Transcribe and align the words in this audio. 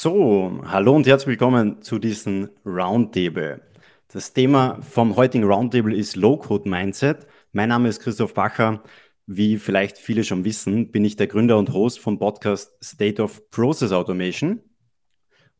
So, 0.00 0.60
hallo 0.64 0.94
und 0.94 1.08
herzlich 1.08 1.26
willkommen 1.26 1.82
zu 1.82 1.98
diesem 1.98 2.50
Roundtable. 2.64 3.62
Das 4.06 4.32
Thema 4.32 4.80
vom 4.80 5.16
heutigen 5.16 5.42
Roundtable 5.42 5.92
ist 5.92 6.14
Low-Code 6.14 6.70
Mindset. 6.70 7.26
Mein 7.50 7.70
Name 7.70 7.88
ist 7.88 7.98
Christoph 7.98 8.32
Bacher. 8.32 8.84
Wie 9.26 9.56
vielleicht 9.56 9.98
viele 9.98 10.22
schon 10.22 10.44
wissen, 10.44 10.92
bin 10.92 11.04
ich 11.04 11.16
der 11.16 11.26
Gründer 11.26 11.58
und 11.58 11.72
Host 11.72 11.98
vom 11.98 12.16
Podcast 12.20 12.72
State 12.80 13.20
of 13.20 13.50
Process 13.50 13.90
Automation. 13.90 14.60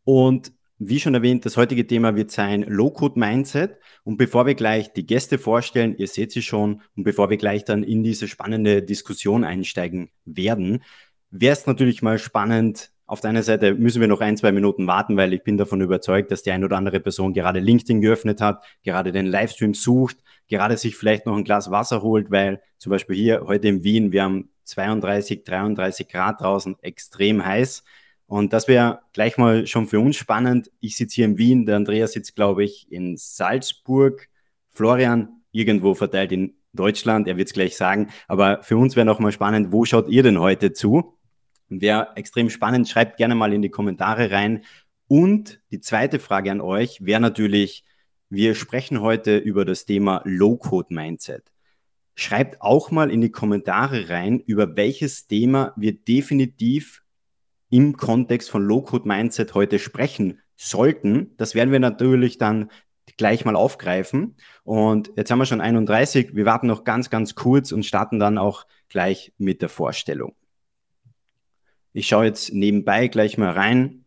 Und 0.04 0.52
wie 0.78 1.00
schon 1.00 1.14
erwähnt, 1.14 1.44
das 1.44 1.56
heutige 1.56 1.88
Thema 1.88 2.14
wird 2.14 2.30
sein 2.30 2.62
Low-Code 2.62 3.18
Mindset. 3.18 3.80
Und 4.04 4.18
bevor 4.18 4.46
wir 4.46 4.54
gleich 4.54 4.92
die 4.92 5.04
Gäste 5.04 5.38
vorstellen, 5.38 5.96
ihr 5.98 6.06
seht 6.06 6.30
sie 6.30 6.42
schon, 6.42 6.82
und 6.94 7.02
bevor 7.02 7.28
wir 7.28 7.38
gleich 7.38 7.64
dann 7.64 7.82
in 7.82 8.04
diese 8.04 8.28
spannende 8.28 8.84
Diskussion 8.84 9.42
einsteigen 9.42 10.10
werden, 10.24 10.84
wäre 11.28 11.54
es 11.54 11.66
natürlich 11.66 12.02
mal 12.02 12.20
spannend, 12.20 12.92
auf 13.08 13.22
der 13.22 13.30
einen 13.30 13.42
Seite 13.42 13.74
müssen 13.74 14.00
wir 14.00 14.06
noch 14.06 14.20
ein, 14.20 14.36
zwei 14.36 14.52
Minuten 14.52 14.86
warten, 14.86 15.16
weil 15.16 15.32
ich 15.32 15.42
bin 15.42 15.56
davon 15.56 15.80
überzeugt, 15.80 16.30
dass 16.30 16.42
die 16.42 16.52
ein 16.52 16.62
oder 16.62 16.76
andere 16.76 17.00
Person 17.00 17.32
gerade 17.32 17.58
LinkedIn 17.58 18.02
geöffnet 18.02 18.42
hat, 18.42 18.62
gerade 18.84 19.12
den 19.12 19.26
Livestream 19.26 19.72
sucht, 19.72 20.18
gerade 20.46 20.76
sich 20.76 20.94
vielleicht 20.94 21.24
noch 21.24 21.34
ein 21.34 21.44
Glas 21.44 21.70
Wasser 21.70 22.02
holt, 22.02 22.30
weil 22.30 22.60
zum 22.76 22.90
Beispiel 22.90 23.16
hier 23.16 23.44
heute 23.46 23.66
in 23.66 23.82
Wien, 23.82 24.12
wir 24.12 24.22
haben 24.22 24.50
32, 24.64 25.42
33 25.42 26.06
Grad 26.06 26.42
draußen, 26.42 26.76
extrem 26.82 27.44
heiß. 27.44 27.82
Und 28.26 28.52
das 28.52 28.68
wäre 28.68 29.00
gleich 29.14 29.38
mal 29.38 29.66
schon 29.66 29.86
für 29.86 30.00
uns 30.00 30.16
spannend. 30.16 30.70
Ich 30.80 30.96
sitze 30.96 31.16
hier 31.16 31.24
in 31.24 31.38
Wien, 31.38 31.64
der 31.64 31.76
Andreas 31.76 32.12
sitzt, 32.12 32.36
glaube 32.36 32.62
ich, 32.62 32.92
in 32.92 33.16
Salzburg, 33.16 34.28
Florian 34.70 35.30
irgendwo 35.50 35.94
verteilt 35.94 36.30
in 36.32 36.54
Deutschland, 36.74 37.26
er 37.26 37.38
wird 37.38 37.48
es 37.48 37.54
gleich 37.54 37.74
sagen. 37.74 38.08
Aber 38.26 38.62
für 38.62 38.76
uns 38.76 38.96
wäre 38.96 39.06
noch 39.06 39.18
mal 39.18 39.32
spannend, 39.32 39.72
wo 39.72 39.86
schaut 39.86 40.10
ihr 40.10 40.22
denn 40.22 40.38
heute 40.38 40.74
zu? 40.74 41.17
Wäre 41.68 42.12
extrem 42.16 42.50
spannend, 42.50 42.88
schreibt 42.88 43.16
gerne 43.16 43.34
mal 43.34 43.52
in 43.52 43.62
die 43.62 43.70
Kommentare 43.70 44.30
rein. 44.30 44.64
Und 45.06 45.60
die 45.70 45.80
zweite 45.80 46.18
Frage 46.18 46.50
an 46.50 46.60
euch 46.60 47.04
wäre 47.04 47.20
natürlich, 47.20 47.84
wir 48.30 48.54
sprechen 48.54 49.00
heute 49.00 49.38
über 49.38 49.64
das 49.64 49.86
Thema 49.86 50.20
Low-Code-Mindset. 50.24 51.50
Schreibt 52.14 52.60
auch 52.60 52.90
mal 52.90 53.10
in 53.10 53.20
die 53.20 53.30
Kommentare 53.30 54.08
rein, 54.10 54.40
über 54.40 54.76
welches 54.76 55.26
Thema 55.26 55.72
wir 55.76 55.92
definitiv 55.92 57.02
im 57.70 57.96
Kontext 57.96 58.50
von 58.50 58.64
Low-Code-Mindset 58.64 59.54
heute 59.54 59.78
sprechen 59.78 60.40
sollten. 60.56 61.34
Das 61.36 61.54
werden 61.54 61.72
wir 61.72 61.80
natürlich 61.80 62.38
dann 62.38 62.70
gleich 63.16 63.44
mal 63.44 63.56
aufgreifen. 63.56 64.36
Und 64.64 65.10
jetzt 65.16 65.30
haben 65.30 65.38
wir 65.38 65.46
schon 65.46 65.60
31. 65.60 66.34
Wir 66.34 66.44
warten 66.44 66.66
noch 66.66 66.84
ganz, 66.84 67.08
ganz 67.10 67.34
kurz 67.34 67.72
und 67.72 67.86
starten 67.86 68.18
dann 68.18 68.38
auch 68.38 68.66
gleich 68.88 69.32
mit 69.38 69.62
der 69.62 69.68
Vorstellung. 69.68 70.34
Ich 71.92 72.06
schaue 72.08 72.26
jetzt 72.26 72.52
nebenbei 72.52 73.08
gleich 73.08 73.38
mal 73.38 73.50
rein. 73.50 74.04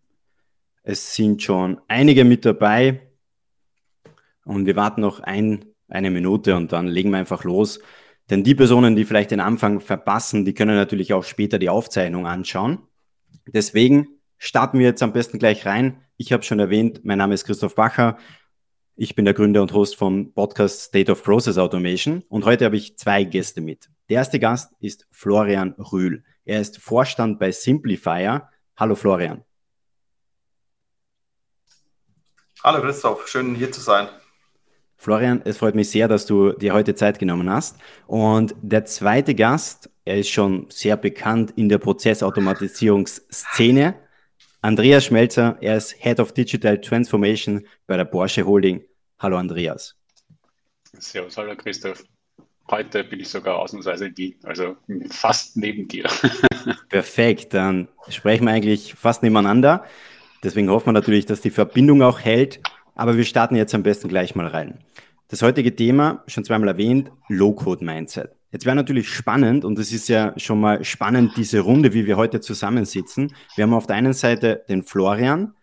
Es 0.84 1.16
sind 1.16 1.42
schon 1.42 1.80
einige 1.88 2.24
mit 2.24 2.46
dabei 2.46 3.12
und 4.46 4.66
wir 4.66 4.76
warten 4.76 5.02
noch 5.02 5.20
ein, 5.20 5.66
eine 5.88 6.12
Minute 6.12 6.56
und 6.56 6.72
dann 6.72 6.88
legen 6.88 7.12
wir 7.12 7.18
einfach 7.18 7.44
los. 7.44 7.80
Denn 8.30 8.44
die 8.44 8.56
Personen, 8.56 8.96
die 8.96 9.06
vielleicht 9.06 9.32
den 9.32 9.40
Anfang 9.40 9.80
verpassen, 9.80 10.46
die 10.46 10.54
können 10.54 10.76
natürlich 10.76 11.14
auch 11.14 11.24
später 11.24 11.60
die 11.60 11.70
Aufzeichnung 11.70 12.26
anschauen. 12.26 12.80
Deswegen 13.46 14.08
starten 14.38 14.80
wir 14.80 14.86
jetzt 14.86 15.04
am 15.04 15.14
besten 15.14 15.38
gleich 15.38 15.66
rein. 15.66 16.02
Ich 16.18 16.32
habe 16.32 16.44
schon 16.44 16.60
erwähnt, 16.60 17.02
mein 17.04 17.18
Name 17.18 17.34
ist 17.34 17.46
Christoph 17.46 17.76
Bacher. 17.76 18.18
Ich 18.96 19.16
bin 19.16 19.26
der 19.26 19.34
Gründer 19.34 19.62
und 19.62 19.74
Host 19.74 19.96
vom 19.96 20.34
Podcast 20.34 20.82
State 20.82 21.12
of 21.12 21.24
Process 21.24 21.58
Automation 21.58 22.24
und 22.30 22.46
heute 22.46 22.66
habe 22.66 22.78
ich 22.78 22.98
zwei 22.98 23.24
Gäste 23.24 23.62
mit. 23.62 23.90
Der 24.10 24.18
erste 24.18 24.40
Gast 24.40 24.74
ist 24.80 25.08
Florian 25.12 25.74
Rühl. 25.74 26.24
Er 26.46 26.60
ist 26.60 26.80
Vorstand 26.80 27.38
bei 27.40 27.52
Simplifier. 27.52 28.50
Hallo 28.76 28.96
Florian. 28.96 29.44
Hallo 32.64 32.82
Christoph, 32.82 33.28
schön 33.28 33.54
hier 33.56 33.72
zu 33.72 33.82
sein. 33.82 34.08
Florian, 34.98 35.42
es 35.46 35.58
freut 35.58 35.74
mich 35.74 35.90
sehr, 35.90 36.08
dass 36.08 36.28
du 36.28 36.54
dir 36.54 36.74
heute 36.74 36.94
Zeit 36.94 37.18
genommen 37.18 37.50
hast. 37.50 37.78
Und 38.06 38.54
der 38.62 38.86
zweite 38.86 39.34
Gast, 39.34 39.90
er 40.06 40.20
ist 40.20 40.30
schon 40.30 40.70
sehr 40.70 40.96
bekannt 40.96 41.54
in 41.56 41.70
der 41.70 41.80
Prozessautomatisierungsszene. 41.80 43.96
Andreas 44.62 45.06
Schmelzer, 45.06 45.58
er 45.60 45.78
ist 45.78 45.96
Head 45.98 46.20
of 46.20 46.34
Digital 46.34 46.80
Transformation 46.80 47.66
bei 47.88 47.98
der 47.98 48.06
Porsche 48.06 48.46
Holding. 48.46 48.86
Hallo 49.18 49.38
Andreas. 49.38 49.96
Servus, 51.00 51.36
hallo 51.36 51.56
Christoph. 51.56 52.04
Heute 52.72 53.04
bin 53.04 53.20
ich 53.20 53.28
sogar 53.28 53.60
ausnahmsweise 53.60 54.06
in 54.08 54.18
Wien, 54.18 54.36
also 54.44 54.78
fast 55.10 55.58
neben 55.58 55.90
dir. 55.90 56.06
Perfekt, 56.90 57.54
dann 57.54 57.90
sprechen 58.08 58.46
wir 58.46 58.54
eigentlich 58.54 58.94
fast 58.94 59.24
nebeneinander. 59.24 59.84
Deswegen 60.42 60.70
hoffen 60.70 60.88
wir 60.88 60.94
natürlich, 60.94 61.26
dass 61.26 61.42
die 61.42 61.50
Verbindung 61.50 62.02
auch 62.02 62.22
hält. 62.22 62.62
Aber 62.96 63.18
wir 63.18 63.26
starten 63.26 63.58
jetzt 63.58 63.76
am 63.76 63.84
besten 63.84 64.08
gleich 64.08 64.36
mal 64.36 64.48
rein. 64.48 64.80
Das 65.28 65.42
heutige 65.42 65.76
Thema, 65.76 66.24
schon 66.28 66.46
zweimal 66.46 66.70
erwähnt, 66.70 67.12
Low-Code-Mindset. 67.28 68.32
Jetzt 68.52 68.66
wäre 68.66 68.76
natürlich 68.76 69.10
spannend, 69.10 69.64
und 69.66 69.78
es 69.78 69.92
ist 69.92 70.08
ja 70.08 70.34
schon 70.38 70.60
mal 70.60 70.84
spannend, 70.84 71.34
diese 71.38 71.60
Runde, 71.60 71.94
wie 71.94 72.06
wir 72.06 72.18
heute 72.18 72.42
zusammensitzen. 72.42 73.34
Wir 73.56 73.64
haben 73.64 73.74
auf 73.74 73.88
der 73.88 73.98
einen 73.98 74.14
Seite 74.14 74.64
den 74.70 74.84
Florian 74.84 75.54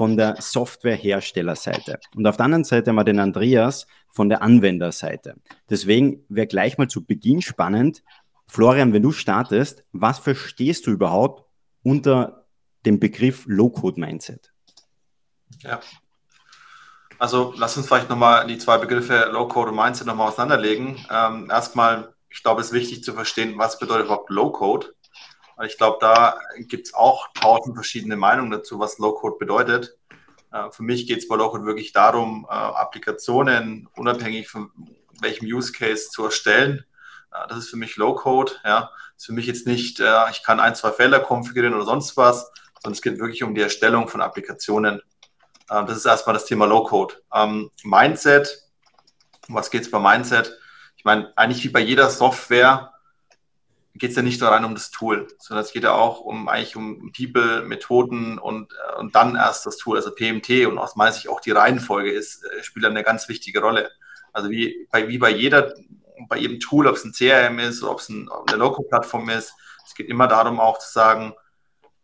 von 0.00 0.16
der 0.16 0.36
Softwareherstellerseite 0.40 2.00
und 2.16 2.26
auf 2.26 2.38
der 2.38 2.46
anderen 2.46 2.64
Seite 2.64 2.88
haben 2.88 2.96
wir 2.96 3.04
den 3.04 3.20
Andreas 3.20 3.86
von 4.10 4.30
der 4.30 4.40
Anwenderseite. 4.40 5.34
Deswegen 5.68 6.24
wäre 6.30 6.46
gleich 6.46 6.78
mal 6.78 6.88
zu 6.88 7.04
Beginn 7.04 7.42
spannend, 7.42 8.02
Florian, 8.48 8.94
wenn 8.94 9.02
du 9.02 9.12
startest, 9.12 9.84
was 9.92 10.18
verstehst 10.18 10.86
du 10.86 10.90
überhaupt 10.90 11.44
unter 11.82 12.46
dem 12.86 12.98
Begriff 12.98 13.44
Low-Code-Mindset? 13.46 14.54
Ja. 15.58 15.80
Also 17.18 17.52
lass 17.58 17.76
uns 17.76 17.86
vielleicht 17.86 18.08
nochmal 18.08 18.46
die 18.46 18.56
zwei 18.56 18.78
Begriffe 18.78 19.28
Low-Code 19.30 19.72
und 19.72 19.76
Mindset 19.76 20.06
nochmal 20.06 20.28
auseinanderlegen. 20.28 20.96
Ähm, 21.10 21.50
erstmal, 21.50 22.14
ich 22.30 22.42
glaube, 22.42 22.62
es 22.62 22.68
ist 22.68 22.72
wichtig 22.72 23.04
zu 23.04 23.12
verstehen, 23.12 23.58
was 23.58 23.78
bedeutet 23.78 24.06
überhaupt 24.06 24.30
Low-Code. 24.30 24.94
Ich 25.66 25.76
glaube, 25.76 25.98
da 26.00 26.40
gibt 26.58 26.86
es 26.86 26.94
auch 26.94 27.28
tausend 27.34 27.74
verschiedene 27.74 28.16
Meinungen 28.16 28.50
dazu, 28.50 28.78
was 28.78 28.98
Low-Code 28.98 29.36
bedeutet. 29.38 29.96
Äh, 30.52 30.70
für 30.70 30.82
mich 30.82 31.06
geht 31.06 31.18
es 31.18 31.28
bei 31.28 31.36
Low-Code 31.36 31.64
wirklich 31.64 31.92
darum, 31.92 32.46
äh, 32.48 32.52
Applikationen 32.52 33.88
unabhängig 33.96 34.48
von 34.48 34.70
welchem 35.20 35.46
Use 35.46 35.72
Case 35.72 36.10
zu 36.10 36.24
erstellen. 36.24 36.84
Äh, 37.32 37.48
das 37.48 37.58
ist 37.58 37.70
für 37.70 37.76
mich 37.76 37.96
Low-Code. 37.96 38.52
Ja. 38.64 38.90
Das 39.14 39.24
ist 39.24 39.26
für 39.26 39.32
mich 39.32 39.46
jetzt 39.46 39.66
nicht, 39.66 40.00
ich 40.30 40.42
kann 40.42 40.60
ein, 40.60 40.74
zwei 40.74 40.92
Felder 40.92 41.20
konfigurieren 41.20 41.74
oder 41.74 41.84
sonst 41.84 42.16
was, 42.16 42.50
sondern 42.80 42.94
es 42.94 43.02
geht 43.02 43.18
wirklich 43.18 43.42
um 43.42 43.54
die 43.54 43.60
Erstellung 43.60 44.08
von 44.08 44.22
Applikationen. 44.22 45.02
Das 45.68 45.94
ist 45.94 46.06
erstmal 46.06 46.32
das 46.32 46.46
Thema 46.46 46.64
Low-Code. 46.64 47.16
Ähm, 47.34 47.70
Mindset, 47.84 48.66
um 49.46 49.56
was 49.56 49.70
geht 49.70 49.82
es 49.82 49.90
bei 49.90 49.98
Mindset? 49.98 50.58
Ich 50.96 51.04
meine, 51.04 51.34
eigentlich 51.36 51.62
wie 51.62 51.68
bei 51.68 51.80
jeder 51.80 52.08
Software 52.08 52.94
geht 53.94 54.10
es 54.10 54.16
ja 54.16 54.22
nicht 54.22 54.40
nur 54.40 54.50
rein 54.50 54.64
um 54.64 54.74
das 54.74 54.90
Tool, 54.90 55.26
sondern 55.38 55.64
es 55.64 55.72
geht 55.72 55.82
ja 55.82 55.92
auch 55.92 56.20
um 56.20 56.48
eigentlich 56.48 56.76
um 56.76 57.12
People, 57.12 57.62
Methoden 57.62 58.38
und, 58.38 58.72
äh, 58.72 58.98
und 58.98 59.14
dann 59.14 59.36
erst 59.36 59.66
das 59.66 59.76
Tool, 59.76 59.96
also 59.96 60.14
PMT 60.14 60.66
und 60.66 60.78
aus 60.78 60.96
meiner 60.96 61.12
Sicht 61.12 61.28
auch 61.28 61.40
die 61.40 61.50
Reihenfolge 61.50 62.10
ist, 62.10 62.44
äh, 62.44 62.62
spielt 62.62 62.86
eine 62.86 63.02
ganz 63.02 63.28
wichtige 63.28 63.60
Rolle. 63.60 63.90
Also 64.32 64.50
wie 64.50 64.86
bei, 64.90 65.08
wie 65.08 65.18
bei 65.18 65.30
jeder, 65.30 65.74
bei 66.28 66.38
jedem 66.38 66.60
Tool, 66.60 66.86
ob 66.86 66.96
es 66.96 67.04
ein 67.04 67.12
CRM 67.12 67.58
ist 67.58 67.82
ob 67.82 67.98
es 67.98 68.08
ein, 68.08 68.28
eine 68.46 68.56
Local-Plattform 68.56 69.28
ist, 69.30 69.54
es 69.86 69.94
geht 69.94 70.08
immer 70.08 70.28
darum 70.28 70.60
auch 70.60 70.78
zu 70.78 70.90
sagen, 70.90 71.34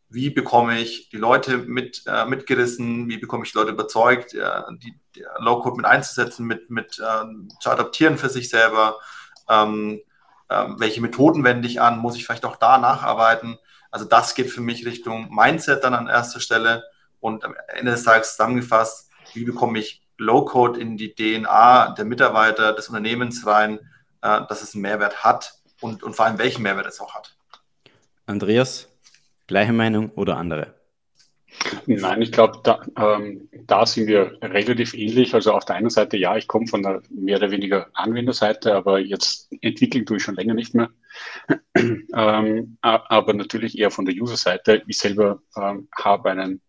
wie 0.09 0.31
bekomme 0.31 0.81
ich 0.81 1.09
die 1.09 1.17
Leute 1.17 1.59
mit, 1.59 2.03
äh, 2.07 2.27
mitgerissen, 2.27 3.09
wie 3.09 3.19
bekomme 3.19 3.45
ich 3.45 3.53
die 3.53 3.59
Leute 3.59 3.73
überzeugt, 3.73 4.35
äh, 4.35 4.63
die, 4.83 4.99
die 5.15 5.25
Low-Code 5.39 5.77
mit 5.77 5.87
einzusetzen, 5.87 6.47
mit, 6.47 6.71
mit 6.71 6.99
äh, 6.99 7.25
zu 7.61 7.71
adaptieren 7.71 8.19
für 8.19 8.29
sich 8.29 8.49
selber. 8.49 8.99
Ähm, 9.49 10.01
ähm, 10.51 10.77
welche 10.79 11.01
Methoden 11.01 11.45
wende 11.45 11.69
ich 11.69 11.81
an, 11.81 11.99
muss 11.99 12.17
ich 12.17 12.25
vielleicht 12.25 12.45
auch 12.45 12.57
da 12.57 12.79
nacharbeiten. 12.79 13.59
Also 13.91 14.05
das 14.05 14.35
geht 14.35 14.51
für 14.51 14.61
mich 14.61 14.87
Richtung 14.87 15.35
Mindset 15.35 15.85
dann 15.85 15.95
an 15.95 16.09
erster 16.09 16.41
Stelle 16.41 16.85
und 17.21 17.45
am 17.45 17.55
Ende 17.69 17.93
des 17.93 18.05
Tages 18.05 18.33
zusammengefasst, 18.33 19.11
wie 19.35 19.45
bekomme 19.45 19.79
ich 19.79 20.03
Low-Code 20.19 20.81
in 20.81 20.97
die 20.97 21.15
DNA 21.15 21.95
der 21.95 22.05
Mitarbeiter, 22.05 22.73
des 22.73 22.89
Unternehmens 22.89 23.47
rein, 23.47 23.79
äh, 24.23 24.41
dass 24.49 24.63
es 24.63 24.75
einen 24.75 24.83
Mehrwert 24.83 25.25
hat 25.25 25.55
und, 25.81 26.03
und 26.03 26.15
vor 26.15 26.27
allem 26.27 26.39
welchen 26.39 26.63
Mehrwert 26.63 26.87
es 26.87 27.01
auch 27.01 27.15
hat. 27.15 27.37
Andreas, 28.27 28.89
gleiche 29.47 29.73
Meinung 29.73 30.11
oder 30.11 30.37
andere? 30.37 30.75
Nein, 31.87 32.23
ich 32.23 32.33
glaube, 32.33 32.61
da, 32.63 32.81
ähm, 32.99 33.49
da 33.67 33.87
sind 33.87 34.07
wir 34.07 34.39
relativ 34.43 34.95
ähnlich. 34.95 35.35
Also 35.35 35.53
auf 35.53 35.65
der 35.65 35.77
einen 35.77 35.91
Seite, 35.91 36.17
ja, 36.17 36.37
ich 36.37 36.47
komme 36.49 36.67
von 36.67 36.83
der 36.83 37.03
mehr 37.11 37.39
oder 37.39 37.51
weniger 37.51 37.89
Anwenderseite, 37.95 38.75
aber 38.75 38.99
jetzt 38.99 39.53
entwickeln 39.61 40.07
tue 40.07 40.19
ich 40.19 40.23
schon 40.23 40.37
länger 40.37 40.55
nicht 40.55 40.75
mehr. 40.75 40.91
ähm, 42.15 42.79
aber 42.83 43.33
natürlich 43.35 43.79
eher 43.79 43.91
von 43.91 44.05
der 44.05 44.15
User-Seite. 44.15 44.83
Ich 44.87 44.99
selber 44.99 45.43
ähm, 45.57 45.89
habe 45.97 46.31
einen 46.31 46.61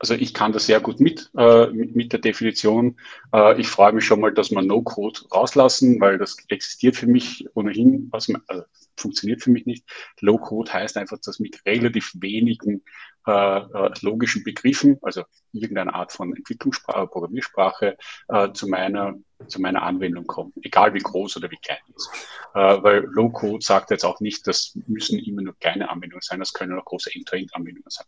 also 0.00 0.14
ich 0.14 0.32
kann 0.32 0.52
das 0.52 0.64
sehr 0.64 0.80
gut 0.80 0.98
mit, 0.98 1.30
äh, 1.36 1.66
mit, 1.66 1.94
mit, 1.94 2.12
der 2.12 2.20
Definition. 2.20 2.98
Äh, 3.34 3.60
ich 3.60 3.68
freue 3.68 3.92
mich 3.92 4.06
schon 4.06 4.20
mal, 4.20 4.32
dass 4.32 4.50
wir 4.50 4.62
No-Code 4.62 5.20
rauslassen, 5.30 6.00
weil 6.00 6.16
das 6.16 6.38
existiert 6.48 6.96
für 6.96 7.06
mich 7.06 7.46
ohnehin, 7.52 8.10
man, 8.10 8.42
also 8.46 8.64
funktioniert 8.96 9.42
für 9.42 9.50
mich 9.50 9.66
nicht. 9.66 9.84
Low-Code 10.20 10.72
heißt 10.72 10.96
einfach, 10.96 11.18
dass 11.18 11.38
mit 11.38 11.64
relativ 11.66 12.12
wenigen 12.18 12.82
äh, 13.26 13.58
äh, 13.58 13.90
logischen 14.00 14.44
Begriffen, 14.44 14.98
also 15.02 15.24
irgendeine 15.52 15.94
Art 15.94 16.12
von 16.12 16.34
Entwicklungssprache, 16.34 17.06
Programmiersprache, 17.06 17.96
äh, 18.28 18.52
zu 18.52 18.68
meiner 18.68 19.14
zu 19.46 19.60
meiner 19.60 19.82
Anwendung 19.82 20.26
kommen, 20.26 20.52
egal 20.62 20.92
wie 20.94 20.98
groß 20.98 21.38
oder 21.38 21.50
wie 21.50 21.56
klein 21.56 21.78
ist. 21.96 22.10
Äh, 22.54 22.82
weil 22.82 23.04
Low-Code 23.04 23.64
sagt 23.64 23.90
jetzt 23.90 24.04
auch 24.04 24.20
nicht, 24.20 24.46
das 24.46 24.76
müssen 24.86 25.18
immer 25.18 25.42
nur 25.42 25.56
kleine 25.58 25.88
Anwendungen 25.88 26.22
sein, 26.22 26.40
das 26.40 26.52
können 26.52 26.78
auch 26.78 26.84
große 26.84 27.10
End-to-End-Anwendungen 27.14 27.88
sein. 27.88 28.06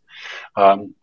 Ähm, 0.57 0.95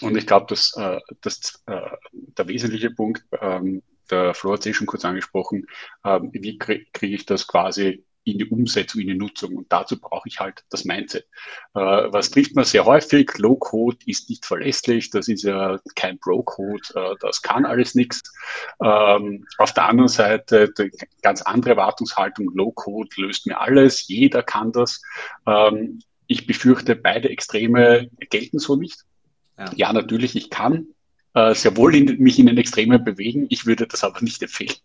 und 0.00 0.16
ich 0.16 0.26
glaube, 0.26 0.46
dass, 0.48 0.74
äh, 0.76 1.00
dass 1.20 1.62
äh, 1.66 1.80
der 2.12 2.48
wesentliche 2.48 2.90
Punkt, 2.90 3.24
ähm, 3.40 3.82
der 4.10 4.34
Flo 4.34 4.52
hat 4.52 4.60
es 4.60 4.66
eh 4.66 4.74
schon 4.74 4.86
kurz 4.86 5.04
angesprochen, 5.04 5.66
ähm, 6.04 6.30
wie 6.32 6.58
kriege 6.58 6.86
krieg 6.92 7.12
ich 7.12 7.26
das 7.26 7.46
quasi 7.46 8.04
in 8.24 8.38
die 8.38 8.48
Umsetzung, 8.48 9.00
in 9.00 9.08
die 9.08 9.14
Nutzung. 9.14 9.56
Und 9.56 9.72
dazu 9.72 9.98
brauche 9.98 10.28
ich 10.28 10.38
halt 10.38 10.64
das 10.70 10.84
Mindset. 10.84 11.24
Äh, 11.74 11.80
was 11.80 12.30
trifft 12.30 12.54
man 12.54 12.64
sehr 12.64 12.84
häufig? 12.84 13.36
Low-Code 13.38 13.98
ist 14.06 14.30
nicht 14.30 14.46
verlässlich, 14.46 15.10
das 15.10 15.28
ist 15.28 15.42
ja 15.42 15.78
kein 15.94 16.18
Pro-Code, 16.18 16.82
äh, 16.94 17.14
das 17.20 17.42
kann 17.42 17.64
alles 17.64 17.94
nichts. 17.94 18.22
Ähm, 18.82 19.46
auf 19.58 19.72
der 19.72 19.88
anderen 19.88 20.08
Seite 20.08 20.72
die 20.78 20.90
ganz 21.22 21.42
andere 21.42 21.72
Erwartungshaltung, 21.72 22.50
Low-Code 22.54 23.10
löst 23.16 23.46
mir 23.46 23.60
alles, 23.60 24.06
jeder 24.06 24.42
kann 24.42 24.72
das. 24.72 25.00
Ähm, 25.46 26.00
ich 26.26 26.46
befürchte, 26.46 26.96
beide 26.96 27.28
Extreme 27.28 28.08
gelten 28.30 28.58
so 28.58 28.76
nicht. 28.76 29.00
Ja, 29.58 29.70
ja 29.74 29.92
natürlich, 29.92 30.36
ich 30.36 30.50
kann 30.50 30.86
äh, 31.34 31.54
sehr 31.54 31.76
wohl 31.76 31.94
in, 31.94 32.18
mich 32.22 32.38
in 32.38 32.46
den 32.46 32.58
Extremen 32.58 33.02
bewegen, 33.04 33.46
ich 33.50 33.66
würde 33.66 33.86
das 33.86 34.04
aber 34.04 34.20
nicht 34.20 34.42
empfehlen. 34.42 34.76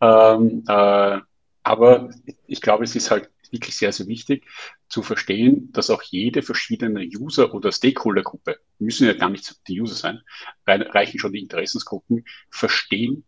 Ähm, 0.00 0.64
äh, 0.66 1.20
aber 1.62 2.10
ich 2.46 2.60
glaube, 2.60 2.84
es 2.84 2.96
ist 2.96 3.10
halt 3.10 3.30
wirklich 3.50 3.76
sehr, 3.76 3.92
sehr 3.92 4.06
wichtig 4.06 4.46
zu 4.88 5.02
verstehen, 5.02 5.70
dass 5.72 5.90
auch 5.90 6.02
jede 6.02 6.42
verschiedene 6.42 7.02
User- 7.04 7.54
oder 7.54 7.70
Stakeholder-Gruppe, 7.70 8.58
müssen 8.78 9.06
ja 9.06 9.12
gar 9.12 9.30
nicht 9.30 9.68
die 9.68 9.80
User 9.80 9.94
sein, 9.94 10.22
reichen 10.66 11.18
schon 11.18 11.32
die 11.32 11.40
Interessensgruppen, 11.40 12.24
verstehen 12.50 13.24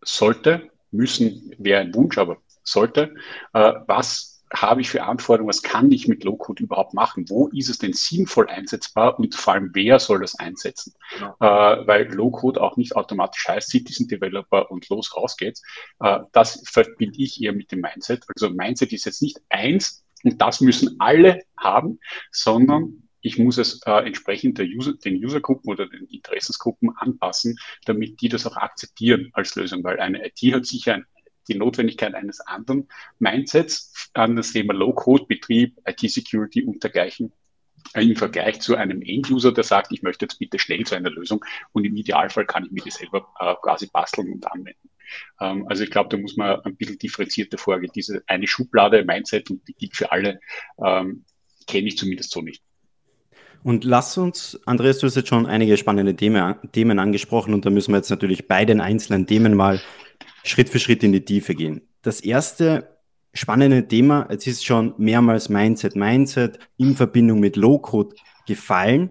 sollte, 0.00 0.70
müssen, 0.90 1.54
wäre 1.58 1.80
ein 1.80 1.94
Wunsch, 1.94 2.16
aber 2.16 2.38
sollte, 2.62 3.14
äh, 3.52 3.74
was 3.86 4.37
habe 4.52 4.80
ich 4.80 4.90
für 4.90 5.04
Anforderungen, 5.04 5.48
was 5.48 5.62
kann 5.62 5.90
ich 5.92 6.08
mit 6.08 6.24
Low-Code 6.24 6.62
überhaupt 6.62 6.94
machen? 6.94 7.28
Wo 7.28 7.48
ist 7.48 7.68
es 7.68 7.78
denn 7.78 7.92
sinnvoll 7.92 8.48
einsetzbar 8.48 9.18
und 9.18 9.34
vor 9.34 9.54
allem, 9.54 9.70
wer 9.74 9.98
soll 9.98 10.20
das 10.20 10.38
einsetzen? 10.38 10.94
Ja. 11.20 11.36
Äh, 11.40 11.86
weil 11.86 12.12
Low-Code 12.12 12.60
auch 12.60 12.76
nicht 12.76 12.96
automatisch 12.96 13.46
heißt, 13.48 13.70
Citizen 13.70 14.08
Developer 14.08 14.70
und 14.70 14.88
los 14.88 15.14
raus 15.16 15.36
geht's. 15.36 15.62
Äh, 16.00 16.20
das 16.32 16.62
verbinde 16.66 17.18
ich 17.18 17.42
eher 17.42 17.52
mit 17.52 17.72
dem 17.72 17.80
Mindset. 17.80 18.24
Also 18.34 18.50
Mindset 18.50 18.92
ist 18.92 19.04
jetzt 19.04 19.22
nicht 19.22 19.40
eins 19.48 20.04
und 20.24 20.40
das 20.40 20.60
müssen 20.60 20.96
alle 20.98 21.42
haben, 21.56 22.00
sondern 22.30 23.08
ich 23.20 23.38
muss 23.38 23.58
es 23.58 23.80
äh, 23.84 24.06
entsprechend 24.06 24.58
der 24.58 24.66
User, 24.66 24.94
den 24.94 25.22
Usergruppen 25.22 25.70
oder 25.70 25.86
den 25.86 26.06
Interessensgruppen 26.06 26.96
anpassen, 26.96 27.58
damit 27.84 28.20
die 28.20 28.28
das 28.28 28.46
auch 28.46 28.56
akzeptieren 28.56 29.30
als 29.32 29.54
Lösung, 29.56 29.82
weil 29.84 30.00
eine 30.00 30.24
IT 30.26 30.54
hat 30.54 30.66
sicher 30.66 30.94
ein 30.94 31.06
die 31.48 31.56
Notwendigkeit 31.56 32.14
eines 32.14 32.40
anderen 32.40 32.88
Mindsets 33.18 34.10
an 34.14 34.36
das 34.36 34.52
Thema 34.52 34.74
Low-Code, 34.74 35.26
Betrieb, 35.26 35.78
IT-Security 35.86 36.62
und 36.62 36.82
dergleichen 36.82 37.32
äh, 37.94 38.02
im 38.02 38.16
Vergleich 38.16 38.60
zu 38.60 38.76
einem 38.76 39.02
End-User, 39.02 39.52
der 39.52 39.64
sagt, 39.64 39.92
ich 39.92 40.02
möchte 40.02 40.24
jetzt 40.24 40.38
bitte 40.38 40.58
schnell 40.58 40.84
zu 40.84 40.94
einer 40.94 41.10
Lösung 41.10 41.44
und 41.72 41.84
im 41.84 41.96
Idealfall 41.96 42.46
kann 42.46 42.64
ich 42.64 42.70
mir 42.70 42.82
die 42.82 42.90
selber 42.90 43.28
äh, 43.40 43.54
quasi 43.62 43.88
basteln 43.92 44.32
und 44.32 44.50
anwenden. 44.50 44.90
Ähm, 45.40 45.66
also 45.68 45.84
ich 45.84 45.90
glaube, 45.90 46.08
da 46.10 46.16
muss 46.16 46.36
man 46.36 46.60
ein 46.60 46.76
bisschen 46.76 46.98
differenzierter 46.98 47.58
vorgehen. 47.58 47.92
Diese 47.94 48.22
eine 48.26 48.46
Schublade 48.46 49.04
Mindset 49.04 49.50
und 49.50 49.66
die 49.66 49.74
gilt 49.74 49.96
für 49.96 50.12
alle, 50.12 50.40
ähm, 50.84 51.24
kenne 51.66 51.88
ich 51.88 51.98
zumindest 51.98 52.30
so 52.30 52.42
nicht. 52.42 52.62
Und 53.64 53.84
lass 53.84 54.16
uns, 54.16 54.60
Andreas, 54.66 54.98
du 54.98 55.06
hast 55.06 55.16
jetzt 55.16 55.28
schon 55.28 55.46
einige 55.46 55.76
spannende 55.76 56.14
Themen, 56.14 56.54
Themen 56.72 56.98
angesprochen 56.98 57.54
und 57.54 57.66
da 57.66 57.70
müssen 57.70 57.92
wir 57.92 57.98
jetzt 57.98 58.10
natürlich 58.10 58.46
bei 58.46 58.64
den 58.64 58.80
einzelnen 58.80 59.26
Themen 59.26 59.54
mal 59.54 59.80
Schritt 60.44 60.68
für 60.68 60.78
Schritt 60.78 61.02
in 61.02 61.12
die 61.12 61.24
Tiefe 61.24 61.54
gehen. 61.54 61.82
Das 62.02 62.20
erste 62.20 62.98
spannende 63.34 63.86
Thema, 63.86 64.26
jetzt 64.30 64.46
ist 64.46 64.64
schon 64.64 64.94
mehrmals 64.98 65.48
Mindset, 65.48 65.96
Mindset 65.96 66.58
in 66.76 66.96
Verbindung 66.96 67.40
mit 67.40 67.56
Low-Code 67.56 68.16
gefallen. 68.46 69.10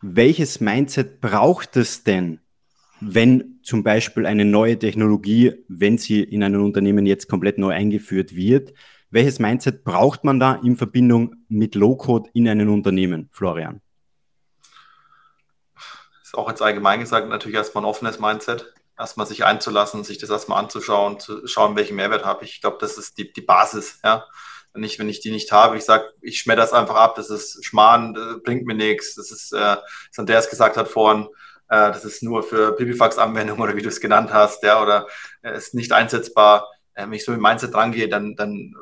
Welches 0.00 0.60
Mindset 0.60 1.20
braucht 1.20 1.76
es 1.76 2.02
denn, 2.02 2.40
wenn 3.00 3.60
zum 3.62 3.82
Beispiel 3.82 4.26
eine 4.26 4.44
neue 4.44 4.78
Technologie, 4.78 5.52
wenn 5.68 5.98
sie 5.98 6.22
in 6.22 6.42
einem 6.42 6.64
Unternehmen 6.64 7.06
jetzt 7.06 7.28
komplett 7.28 7.58
neu 7.58 7.70
eingeführt 7.70 8.34
wird, 8.34 8.72
welches 9.10 9.38
Mindset 9.38 9.84
braucht 9.84 10.24
man 10.24 10.40
da 10.40 10.54
in 10.54 10.76
Verbindung 10.76 11.34
mit 11.48 11.74
Low-Code 11.74 12.30
in 12.32 12.48
einem 12.48 12.72
Unternehmen, 12.72 13.28
Florian? 13.30 13.82
Das 15.74 16.28
ist 16.28 16.34
auch 16.34 16.48
jetzt 16.48 16.62
allgemein 16.62 17.00
gesagt 17.00 17.28
natürlich 17.28 17.56
erstmal 17.56 17.84
ein 17.84 17.88
offenes 17.88 18.18
Mindset 18.18 18.72
erstmal 19.02 19.26
sich 19.26 19.44
einzulassen, 19.44 20.04
sich 20.04 20.18
das 20.18 20.30
erstmal 20.30 20.58
anzuschauen, 20.58 21.20
zu 21.20 21.46
schauen, 21.46 21.76
welchen 21.76 21.96
Mehrwert 21.96 22.24
habe 22.24 22.44
ich. 22.44 22.54
Ich 22.54 22.60
glaube, 22.60 22.78
das 22.80 22.96
ist 22.96 23.18
die, 23.18 23.32
die 23.32 23.42
Basis, 23.42 23.98
ja. 24.04 24.24
Wenn 24.72 24.84
ich, 24.84 24.98
wenn 24.98 25.08
ich 25.10 25.20
die 25.20 25.30
nicht 25.30 25.52
habe, 25.52 25.76
ich 25.76 25.84
sage, 25.84 26.14
ich 26.22 26.38
schmetter 26.38 26.62
das 26.62 26.72
einfach 26.72 26.94
ab, 26.94 27.14
das 27.16 27.28
ist 27.28 27.62
Schmarrn, 27.62 28.14
das 28.14 28.42
bringt 28.42 28.64
mir 28.64 28.74
nichts. 28.74 29.14
Das 29.16 29.30
ist, 29.30 29.52
äh, 29.52 29.58
was 29.58 30.18
Andreas 30.18 30.48
gesagt 30.48 30.78
hat 30.78 30.88
vorhin, 30.88 31.28
äh, 31.68 31.92
das 31.92 32.06
ist 32.06 32.22
nur 32.22 32.42
für 32.42 32.74
Pipifax-Anwendungen 32.74 33.62
oder 33.62 33.76
wie 33.76 33.82
du 33.82 33.88
es 33.88 34.00
genannt 34.00 34.32
hast, 34.32 34.62
ja, 34.62 34.80
oder 34.82 35.06
äh, 35.42 35.56
ist 35.56 35.74
nicht 35.74 35.92
einsetzbar 35.92 36.68
äh, 36.70 36.71
wenn 36.94 37.12
ich 37.12 37.24
so 37.24 37.32
mit 37.32 37.40
Mindset 37.40 37.74
rangehe, 37.74 38.08
dann, 38.08 38.36
dann, 38.36 38.74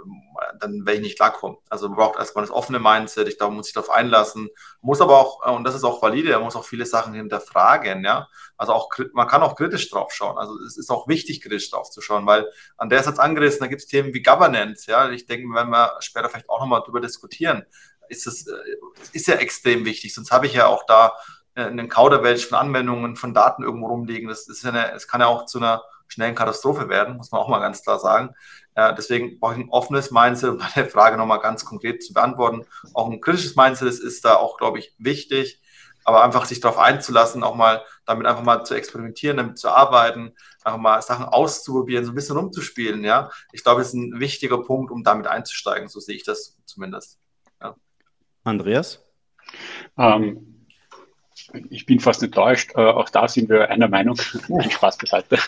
dann 0.59 0.85
werde 0.85 0.95
ich 0.95 1.03
nicht 1.03 1.17
klarkommen. 1.17 1.59
Also 1.69 1.89
man 1.89 1.97
braucht 1.97 2.19
erstmal 2.19 2.45
das 2.45 2.53
offene 2.53 2.79
Mindset, 2.79 3.29
ich 3.29 3.39
glaube, 3.39 3.51
man 3.51 3.59
muss 3.59 3.67
sich 3.67 3.75
darauf 3.75 3.91
einlassen, 3.91 4.49
muss 4.81 5.01
aber 5.01 5.19
auch, 5.19 5.47
äh, 5.47 5.51
und 5.51 5.65
das 5.65 5.75
ist 5.75 5.85
auch 5.85 6.03
valide, 6.03 6.33
man 6.33 6.43
muss 6.43 6.57
auch 6.57 6.65
viele 6.65 6.87
Sachen 6.87 7.15
hinterfragen, 7.15 8.05
ja. 8.05 8.29
Also 8.57 8.73
auch, 8.73 8.91
man 9.13 9.29
kann 9.29 9.43
auch 9.43 9.55
kritisch 9.55 9.89
drauf 9.91 10.13
schauen. 10.13 10.39
Also 10.39 10.59
es 10.67 10.77
ist 10.77 10.91
auch 10.91 11.09
wichtig, 11.09 11.41
kritisch 11.41 11.71
drauf 11.71 11.91
zu 11.91 12.01
schauen, 12.01 12.27
weil 12.27 12.51
an 12.77 12.91
der 12.91 13.03
Satz 13.03 13.19
angerissen, 13.19 13.61
da 13.61 13.67
gibt 13.69 13.83
es 13.83 13.87
Themen 13.87 14.13
wie 14.13 14.23
Governance, 14.23 14.91
ja. 14.91 15.11
Ich 15.11 15.27
denke, 15.27 15.47
wenn 15.55 15.71
wir 15.71 15.97
später 16.01 16.29
vielleicht 16.29 16.49
auch 16.49 16.61
nochmal 16.61 16.83
drüber 16.85 17.01
diskutieren, 17.01 17.65
ist 18.09 18.27
es, 18.27 18.47
äh, 18.49 18.55
ist 19.13 19.29
ja 19.29 19.37
extrem 19.37 19.85
wichtig, 19.85 20.15
sonst 20.15 20.33
habe 20.33 20.47
ich 20.47 20.55
ja 20.55 20.67
auch 20.67 20.85
da 20.87 21.15
einen 21.55 21.89
Kauderwelsch 21.89 22.47
von 22.47 22.59
Anwendungen, 22.59 23.17
von 23.17 23.35
Daten 23.35 23.65
irgendwo 23.65 23.89
rumliegen. 23.89 24.29
Das 24.29 24.49
ist 24.49 24.63
ja 24.63 24.71
eine, 24.71 24.93
es 24.93 25.09
kann 25.09 25.21
ja 25.21 25.27
auch 25.27 25.47
zu 25.47 25.59
einer 25.59 25.83
schnellen 26.11 26.35
Katastrophe 26.35 26.89
werden, 26.89 27.17
muss 27.17 27.31
man 27.31 27.41
auch 27.41 27.49
mal 27.49 27.61
ganz 27.61 27.83
klar 27.83 27.99
sagen. 27.99 28.35
Ja, 28.77 28.93
deswegen 28.93 29.39
brauche 29.39 29.55
ich 29.55 29.61
ein 29.61 29.71
offenes 29.71 30.11
Mindset, 30.11 30.51
um 30.51 30.59
meine 30.59 30.89
Frage 30.89 31.17
nochmal 31.17 31.41
ganz 31.41 31.65
konkret 31.65 32.03
zu 32.03 32.13
beantworten. 32.13 32.65
Auch 32.95 33.11
ein 33.11 33.21
kritisches 33.21 33.57
Mindset 33.57 33.89
ist, 33.89 34.01
ist 34.01 34.25
da 34.25 34.37
auch, 34.37 34.57
glaube 34.59 34.79
ich, 34.79 34.95
wichtig, 34.99 35.61
aber 36.05 36.25
einfach 36.25 36.45
sich 36.45 36.61
darauf 36.61 36.79
einzulassen, 36.79 37.43
auch 37.43 37.55
mal 37.55 37.85
damit 38.07 38.27
einfach 38.27 38.43
mal 38.43 38.65
zu 38.65 38.75
experimentieren, 38.75 39.37
damit 39.37 39.59
zu 39.59 39.69
arbeiten, 39.69 40.35
einfach 40.65 40.79
mal 40.79 41.03
Sachen 41.03 41.27
auszuprobieren, 41.27 42.05
so 42.05 42.13
ein 42.13 42.15
bisschen 42.15 42.37
rumzuspielen. 42.37 43.05
Ja, 43.05 43.31
ich 43.53 43.63
glaube, 43.63 43.83
es 43.83 43.89
ist 43.89 43.95
ein 43.95 44.19
wichtiger 44.19 44.59
Punkt, 44.59 44.91
um 44.91 45.05
damit 45.05 45.27
einzusteigen. 45.27 45.89
So 45.89 46.01
sehe 46.01 46.17
ich 46.17 46.25
das 46.25 46.59
zumindest. 46.65 47.19
Ja. 47.61 47.77
Andreas? 48.45 49.05
Ähm, 49.97 50.60
ich 51.71 51.87
bin 51.87 52.01
fast 52.01 52.23
enttäuscht. 52.23 52.73
Äh, 52.75 52.81
auch 52.81 53.09
da 53.09 53.29
sind 53.29 53.49
wir 53.49 53.71
einer 53.71 53.89
Meinung. 53.89 54.17
Spaß 54.71 54.99
beiseite. 54.99 55.39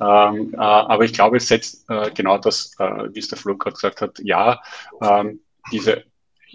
Ähm, 0.00 0.54
äh, 0.54 0.56
aber 0.56 1.04
ich 1.04 1.12
glaube, 1.12 1.36
es 1.36 1.48
setzt 1.48 1.88
äh, 1.88 2.10
genau 2.12 2.38
das, 2.38 2.72
äh, 2.78 3.08
wie 3.12 3.18
es 3.18 3.28
der 3.28 3.38
Flo 3.38 3.56
gerade 3.56 3.74
gesagt 3.74 4.00
hat, 4.00 4.18
ja, 4.22 4.60
ähm, 5.00 5.40
diese, 5.70 6.04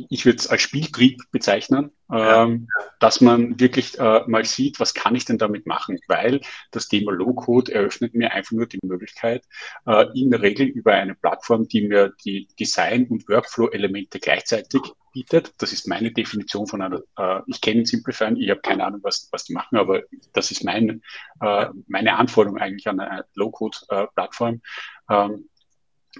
ich 0.09 0.25
würde 0.25 0.37
es 0.37 0.47
als 0.47 0.61
Spieltrieb 0.61 1.21
bezeichnen, 1.31 1.91
ähm, 2.11 2.67
ja. 2.79 2.85
dass 2.99 3.21
man 3.21 3.59
wirklich 3.59 3.97
äh, 3.97 4.21
mal 4.27 4.45
sieht, 4.45 4.79
was 4.79 4.93
kann 4.93 5.15
ich 5.15 5.25
denn 5.25 5.37
damit 5.37 5.65
machen? 5.65 5.99
Weil 6.07 6.41
das 6.71 6.87
Thema 6.87 7.11
Low-Code 7.11 7.73
eröffnet 7.73 8.13
mir 8.13 8.31
einfach 8.31 8.51
nur 8.51 8.67
die 8.67 8.79
Möglichkeit, 8.83 9.43
äh, 9.85 10.05
in 10.13 10.31
der 10.31 10.41
Regel 10.41 10.67
über 10.67 10.93
eine 10.93 11.15
Plattform, 11.15 11.67
die 11.67 11.87
mir 11.87 12.13
die 12.23 12.47
Design- 12.59 13.07
und 13.07 13.27
Workflow-Elemente 13.27 14.19
gleichzeitig 14.19 14.81
bietet. 15.17 15.53
Das 15.57 15.73
ist 15.73 15.87
meine 15.87 16.11
Definition 16.11 16.67
von 16.67 16.81
einer, 16.83 17.01
äh, 17.17 17.41
ich 17.47 17.59
kenne 17.59 17.87
Simplify, 17.87 18.33
ich 18.37 18.51
habe 18.51 18.61
keine 18.61 18.85
Ahnung, 18.85 18.99
was, 19.01 19.29
was 19.31 19.45
die 19.45 19.53
machen, 19.53 19.77
aber 19.77 20.03
das 20.33 20.51
ist 20.51 20.63
mein, 20.63 21.01
äh, 21.41 21.65
meine 21.87 22.15
Anforderung 22.17 22.59
eigentlich 22.59 22.87
an 22.87 22.99
eine 22.99 23.25
Low-Code-Plattform. 23.33 24.61
Ähm, 25.09 25.49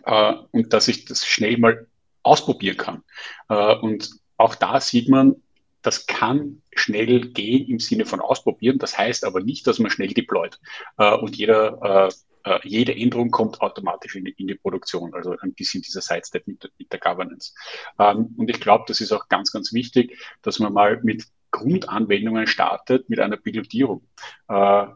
äh, 0.04 0.34
und 0.51 0.74
dass 0.74 0.88
ich 0.88 1.06
das 1.06 1.25
schnell 1.27 1.58
mal 1.60 1.88
ausprobieren 2.24 2.77
kann. 2.77 3.04
Äh, 3.50 3.75
und 3.75 4.10
auch 4.38 4.56
da 4.56 4.82
sieht 4.82 5.10
man, 5.10 5.36
das 5.84 6.08
kann 6.08 6.63
schnell 6.75 7.30
gehen 7.30 7.68
im 7.68 7.80
Sinne 7.80 8.06
von 8.06 8.20
ausprobieren. 8.20 8.80
Das 8.80 8.98
heißt 8.98 9.25
aber 9.25 9.42
nicht, 9.42 9.68
dass 9.68 9.77
man 9.77 9.92
schnell 9.92 10.10
deployt 10.10 10.60
äh, 10.98 11.13
und 11.13 11.36
jeder, 11.36 12.10
äh, 12.48 12.60
jede 12.63 12.96
Änderung 12.96 13.32
kommt 13.32 13.62
automatisch 13.62 14.16
in 14.16 14.25
die, 14.25 14.32
in 14.38 14.48
die, 14.48 14.56
Produktion. 14.56 15.13
Also 15.13 15.36
ein 15.42 15.54
bisschen 15.54 15.82
dieser 15.82 16.01
Sidestep 16.01 16.48
mit, 16.48 16.72
mit 16.77 16.92
der 16.92 17.00
Governance. 17.00 17.54
Ähm, 18.00 18.34
und 18.38 18.50
ich 18.50 18.60
glaube, 18.60 18.86
das 18.88 19.01
ist 19.01 19.12
auch 19.12 19.27
ganz, 19.27 19.51
ganz 19.51 19.74
wichtig, 19.74 20.18
dass 20.42 20.60
man 20.60 20.74
mal 20.74 21.00
mit 21.04 21.25
Grundanwendungen 21.51 22.48
startet, 22.48 23.10
mit 23.10 23.20
einer 23.20 23.38
Pilotierung. 23.38 24.08
Äh, 24.48 24.88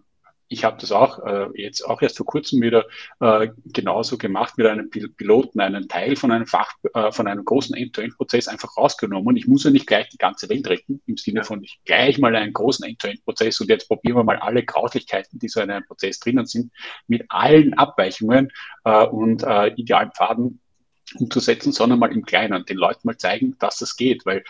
ich 0.52 0.66
habe 0.66 0.78
das 0.82 0.92
auch 0.92 1.26
äh, 1.26 1.48
jetzt 1.56 1.82
auch 1.82 2.02
erst 2.02 2.18
vor 2.18 2.26
kurzem 2.26 2.62
wieder 2.62 2.86
äh, 3.22 3.48
genauso 3.66 4.18
gemacht 4.18 4.58
mit 4.58 4.68
einem 4.68 4.90
Piloten, 4.90 5.62
einen 5.62 5.88
Teil 5.88 6.18
von 6.18 6.30
einem 6.30 6.46
Fach, 6.46 6.74
äh, 6.94 7.12
von 7.14 7.26
einem 7.26 7.46
großen 7.46 7.74
End-to-End-Prozess 7.74 8.50
einfach 8.50 8.76
rausgenommen. 8.76 9.38
Ich 9.38 9.48
muss 9.48 9.64
ja 9.64 9.72
nicht 9.72 9.88
gleich 9.88 10.10
die 10.10 10.18
ganze 10.18 10.50
Welt 10.50 10.68
retten, 10.68 11.02
im 11.06 11.16
Sinne 11.16 11.46
von 11.46 11.64
ich 11.64 11.80
gleich 11.86 12.18
mal 12.18 12.36
einen 12.36 12.52
großen 12.52 12.86
End-to-End-Prozess 12.86 13.62
und 13.62 13.70
jetzt 13.70 13.88
probieren 13.88 14.18
wir 14.18 14.26
mal 14.26 14.40
alle 14.40 14.64
Grauslichkeiten, 14.66 15.40
die 15.40 15.48
so 15.48 15.62
in 15.62 15.72
einem 15.72 15.86
Prozess 15.86 16.20
drinnen 16.20 16.46
sind, 16.46 16.74
mit 17.08 17.24
allen 17.30 17.74
Abweichungen 17.76 18.52
äh, 18.84 19.06
und 19.06 19.44
äh, 19.44 19.68
idealen 19.76 20.12
Pfaden 20.12 20.60
umzusetzen, 21.18 21.72
sondern 21.72 22.00
mal 22.00 22.12
im 22.12 22.26
Kleinen, 22.26 22.66
den 22.66 22.78
Leuten 22.78 23.02
mal 23.04 23.18
zeigen, 23.18 23.56
dass 23.60 23.78
das 23.78 23.96
geht, 23.96 24.26
weil 24.26 24.44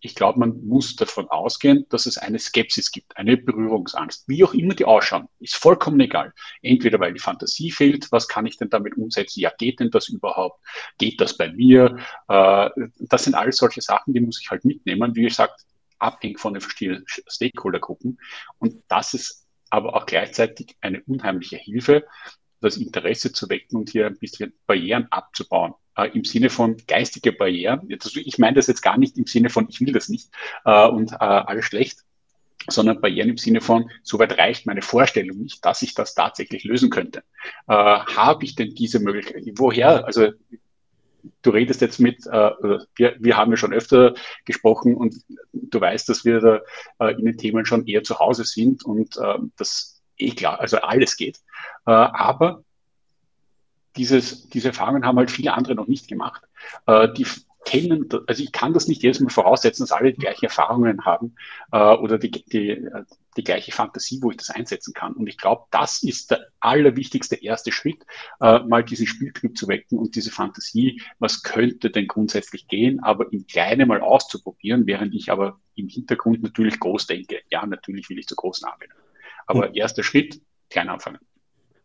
ich 0.00 0.14
glaube, 0.14 0.38
man 0.38 0.64
muss 0.66 0.96
davon 0.96 1.28
ausgehen, 1.28 1.86
dass 1.88 2.06
es 2.06 2.18
eine 2.18 2.38
Skepsis 2.38 2.90
gibt, 2.90 3.16
eine 3.16 3.36
Berührungsangst, 3.36 4.28
wie 4.28 4.44
auch 4.44 4.54
immer 4.54 4.74
die 4.74 4.84
ausschauen, 4.84 5.28
ist 5.40 5.56
vollkommen 5.56 6.00
egal. 6.00 6.32
Entweder 6.62 7.00
weil 7.00 7.12
die 7.12 7.20
Fantasie 7.20 7.70
fehlt, 7.70 8.10
was 8.12 8.28
kann 8.28 8.46
ich 8.46 8.56
denn 8.56 8.70
damit 8.70 8.96
umsetzen? 8.96 9.40
Ja, 9.40 9.50
geht 9.56 9.80
denn 9.80 9.90
das 9.90 10.08
überhaupt? 10.08 10.60
Geht 10.98 11.20
das 11.20 11.36
bei 11.36 11.52
mir? 11.52 11.96
Äh, 12.28 12.70
das 12.98 13.24
sind 13.24 13.34
alles 13.34 13.56
solche 13.56 13.80
Sachen, 13.80 14.14
die 14.14 14.20
muss 14.20 14.40
ich 14.40 14.50
halt 14.50 14.64
mitnehmen. 14.64 15.14
Wie 15.14 15.22
gesagt, 15.22 15.64
abhängig 15.98 16.38
von 16.38 16.54
den 16.54 16.60
verschiedenen 16.60 17.04
Stakeholdergruppen. 17.06 18.18
Und 18.58 18.82
das 18.88 19.14
ist 19.14 19.46
aber 19.70 19.94
auch 19.94 20.06
gleichzeitig 20.06 20.76
eine 20.80 21.02
unheimliche 21.04 21.56
Hilfe, 21.56 22.06
das 22.60 22.76
Interesse 22.76 23.32
zu 23.32 23.48
wecken 23.48 23.76
und 23.76 23.90
hier 23.90 24.06
ein 24.06 24.18
bisschen 24.18 24.52
Barrieren 24.66 25.06
abzubauen 25.10 25.74
äh, 25.96 26.10
im 26.14 26.24
Sinne 26.24 26.50
von 26.50 26.76
geistige 26.86 27.32
Barrieren. 27.32 27.88
Ich 27.88 28.38
meine 28.38 28.56
das 28.56 28.66
jetzt 28.66 28.82
gar 28.82 28.98
nicht 28.98 29.16
im 29.18 29.26
Sinne 29.26 29.50
von, 29.50 29.66
ich 29.68 29.80
will 29.80 29.92
das 29.92 30.08
nicht 30.08 30.30
äh, 30.64 30.88
und 30.88 31.12
äh, 31.12 31.16
alles 31.16 31.64
schlecht, 31.64 32.00
sondern 32.68 33.00
Barrieren 33.00 33.28
im 33.28 33.38
Sinne 33.38 33.60
von, 33.60 33.90
soweit 34.02 34.38
reicht 34.38 34.66
meine 34.66 34.82
Vorstellung 34.82 35.38
nicht, 35.38 35.64
dass 35.64 35.82
ich 35.82 35.94
das 35.94 36.14
tatsächlich 36.14 36.64
lösen 36.64 36.90
könnte. 36.90 37.20
Äh, 37.68 37.74
Habe 37.74 38.44
ich 38.44 38.54
denn 38.54 38.74
diese 38.74 38.98
Möglichkeit? 38.98 39.44
Woher? 39.56 40.04
Also 40.04 40.32
du 41.42 41.50
redest 41.50 41.80
jetzt 41.80 42.00
mit, 42.00 42.26
äh, 42.26 42.50
wir, 42.96 43.16
wir 43.18 43.36
haben 43.36 43.50
ja 43.50 43.56
schon 43.56 43.72
öfter 43.72 44.14
gesprochen 44.44 44.96
und 44.96 45.16
du 45.52 45.80
weißt, 45.80 46.08
dass 46.08 46.24
wir 46.24 46.40
da 46.40 46.60
äh, 46.98 47.12
in 47.14 47.24
den 47.24 47.38
Themen 47.38 47.66
schon 47.66 47.86
eher 47.86 48.02
zu 48.02 48.18
Hause 48.18 48.44
sind 48.44 48.84
und 48.84 49.16
äh, 49.16 49.38
das 49.56 49.95
eh 50.18 50.30
klar, 50.30 50.60
also 50.60 50.78
alles 50.78 51.16
geht. 51.16 51.38
Äh, 51.86 51.90
aber 51.90 52.62
dieses, 53.96 54.48
diese 54.50 54.68
Erfahrungen 54.68 55.06
haben 55.06 55.18
halt 55.18 55.30
viele 55.30 55.54
andere 55.54 55.74
noch 55.74 55.88
nicht 55.88 56.08
gemacht. 56.08 56.42
Äh, 56.86 57.12
die 57.14 57.26
kennen, 57.66 58.08
also 58.26 58.42
ich 58.42 58.52
kann 58.52 58.72
das 58.72 58.86
nicht 58.86 59.02
jedes 59.02 59.20
Mal 59.20 59.28
voraussetzen, 59.28 59.82
dass 59.82 59.92
alle 59.92 60.12
die 60.12 60.20
gleichen 60.20 60.44
Erfahrungen 60.44 61.04
haben 61.04 61.34
äh, 61.72 61.78
oder 61.78 62.16
die, 62.16 62.30
die, 62.30 62.88
die 63.36 63.44
gleiche 63.44 63.72
Fantasie, 63.72 64.20
wo 64.22 64.30
ich 64.30 64.36
das 64.36 64.50
einsetzen 64.50 64.94
kann. 64.94 65.14
Und 65.14 65.26
ich 65.26 65.36
glaube, 65.36 65.64
das 65.72 66.02
ist 66.02 66.30
der 66.30 66.46
allerwichtigste 66.60 67.34
erste 67.34 67.72
Schritt, 67.72 68.06
äh, 68.40 68.60
mal 68.60 68.84
diesen 68.84 69.08
Spieltrieb 69.08 69.58
zu 69.58 69.66
wecken 69.66 69.98
und 69.98 70.14
diese 70.14 70.30
Fantasie, 70.30 71.02
was 71.18 71.42
könnte 71.42 71.90
denn 71.90 72.06
grundsätzlich 72.06 72.68
gehen, 72.68 73.00
aber 73.02 73.32
im 73.32 73.46
Kleinen 73.46 73.88
mal 73.88 74.00
auszuprobieren, 74.00 74.86
während 74.86 75.12
ich 75.14 75.32
aber 75.32 75.60
im 75.74 75.88
Hintergrund 75.88 76.42
natürlich 76.42 76.78
groß 76.78 77.08
denke. 77.08 77.40
Ja, 77.50 77.66
natürlich 77.66 78.08
will 78.08 78.18
ich 78.18 78.28
zu 78.28 78.36
großen 78.36 78.66
arbeiten. 78.66 78.94
Aber 79.46 79.74
erster 79.74 80.02
Schritt, 80.02 80.40
klein 80.70 80.88
anfangen. 80.88 81.18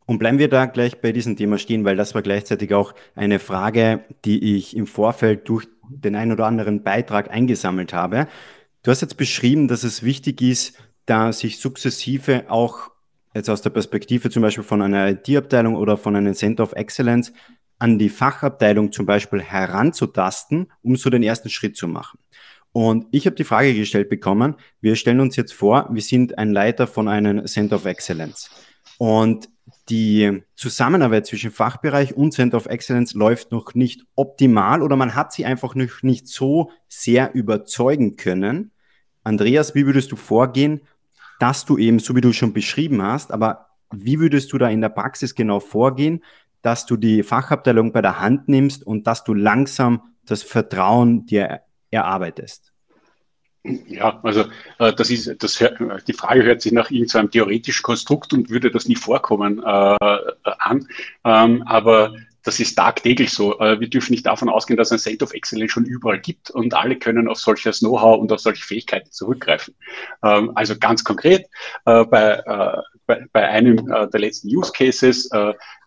Und 0.06 0.20
bleiben 0.20 0.39
wir 0.39 0.50
da 0.50 0.65
gleich 0.65 1.00
bei 1.00 1.12
diesem 1.12 1.38
Thema 1.38 1.58
stehen, 1.58 1.86
weil 1.86 1.96
das 1.96 2.15
war 2.15 2.22
gleichzeitig 2.22 2.74
auch 2.74 2.94
eine 3.15 3.39
Frage, 3.39 4.03
die 4.25 4.58
ich 4.58 4.75
im 4.75 4.88
Vorfeld 4.88 5.48
durch 5.48 5.68
den 5.88 6.15
einen 6.15 6.32
oder 6.32 6.48
anderen 6.48 6.84
Beitrag 6.84 7.30
eingesammelt 7.32 7.94
habe. 7.94 8.27
Du 8.84 8.91
hast 8.91 9.01
jetzt 9.01 9.18
beschrieben, 9.18 9.68
dass 9.68 9.84
es 9.84 10.03
wichtig 10.03 10.41
ist, 10.41 10.77
da 11.06 11.32
sich 11.32 11.60
sukzessive 11.60 12.46
auch 12.50 12.91
jetzt 13.34 13.50
aus 13.50 13.62
der 13.62 13.70
Perspektive 13.70 14.30
zum 14.30 14.41
Beispiel 14.41 14.63
von 14.63 14.82
einer 14.82 15.10
IT-Abteilung 15.10 15.75
oder 15.75 15.98
von 15.98 16.15
einem 16.15 16.34
Center 16.34 16.63
of 16.63 16.74
Excellence 16.74 17.32
an 17.80 17.98
die 17.98 18.10
Fachabteilung 18.10 18.91
zum 18.91 19.06
Beispiel 19.06 19.41
heranzutasten, 19.41 20.72
um 20.82 20.96
so 20.96 21.10
den 21.10 21.24
ersten 21.24 21.50
Schritt 21.50 21.77
zu 21.77 21.88
machen. 21.88 22.20
Und 22.74 23.08
ich 23.12 23.25
habe 23.25 23.36
die 23.36 23.44
Frage 23.44 23.74
gestellt 23.74 24.10
bekommen, 24.10 24.56
wir 24.80 24.96
stellen 24.96 25.20
uns 25.20 25.36
jetzt 25.36 25.54
vor, 25.54 25.90
wir 25.92 26.01
sind 26.01 26.38
ein 26.38 26.51
Leiter 26.51 26.88
von 26.88 27.08
einem 27.08 27.46
Center 27.46 27.75
of 27.75 27.86
Excellence. 27.86 28.50
Und 28.98 29.50
die 29.90 30.44
Zusammenarbeit 30.56 31.25
zwischen 31.25 31.51
Fachbereich 31.51 32.16
und 32.16 32.34
Center 32.34 32.58
of 32.58 32.68
Excellence 32.68 33.13
läuft 33.13 33.51
noch 33.51 33.74
nicht 33.74 34.06
optimal 34.16 34.82
oder 34.82 34.96
man 34.96 35.16
hat 35.16 35.34
sie 35.34 35.46
einfach 35.46 35.75
noch 35.75 36.04
nicht 36.04 36.28
so 36.28 36.72
sehr 36.88 37.34
überzeugen 37.34 38.16
können. 38.16 38.72
Andreas, 39.24 39.75
wie 39.75 39.86
würdest 39.86 40.12
du 40.12 40.16
vorgehen, 40.16 40.82
dass 41.40 41.66
du 41.66 41.78
eben, 41.78 42.00
so 42.00 42.16
wie 42.16 42.22
du 42.22 42.32
schon 42.34 42.54
beschrieben 42.54 43.01
hast, 43.01 43.32
aber 43.32 43.68
wie 43.92 44.20
würdest 44.20 44.54
du 44.54 44.58
da 44.58 44.70
in 44.70 44.82
der 44.82 44.90
Praxis 44.90 45.36
genau 45.36 45.60
vorgehen, 45.60 46.24
dass 46.62 46.86
du 46.86 46.96
die 46.96 47.24
Fachabteilung 47.24 47.92
bei 47.92 48.01
der 48.01 48.20
Hand 48.20 48.48
nimmst 48.48 48.86
und 48.86 49.08
dass 49.08 49.24
du 49.24 49.34
langsam 49.34 50.04
das 50.25 50.44
Vertrauen 50.44 51.25
dir 51.25 51.62
erarbeitest? 51.91 52.71
Ja, 53.63 54.19
also 54.24 54.45
äh, 54.79 54.91
das 54.93 55.12
ist 55.12 55.43
das 55.43 55.63
die 56.07 56.13
Frage 56.13 56.43
hört 56.43 56.62
sich 56.62 56.71
nach 56.71 56.89
irgendeinem 56.89 57.29
theoretischen 57.29 57.83
Konstrukt 57.83 58.33
und 58.33 58.50
würde 58.50 58.71
das 58.71 58.88
nie 58.88 58.95
vorkommen 58.95 59.60
äh, 59.60 59.63
an. 59.63 60.88
Ähm, 61.24 61.63
aber 61.67 62.15
das 62.43 62.60
ist 62.60 62.75
tagtäglich 62.75 63.31
so. 63.31 63.60
Äh, 63.60 63.79
wir 63.79 63.89
dürfen 63.89 64.13
nicht 64.13 64.25
davon 64.25 64.50
ausgehen, 64.50 64.77
dass 64.77 64.91
ein 64.91 65.00
Center 65.00 65.25
of 65.25 65.33
Excellence 65.33 65.71
schon 65.71 65.86
überall 65.86 66.19
gibt 66.19 66.50
und 66.50 66.74
alle 66.74 66.98
können 66.98 67.27
auf 67.27 67.39
solches 67.39 67.79
Know-how 67.79 68.19
und 68.19 68.31
auf 68.31 68.39
solche 68.39 68.65
Fähigkeiten 68.65 69.12
zurückgreifen. 69.12 69.75
Ähm, 70.24 70.51
also 70.55 70.77
ganz 70.77 71.03
konkret, 71.03 71.45
äh, 71.86 72.03
bei, 72.05 72.41
äh, 72.45 72.81
bei, 73.05 73.25
bei 73.31 73.48
einem 73.48 73.86
der 73.88 74.19
letzten 74.19 74.48
Use 74.48 74.71
Cases, 74.71 75.29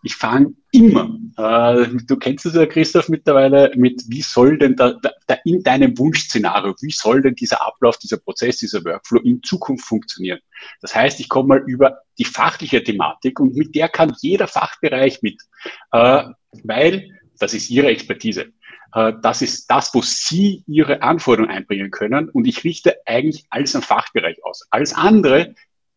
ich 0.02 0.14
fange 0.14 0.52
immer, 0.72 1.16
du 1.36 2.16
kennst 2.16 2.44
es 2.44 2.54
ja, 2.54 2.66
Christoph, 2.66 3.08
mittlerweile, 3.08 3.72
mit 3.76 4.02
wie 4.08 4.20
soll 4.20 4.58
denn 4.58 4.76
da, 4.76 4.98
da 5.26 5.36
in 5.44 5.62
deinem 5.62 5.96
Wunschszenario, 5.96 6.74
wie 6.82 6.90
soll 6.90 7.22
denn 7.22 7.34
dieser 7.34 7.66
Ablauf, 7.66 7.96
dieser 7.96 8.18
Prozess, 8.18 8.58
dieser 8.58 8.84
Workflow 8.84 9.20
in 9.20 9.42
Zukunft 9.42 9.86
funktionieren? 9.86 10.40
Das 10.82 10.94
heißt, 10.94 11.18
ich 11.20 11.30
komme 11.30 11.48
mal 11.48 11.62
über 11.66 11.98
die 12.18 12.26
fachliche 12.26 12.84
Thematik 12.84 13.40
und 13.40 13.56
mit 13.56 13.74
der 13.74 13.88
kann 13.88 14.14
jeder 14.20 14.46
Fachbereich 14.46 15.22
mit 15.22 15.40
weil 15.90 17.10
das 17.38 17.54
ist 17.54 17.70
Ihre 17.70 17.88
Expertise. 17.88 18.52
Äh, 18.94 19.12
das 19.22 19.42
ist 19.42 19.66
das, 19.70 19.92
wo 19.94 20.00
Sie 20.02 20.62
Ihre 20.66 21.02
Anforderungen 21.02 21.54
einbringen 21.54 21.90
können. 21.90 22.28
Und 22.30 22.46
ich 22.46 22.64
richte 22.64 22.96
eigentlich 23.06 23.44
alles 23.50 23.74
am 23.76 23.82
Fachbereich 23.82 24.42
aus. 24.44 24.66
Alles 24.70 24.94
andere 24.94 25.54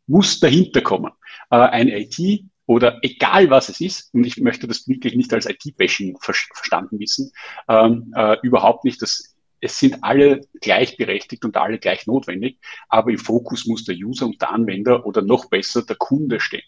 muss 0.07 0.39
dahinter 0.39 0.81
kommen. 0.81 1.11
Äh, 1.49 1.57
ein 1.57 1.87
IT 1.89 2.43
oder 2.65 2.99
egal 3.01 3.49
was 3.49 3.69
es 3.69 3.79
ist, 3.79 4.13
und 4.13 4.25
ich 4.25 4.37
möchte 4.37 4.67
das 4.67 4.87
wirklich 4.87 5.15
nicht 5.15 5.33
als 5.33 5.45
IT-Bashing 5.45 6.17
verstanden 6.19 6.99
wissen, 6.99 7.31
ähm, 7.69 8.13
äh, 8.15 8.35
überhaupt 8.41 8.83
nicht. 8.83 9.01
Das, 9.01 9.35
es 9.61 9.79
sind 9.79 10.03
alle 10.03 10.41
gleichberechtigt 10.61 11.45
und 11.45 11.55
alle 11.55 11.79
gleich 11.79 12.05
notwendig, 12.07 12.59
aber 12.89 13.11
im 13.11 13.17
Fokus 13.17 13.65
muss 13.65 13.85
der 13.85 13.95
User 13.95 14.25
und 14.25 14.41
der 14.41 14.51
Anwender 14.51 15.05
oder 15.05 15.21
noch 15.21 15.49
besser 15.49 15.83
der 15.83 15.95
Kunde 15.95 16.39
stehen. 16.39 16.63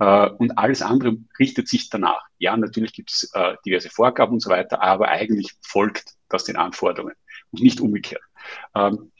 Äh, 0.00 0.30
und 0.30 0.58
alles 0.58 0.82
andere 0.82 1.18
richtet 1.38 1.68
sich 1.68 1.90
danach. 1.90 2.22
Ja, 2.38 2.56
natürlich 2.56 2.92
gibt 2.92 3.12
es 3.12 3.30
äh, 3.34 3.54
diverse 3.64 3.90
Vorgaben 3.90 4.32
und 4.32 4.40
so 4.40 4.50
weiter, 4.50 4.82
aber 4.82 5.08
eigentlich 5.08 5.52
folgt 5.60 6.14
das 6.28 6.44
den 6.44 6.56
Anforderungen 6.56 7.14
und 7.52 7.62
nicht 7.62 7.80
umgekehrt. 7.80 8.22
Ähm, 8.74 9.12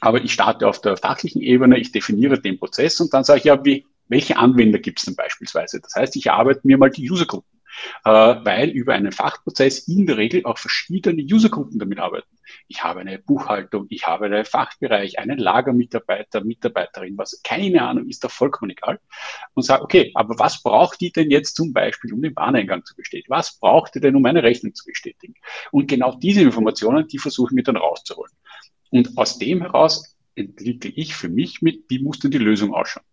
aber 0.00 0.22
ich 0.22 0.32
starte 0.32 0.68
auf 0.68 0.80
der 0.80 0.96
fachlichen 0.96 1.40
Ebene, 1.40 1.78
ich 1.78 1.92
definiere 1.92 2.40
den 2.40 2.58
Prozess 2.58 3.00
und 3.00 3.14
dann 3.14 3.24
sage 3.24 3.38
ich 3.38 3.44
ja, 3.44 3.64
wie, 3.64 3.86
welche 4.08 4.36
Anwender 4.36 4.80
gibt 4.80 4.98
es 4.98 5.04
denn 5.04 5.14
beispielsweise? 5.14 5.80
Das 5.80 5.94
heißt, 5.94 6.16
ich 6.16 6.30
arbeite 6.30 6.60
mir 6.64 6.76
mal 6.78 6.90
die 6.90 7.08
Usergruppen 7.08 7.53
weil 8.04 8.70
über 8.70 8.94
einen 8.94 9.12
Fachprozess 9.12 9.88
in 9.88 10.06
der 10.06 10.16
Regel 10.16 10.44
auch 10.44 10.58
verschiedene 10.58 11.22
Usergruppen 11.22 11.78
damit 11.78 11.98
arbeiten. 11.98 12.28
Ich 12.68 12.82
habe 12.84 13.00
eine 13.00 13.18
Buchhaltung, 13.18 13.86
ich 13.88 14.06
habe 14.06 14.26
einen 14.26 14.44
Fachbereich, 14.44 15.18
einen 15.18 15.38
Lagermitarbeiter, 15.38 16.44
Mitarbeiterin, 16.44 17.16
was 17.16 17.40
keine 17.42 17.82
Ahnung, 17.82 18.08
ist 18.08 18.24
da 18.24 18.28
vollkommen 18.28 18.70
egal. 18.70 19.00
Und 19.54 19.62
sage, 19.62 19.82
okay, 19.82 20.12
aber 20.14 20.38
was 20.38 20.62
braucht 20.62 21.00
die 21.00 21.12
denn 21.12 21.30
jetzt 21.30 21.56
zum 21.56 21.72
Beispiel, 21.72 22.12
um 22.12 22.22
den 22.22 22.36
Wareneingang 22.36 22.84
zu 22.84 22.94
bestätigen? 22.94 23.30
Was 23.30 23.58
braucht 23.58 23.94
die 23.94 24.00
denn, 24.00 24.16
um 24.16 24.24
eine 24.24 24.42
Rechnung 24.42 24.74
zu 24.74 24.84
bestätigen? 24.84 25.34
Und 25.70 25.88
genau 25.88 26.16
diese 26.16 26.42
Informationen, 26.42 27.08
die 27.08 27.18
versuchen 27.18 27.56
wir 27.56 27.64
dann 27.64 27.76
rauszuholen. 27.76 28.32
Und 28.90 29.16
aus 29.16 29.38
dem 29.38 29.60
heraus 29.60 30.16
entwickle 30.34 30.90
ich 30.90 31.14
für 31.14 31.28
mich 31.28 31.62
mit, 31.62 31.84
wie 31.88 31.98
muss 31.98 32.18
denn 32.18 32.30
die 32.30 32.38
Lösung 32.38 32.74
ausschauen? 32.74 33.04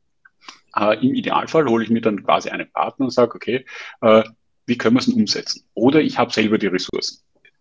Äh, 0.76 1.06
Im 1.06 1.14
Idealfall 1.14 1.66
hole 1.66 1.84
ich 1.84 1.90
mir 1.90 2.02
dann 2.02 2.24
quasi 2.24 2.50
einen 2.50 2.72
Partner 2.72 3.06
und 3.06 3.12
sage, 3.12 3.36
okay, 3.36 3.66
äh, 4.02 4.24
wie 4.72 4.78
können 4.78 4.96
wir 4.96 5.02
es 5.02 5.08
denn 5.08 5.16
umsetzen? 5.16 5.66
Oder 5.74 6.00
ich 6.00 6.18
habe 6.18 6.32
selber 6.32 6.58
die 6.58 6.68
Ressourcen. 6.68 7.20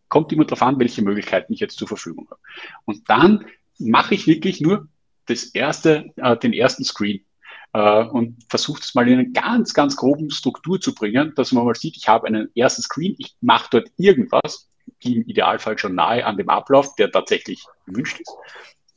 Kommt 0.08 0.32
immer 0.32 0.44
darauf 0.44 0.62
an, 0.62 0.78
welche 0.78 1.02
Möglichkeiten 1.02 1.52
ich 1.52 1.58
jetzt 1.58 1.76
zur 1.76 1.88
Verfügung 1.88 2.28
habe. 2.30 2.40
Und 2.84 3.10
dann 3.10 3.46
mache 3.78 4.14
ich 4.14 4.28
wirklich 4.28 4.60
nur 4.60 4.86
das 5.26 5.46
erste, 5.46 6.12
äh, 6.16 6.36
den 6.36 6.52
ersten 6.52 6.84
Screen 6.84 7.24
äh, 7.72 8.04
und 8.04 8.36
versuche 8.48 8.80
es 8.80 8.94
mal 8.94 9.08
in 9.08 9.18
eine 9.18 9.30
ganz, 9.30 9.74
ganz 9.74 9.96
groben 9.96 10.30
Struktur 10.30 10.80
zu 10.80 10.94
bringen, 10.94 11.32
dass 11.34 11.50
man 11.50 11.64
mal 11.64 11.74
sieht, 11.74 11.96
ich 11.96 12.06
habe 12.06 12.28
einen 12.28 12.48
ersten 12.54 12.82
Screen, 12.82 13.16
ich 13.18 13.34
mache 13.40 13.68
dort 13.72 13.88
irgendwas, 13.96 14.70
die 15.02 15.16
im 15.16 15.24
Idealfall 15.26 15.78
schon 15.78 15.96
nahe 15.96 16.24
an 16.24 16.36
dem 16.36 16.48
Ablauf, 16.48 16.94
der 16.94 17.10
tatsächlich 17.10 17.64
gewünscht 17.86 18.20
ist, 18.20 18.32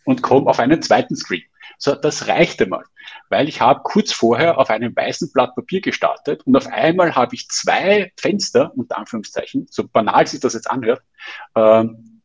und 0.05 0.21
komme 0.21 0.47
auf 0.47 0.59
einen 0.59 0.83
zweiten 0.83 1.15
Screen. 1.15 1.43
So, 1.77 1.95
das 1.95 2.27
reicht 2.27 2.61
einmal, 2.61 2.83
weil 3.29 3.47
ich 3.47 3.61
habe 3.61 3.81
kurz 3.83 4.11
vorher 4.11 4.57
auf 4.57 4.69
einem 4.69 4.95
weißen 4.95 5.31
Blatt 5.31 5.55
Papier 5.55 5.81
gestartet 5.81 6.43
und 6.45 6.55
auf 6.55 6.67
einmal 6.67 7.15
habe 7.15 7.35
ich 7.35 7.49
zwei 7.49 8.11
Fenster, 8.19 8.71
unter 8.75 8.97
Anführungszeichen, 8.97 9.67
so 9.69 9.87
banal 9.87 10.27
sich 10.27 10.39
das 10.39 10.53
jetzt 10.53 10.69
anhört, 10.69 11.01
ähm, 11.55 12.21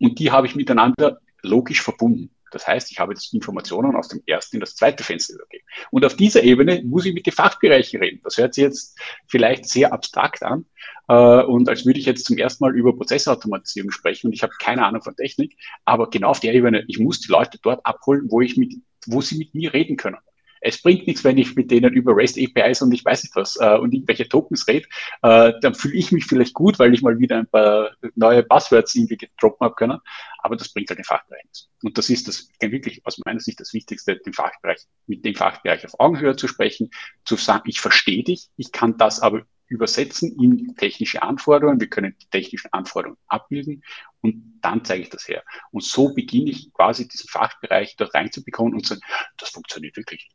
und 0.00 0.18
die 0.18 0.30
habe 0.30 0.46
ich 0.46 0.56
miteinander 0.56 1.20
logisch 1.42 1.82
verbunden. 1.82 2.30
Das 2.50 2.66
heißt, 2.66 2.90
ich 2.90 2.98
habe 2.98 3.12
jetzt 3.12 3.32
Informationen 3.32 3.96
aus 3.96 4.08
dem 4.08 4.22
ersten 4.26 4.56
in 4.56 4.60
das 4.60 4.74
zweite 4.74 5.04
Fenster 5.04 5.34
übergeben. 5.34 5.64
Und 5.90 6.04
auf 6.04 6.14
dieser 6.16 6.42
Ebene 6.42 6.82
muss 6.84 7.06
ich 7.06 7.14
mit 7.14 7.26
den 7.26 7.32
Fachbereichen 7.32 8.00
reden. 8.00 8.20
Das 8.24 8.36
hört 8.38 8.54
sich 8.54 8.62
jetzt 8.62 8.98
vielleicht 9.26 9.66
sehr 9.66 9.92
abstrakt 9.92 10.42
an 10.42 10.66
äh, 11.08 11.42
und 11.42 11.68
als 11.68 11.84
würde 11.84 11.98
ich 11.98 12.06
jetzt 12.06 12.24
zum 12.24 12.38
ersten 12.38 12.64
Mal 12.64 12.74
über 12.76 12.96
Prozessautomatisierung 12.96 13.90
sprechen 13.90 14.28
und 14.28 14.32
ich 14.32 14.42
habe 14.42 14.52
keine 14.60 14.84
Ahnung 14.84 15.02
von 15.02 15.16
Technik. 15.16 15.56
Aber 15.84 16.08
genau 16.08 16.30
auf 16.30 16.40
der 16.40 16.54
Ebene, 16.54 16.84
ich 16.86 16.98
muss 16.98 17.20
die 17.20 17.32
Leute 17.32 17.58
dort 17.62 17.84
abholen, 17.84 18.26
wo 18.28 18.40
ich 18.40 18.56
mit, 18.56 18.74
wo 19.06 19.20
sie 19.20 19.38
mit 19.38 19.54
mir 19.54 19.72
reden 19.72 19.96
können. 19.96 20.18
Es 20.60 20.80
bringt 20.82 21.06
nichts, 21.06 21.24
wenn 21.24 21.38
ich 21.38 21.54
mit 21.56 21.70
denen 21.70 21.92
über 21.92 22.16
REST 22.16 22.38
APIs 22.38 22.82
und 22.82 22.92
ich 22.92 23.04
weiß 23.04 23.22
nicht 23.24 23.36
was 23.36 23.56
äh, 23.56 23.76
und 23.76 23.92
irgendwelche 23.92 24.28
Tokens 24.28 24.66
rede. 24.68 24.86
Äh, 25.22 25.52
dann 25.60 25.74
fühle 25.74 25.94
ich 25.94 26.12
mich 26.12 26.26
vielleicht 26.26 26.54
gut, 26.54 26.78
weil 26.78 26.94
ich 26.94 27.02
mal 27.02 27.18
wieder 27.18 27.38
ein 27.38 27.46
paar 27.46 27.90
neue 28.14 28.42
Buzzwords 28.42 28.94
irgendwie 28.94 29.16
gedroppt 29.16 29.60
habe 29.60 29.74
können. 29.74 29.98
Aber 30.38 30.56
das 30.56 30.72
bringt 30.72 30.88
halt 30.90 30.98
den 30.98 31.04
Fachbereich 31.04 31.44
nichts. 31.44 31.68
Und 31.82 31.98
das 31.98 32.10
ist 32.10 32.28
das 32.28 32.48
wirklich 32.60 33.04
aus 33.06 33.18
meiner 33.24 33.40
Sicht 33.40 33.60
das 33.60 33.72
Wichtigste, 33.72 34.16
den 34.16 34.32
Fachbereich, 34.32 34.86
mit 35.06 35.24
dem 35.24 35.34
Fachbereich 35.34 35.84
auf 35.86 35.98
Augenhöhe 35.98 36.36
zu 36.36 36.48
sprechen, 36.48 36.90
zu 37.24 37.36
sagen, 37.36 37.64
ich 37.66 37.80
verstehe 37.80 38.22
dich, 38.22 38.48
ich 38.56 38.72
kann 38.72 38.98
das 38.98 39.20
aber 39.20 39.44
übersetzen 39.70 40.36
in 40.38 40.74
technische 40.76 41.22
Anforderungen. 41.22 41.80
Wir 41.80 41.88
können 41.88 42.14
die 42.20 42.28
technischen 42.28 42.72
Anforderungen 42.72 43.18
abbilden 43.28 43.82
und 44.20 44.58
dann 44.60 44.84
zeige 44.84 45.04
ich 45.04 45.10
das 45.10 45.26
her. 45.26 45.42
Und 45.70 45.84
so 45.84 46.12
beginne 46.12 46.50
ich 46.50 46.72
quasi 46.74 47.08
diesen 47.08 47.28
Fachbereich 47.28 47.96
dort 47.96 48.14
reinzubekommen 48.14 48.74
und 48.74 48.86
zu 48.86 48.94
sagen, 48.94 49.06
das 49.38 49.50
funktioniert 49.50 49.96
wirklich. 49.96 50.30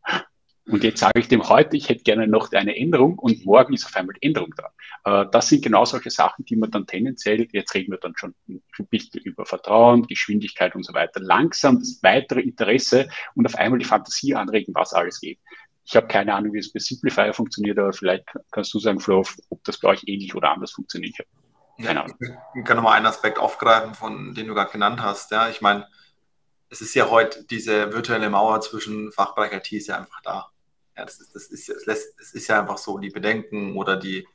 Und 0.67 0.83
jetzt 0.83 0.99
sage 0.99 1.19
ich 1.19 1.27
dem 1.27 1.47
heute, 1.47 1.77
ich 1.77 1.89
hätte 1.89 2.01
gerne 2.01 2.27
noch 2.27 2.51
eine 2.51 2.75
Änderung 2.75 3.19
und 3.19 3.45
morgen 3.45 3.73
ist 3.75 3.85
auf 3.85 3.95
einmal 3.95 4.15
die 4.15 4.25
Änderung 4.25 4.51
da. 4.57 5.21
Äh, 5.21 5.29
das 5.31 5.49
sind 5.49 5.63
genau 5.63 5.85
solche 5.85 6.09
Sachen, 6.09 6.43
die 6.45 6.55
man 6.55 6.71
dann 6.71 6.87
tendenziell, 6.87 7.47
jetzt 7.51 7.75
reden 7.75 7.91
wir 7.91 7.99
dann 7.99 8.13
schon 8.15 8.33
ein 8.47 8.87
bisschen 8.89 9.21
über 9.21 9.45
Vertrauen, 9.45 10.07
Geschwindigkeit 10.07 10.73
und 10.73 10.83
so 10.83 10.93
weiter, 10.95 11.19
langsam 11.19 11.79
das 11.79 11.99
weitere 12.01 12.41
Interesse 12.41 13.07
und 13.35 13.45
auf 13.45 13.55
einmal 13.55 13.77
die 13.77 13.85
Fantasie 13.85 14.33
anregen, 14.33 14.73
was 14.73 14.93
alles 14.93 15.19
geht. 15.19 15.39
Ich 15.85 15.95
habe 15.95 16.07
keine 16.07 16.33
Ahnung, 16.33 16.53
wie 16.53 16.59
es 16.59 16.73
bei 16.73 16.79
Simplifier 16.79 17.33
funktioniert, 17.33 17.77
aber 17.77 17.93
vielleicht 17.93 18.25
kannst 18.51 18.73
du 18.73 18.79
sagen, 18.79 18.99
Flo, 18.99 19.23
ob 19.49 19.63
das 19.63 19.79
bei 19.79 19.89
euch 19.89 20.03
ähnlich 20.07 20.33
oder 20.33 20.51
anders 20.51 20.71
funktioniert. 20.71 21.15
Keine 21.81 22.03
Ahnung. 22.03 22.17
Ich 22.55 22.65
kann 22.65 22.77
nochmal 22.77 22.97
einen 22.97 23.05
Aspekt 23.05 23.37
aufgreifen, 23.37 23.93
von 23.93 24.33
den 24.33 24.47
du 24.47 24.53
gerade 24.53 24.71
genannt 24.71 25.01
hast. 25.01 25.31
Ja, 25.31 25.49
ich 25.49 25.61
meine, 25.61 25.87
es 26.69 26.81
ist 26.81 26.95
ja 26.95 27.09
heute 27.09 27.43
diese 27.43 27.93
virtuelle 27.93 28.29
Mauer 28.29 28.61
zwischen 28.61 29.11
Fachbereich 29.11 29.53
IT 29.53 29.71
ist 29.73 29.87
ja 29.87 29.97
einfach 29.97 30.21
da. 30.23 30.49
Ja, 30.97 31.05
das 31.05 31.19
ist, 31.19 31.35
das 31.35 31.47
ist, 31.47 31.69
das 31.69 31.85
lässt, 31.85 32.19
das 32.19 32.33
ist 32.33 32.47
ja 32.47 32.59
einfach 32.59 32.77
so, 32.77 32.97
die 32.97 33.09
Bedenken 33.09 33.75
oder 33.75 33.97
die 33.97 34.27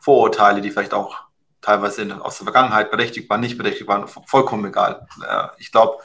Vorurteile, 0.00 0.60
die 0.60 0.70
vielleicht 0.70 0.94
auch 0.94 1.16
teilweise 1.60 2.02
in, 2.02 2.12
aus 2.12 2.38
der 2.38 2.44
Vergangenheit 2.44 2.90
berechtigt 2.90 3.28
waren, 3.28 3.40
nicht 3.40 3.58
berechtigt 3.58 3.88
waren, 3.88 4.06
vollkommen 4.08 4.66
egal. 4.66 5.06
Ja, 5.20 5.52
ich 5.58 5.72
glaube, 5.72 6.02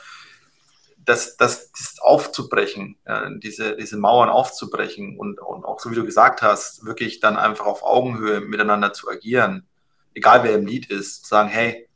das, 1.06 1.38
das, 1.38 1.72
das 1.72 1.96
aufzubrechen, 2.02 2.98
ja, 3.08 3.30
diese, 3.30 3.76
diese 3.76 3.98
Mauern 3.98 4.30
aufzubrechen 4.30 5.18
und, 5.18 5.40
und 5.40 5.66
auch 5.66 5.80
so 5.80 5.92
wie 5.92 5.96
du 5.96 6.06
gesagt 6.06 6.42
hast, 6.42 6.86
wirklich 6.86 7.20
dann 7.20 7.38
einfach 7.38 7.66
auf 7.66 7.84
Augenhöhe 7.84 8.42
miteinander 8.42 8.94
zu 8.94 9.10
agieren, 9.10 9.68
egal 10.14 10.44
wer 10.44 10.56
im 10.56 10.66
Lied 10.66 10.90
ist, 10.90 11.26
sagen, 11.26 11.50
hey, 11.50 11.90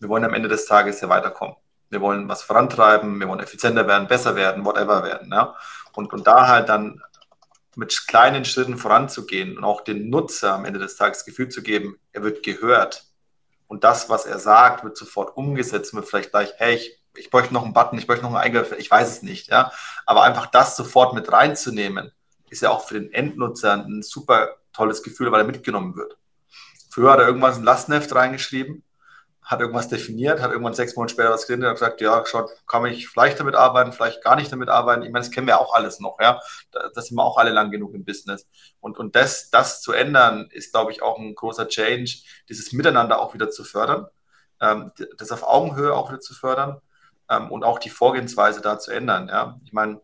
wir 0.00 0.08
wollen 0.08 0.24
am 0.24 0.34
Ende 0.34 0.48
des 0.48 0.66
Tages 0.66 1.00
hier 1.00 1.08
weiterkommen. 1.08 1.56
Wir 1.90 2.00
wollen 2.00 2.28
was 2.28 2.42
vorantreiben, 2.42 3.18
wir 3.18 3.28
wollen 3.28 3.40
effizienter 3.40 3.86
werden, 3.86 4.08
besser 4.08 4.36
werden, 4.36 4.64
whatever 4.64 5.02
werden. 5.02 5.30
Ja? 5.32 5.56
Und, 5.92 6.12
und 6.12 6.26
da 6.26 6.46
halt 6.46 6.68
dann 6.68 7.00
mit 7.76 8.06
kleinen 8.06 8.44
Schritten 8.44 8.76
voranzugehen 8.76 9.56
und 9.56 9.64
auch 9.64 9.80
den 9.82 10.10
Nutzer 10.10 10.54
am 10.54 10.64
Ende 10.64 10.78
des 10.78 10.96
Tages 10.96 11.24
Gefühl 11.24 11.48
zu 11.48 11.62
geben, 11.62 11.98
er 12.12 12.22
wird 12.22 12.42
gehört. 12.42 13.06
Und 13.66 13.84
das, 13.84 14.08
was 14.08 14.26
er 14.26 14.38
sagt, 14.38 14.84
wird 14.84 14.96
sofort 14.96 15.36
umgesetzt, 15.36 15.94
wird 15.94 16.08
vielleicht 16.08 16.30
gleich, 16.30 16.52
hey, 16.56 16.76
ich 16.76 16.97
ich 17.18 17.30
bräuchte 17.30 17.52
noch 17.52 17.64
einen 17.64 17.72
Button, 17.72 17.98
ich 17.98 18.06
bräuchte 18.06 18.22
noch 18.22 18.34
einen 18.34 18.42
Eingriff, 18.42 18.72
ich 18.78 18.90
weiß 18.90 19.08
es 19.08 19.22
nicht, 19.22 19.48
ja. 19.48 19.72
Aber 20.06 20.22
einfach 20.22 20.46
das 20.46 20.76
sofort 20.76 21.14
mit 21.14 21.30
reinzunehmen, 21.30 22.12
ist 22.50 22.62
ja 22.62 22.70
auch 22.70 22.86
für 22.86 22.94
den 22.94 23.12
Endnutzer 23.12 23.74
ein 23.74 24.02
super 24.02 24.56
tolles 24.72 25.02
Gefühl, 25.02 25.32
weil 25.32 25.40
er 25.40 25.46
mitgenommen 25.46 25.96
wird. 25.96 26.16
Früher 26.90 27.12
hat 27.12 27.20
er 27.20 27.26
irgendwas 27.26 27.58
in 27.58 27.64
Lastenheft 27.64 28.14
reingeschrieben, 28.14 28.84
hat 29.42 29.60
irgendwas 29.60 29.88
definiert, 29.88 30.42
hat 30.42 30.50
irgendwann 30.50 30.74
sechs 30.74 30.94
Monate 30.94 31.12
später 31.12 31.30
was 31.30 31.46
geredet 31.46 31.64
und 31.64 31.70
hat 31.70 31.76
gesagt, 31.76 32.00
ja, 32.00 32.24
schaut, 32.26 32.50
kann 32.66 32.84
ich 32.86 33.08
vielleicht 33.08 33.40
damit 33.40 33.54
arbeiten, 33.54 33.92
vielleicht 33.92 34.22
gar 34.22 34.36
nicht 34.36 34.52
damit 34.52 34.68
arbeiten. 34.68 35.02
Ich 35.02 35.10
meine, 35.10 35.24
das 35.24 35.30
kennen 35.30 35.46
wir 35.46 35.58
auch 35.58 35.74
alles 35.74 36.00
noch, 36.00 36.18
ja. 36.20 36.40
Da, 36.70 37.00
sind 37.00 37.16
wir 37.16 37.24
auch 37.24 37.38
alle 37.38 37.50
lang 37.50 37.70
genug 37.70 37.94
im 37.94 38.04
Business. 38.04 38.46
Und, 38.80 38.98
und 38.98 39.16
das, 39.16 39.50
das 39.50 39.80
zu 39.80 39.92
ändern, 39.92 40.48
ist, 40.50 40.72
glaube 40.72 40.92
ich, 40.92 41.02
auch 41.02 41.18
ein 41.18 41.34
großer 41.34 41.68
Change, 41.68 42.18
dieses 42.48 42.72
Miteinander 42.72 43.20
auch 43.20 43.34
wieder 43.34 43.50
zu 43.50 43.64
fördern, 43.64 44.06
ähm, 44.60 44.92
das 45.16 45.32
auf 45.32 45.42
Augenhöhe 45.42 45.94
auch 45.94 46.10
wieder 46.10 46.20
zu 46.20 46.34
fördern 46.34 46.80
ähm, 47.30 47.50
und 47.50 47.64
auch 47.64 47.78
die 47.78 47.90
Vorgehensweise 47.90 48.60
da 48.60 48.78
zu 48.78 48.90
ändern. 48.90 49.28
Ja? 49.28 49.60
Ich 49.64 49.72
meine, 49.72 50.00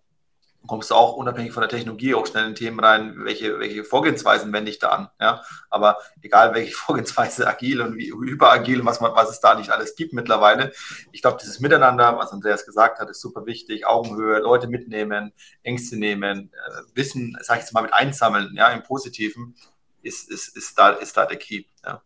kommst 0.66 0.90
du 0.90 0.94
auch 0.94 1.14
unabhängig 1.16 1.52
von 1.52 1.60
der 1.60 1.68
Technologie 1.68 2.14
auch 2.14 2.26
schnell 2.26 2.46
in 2.46 2.54
Themen 2.54 2.80
rein, 2.80 3.14
welche, 3.24 3.58
welche 3.58 3.84
Vorgehensweisen 3.84 4.52
wende 4.52 4.70
ich 4.70 4.78
da 4.78 4.88
an. 4.90 5.08
Ja? 5.20 5.42
Aber 5.70 5.98
egal 6.22 6.54
welche 6.54 6.72
Vorgehensweise, 6.74 7.46
agil 7.46 7.80
und 7.80 7.96
wie 7.96 8.08
überagil 8.08 8.80
und 8.80 8.86
was, 8.86 9.00
was 9.00 9.30
es 9.30 9.40
da 9.40 9.54
nicht 9.54 9.70
alles 9.70 9.96
gibt 9.96 10.12
mittlerweile, 10.12 10.72
ich 11.12 11.22
glaube, 11.22 11.38
dieses 11.40 11.60
Miteinander, 11.60 12.16
was 12.18 12.32
Andreas 12.32 12.64
gesagt 12.64 12.98
hat, 12.98 13.10
ist 13.10 13.20
super 13.20 13.46
wichtig. 13.46 13.86
Augenhöhe, 13.86 14.38
Leute 14.38 14.68
mitnehmen, 14.68 15.32
Ängste 15.62 15.96
nehmen, 15.96 16.50
äh, 16.52 16.96
Wissen, 16.96 17.36
sag 17.40 17.58
ich 17.58 17.64
jetzt 17.64 17.74
mal, 17.74 17.82
mit 17.82 17.92
einsammeln, 17.92 18.54
ja, 18.54 18.68
im 18.68 18.82
Positiven, 18.82 19.54
ist, 20.02 20.30
ist, 20.30 20.56
ist, 20.56 20.78
da, 20.78 20.90
ist 20.90 21.16
da 21.16 21.26
der 21.26 21.38
Key. 21.38 21.64
Ja. 21.84 22.02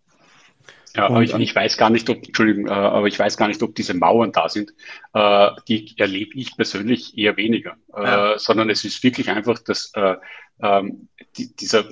Ja, 0.94 1.06
aber 1.06 1.22
ich, 1.22 1.34
ich, 1.34 1.54
weiß 1.54 1.76
gar 1.76 1.90
nicht, 1.90 2.08
ob, 2.10 2.24
Entschuldigung, 2.24 2.66
äh, 2.68 2.72
aber 2.72 3.06
ich 3.06 3.18
weiß 3.18 3.36
gar 3.36 3.48
nicht, 3.48 3.62
ob 3.62 3.74
diese 3.74 3.94
Mauern 3.94 4.32
da 4.32 4.48
sind. 4.48 4.72
Äh, 5.12 5.50
die 5.68 5.94
erlebe 5.98 6.32
ich 6.34 6.56
persönlich 6.56 7.16
eher 7.16 7.36
weniger, 7.36 7.76
äh, 7.94 8.02
ja. 8.02 8.38
sondern 8.38 8.70
es 8.70 8.84
ist 8.84 9.02
wirklich 9.02 9.30
einfach, 9.30 9.58
dass 9.58 9.90
äh, 9.94 10.16
ähm, 10.62 11.08
die, 11.36 11.54
dieser, 11.54 11.84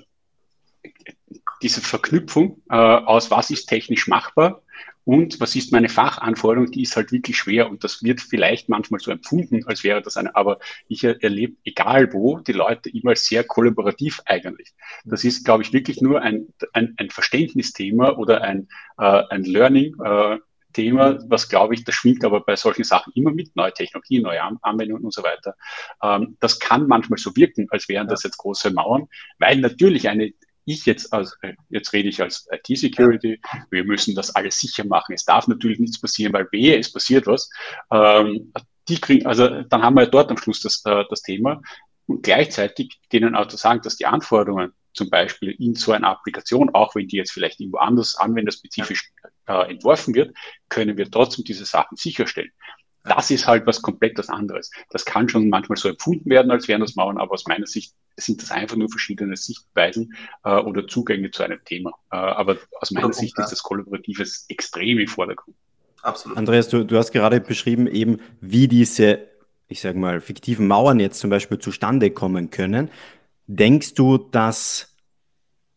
diese 1.62 1.80
Verknüpfung 1.80 2.62
aus, 2.68 3.30
was 3.30 3.50
ist 3.50 3.66
technisch 3.66 4.06
machbar 4.08 4.62
und 5.06 5.38
was 5.38 5.54
ist 5.54 5.70
meine 5.70 5.88
Fachanforderung, 5.88 6.68
die 6.68 6.82
ist 6.82 6.96
halt 6.96 7.12
wirklich 7.12 7.38
schwer 7.38 7.70
und 7.70 7.84
das 7.84 8.02
wird 8.02 8.20
vielleicht 8.20 8.68
manchmal 8.68 8.98
so 8.98 9.12
empfunden, 9.12 9.64
als 9.64 9.84
wäre 9.84 10.02
das 10.02 10.16
eine, 10.16 10.34
aber 10.34 10.58
ich 10.88 11.04
erlebe, 11.04 11.54
egal 11.64 12.12
wo, 12.12 12.40
die 12.40 12.52
Leute 12.52 12.90
immer 12.90 13.14
sehr 13.14 13.44
kollaborativ 13.44 14.20
eigentlich. 14.26 14.74
Das 15.04 15.22
ist, 15.22 15.44
glaube 15.44 15.62
ich, 15.62 15.72
wirklich 15.72 16.00
nur 16.00 16.22
ein, 16.22 16.48
ein, 16.72 16.94
ein 16.96 17.10
Verständnisthema 17.10 18.16
oder 18.16 18.42
ein, 18.42 18.66
äh, 18.98 19.22
ein 19.30 19.44
Learning. 19.44 19.94
Äh, 20.02 20.38
Thema, 20.72 21.18
was 21.30 21.48
glaube 21.48 21.72
ich, 21.72 21.84
das 21.84 21.94
schwingt 21.94 22.22
aber 22.22 22.40
bei 22.40 22.54
solchen 22.54 22.84
Sachen 22.84 23.10
immer 23.14 23.30
mit, 23.30 23.56
neue 23.56 23.72
Technologien, 23.72 24.24
neue 24.24 24.42
Anwendungen 24.60 25.04
und 25.04 25.14
so 25.14 25.22
weiter. 25.22 25.54
Ähm, 26.02 26.36
das 26.40 26.58
kann 26.58 26.86
manchmal 26.86 27.18
so 27.18 27.34
wirken, 27.34 27.66
als 27.70 27.88
wären 27.88 28.08
das 28.08 28.24
jetzt 28.24 28.36
große 28.36 28.72
Mauern, 28.72 29.06
weil 29.38 29.56
natürlich 29.56 30.06
eine, 30.10 30.32
ich 30.66 30.84
jetzt 30.84 31.12
als, 31.12 31.38
äh, 31.42 31.54
jetzt 31.70 31.92
rede 31.92 32.08
ich 32.08 32.20
als 32.20 32.46
IT-Security, 32.50 33.40
wir 33.70 33.84
müssen 33.84 34.14
das 34.14 34.34
alles 34.34 34.58
sicher 34.58 34.84
machen. 34.84 35.14
Es 35.14 35.24
darf 35.24 35.48
natürlich 35.48 35.78
nichts 35.78 36.00
passieren, 36.00 36.32
weil 36.32 36.48
wehe, 36.52 36.78
es 36.78 36.92
passiert 36.92 37.26
was. 37.26 37.48
Ähm, 37.90 38.52
die 38.88 39.00
kriegen, 39.00 39.26
also 39.26 39.62
dann 39.62 39.82
haben 39.82 39.96
wir 39.96 40.06
dort 40.06 40.30
am 40.30 40.36
Schluss 40.36 40.60
das, 40.60 40.82
äh, 40.84 41.04
das 41.08 41.22
Thema. 41.22 41.62
Und 42.06 42.22
gleichzeitig 42.22 43.00
denen 43.12 43.34
auch 43.34 43.48
zu 43.48 43.56
sagen, 43.56 43.80
dass 43.82 43.96
die 43.96 44.06
Anforderungen 44.06 44.72
zum 44.92 45.10
Beispiel 45.10 45.50
in 45.50 45.74
so 45.74 45.92
einer 45.92 46.08
Applikation, 46.08 46.70
auch 46.74 46.94
wenn 46.94 47.08
die 47.08 47.16
jetzt 47.16 47.32
vielleicht 47.32 47.60
irgendwo 47.60 47.78
anders 47.78 48.16
anwenderspezifisch 48.16 49.12
äh, 49.46 49.70
entworfen 49.70 50.14
wird, 50.14 50.36
können 50.68 50.96
wir 50.96 51.10
trotzdem 51.10 51.44
diese 51.44 51.64
Sachen 51.64 51.96
sicherstellen. 51.96 52.50
Das 53.06 53.30
ist 53.30 53.46
halt 53.46 53.66
was 53.66 53.82
komplett 53.82 54.18
was 54.18 54.28
anderes. 54.28 54.70
Das 54.90 55.04
kann 55.04 55.28
schon 55.28 55.48
manchmal 55.48 55.76
so 55.76 55.88
empfunden 55.88 56.28
werden, 56.28 56.50
als 56.50 56.68
wären 56.68 56.80
das 56.80 56.96
Mauern, 56.96 57.18
aber 57.18 57.32
aus 57.32 57.46
meiner 57.46 57.66
Sicht 57.66 57.94
sind 58.16 58.42
das 58.42 58.50
einfach 58.50 58.76
nur 58.76 58.88
verschiedene 58.88 59.36
Sichtweisen 59.36 60.14
äh, 60.44 60.56
oder 60.56 60.86
Zugänge 60.86 61.30
zu 61.30 61.42
einem 61.42 61.62
Thema. 61.64 61.90
Äh, 62.10 62.16
aber 62.16 62.56
aus 62.80 62.90
meiner 62.90 63.12
Sicht 63.12 63.38
ist 63.38 63.50
das 63.50 63.62
Kollaboratives 63.62 64.46
extrem 64.48 64.98
im 64.98 65.06
Vordergrund. 65.06 65.56
Absolut. 66.02 66.38
Andreas, 66.38 66.68
du, 66.68 66.84
du 66.84 66.96
hast 66.96 67.12
gerade 67.12 67.40
beschrieben, 67.40 67.86
eben 67.86 68.20
wie 68.40 68.68
diese, 68.68 69.26
ich 69.68 69.80
sage 69.80 69.98
mal, 69.98 70.20
fiktiven 70.20 70.66
Mauern 70.66 71.00
jetzt 71.00 71.20
zum 71.20 71.30
Beispiel 71.30 71.58
zustande 71.58 72.10
kommen 72.10 72.50
können. 72.50 72.90
Denkst 73.46 73.94
du, 73.94 74.18
dass 74.18 74.96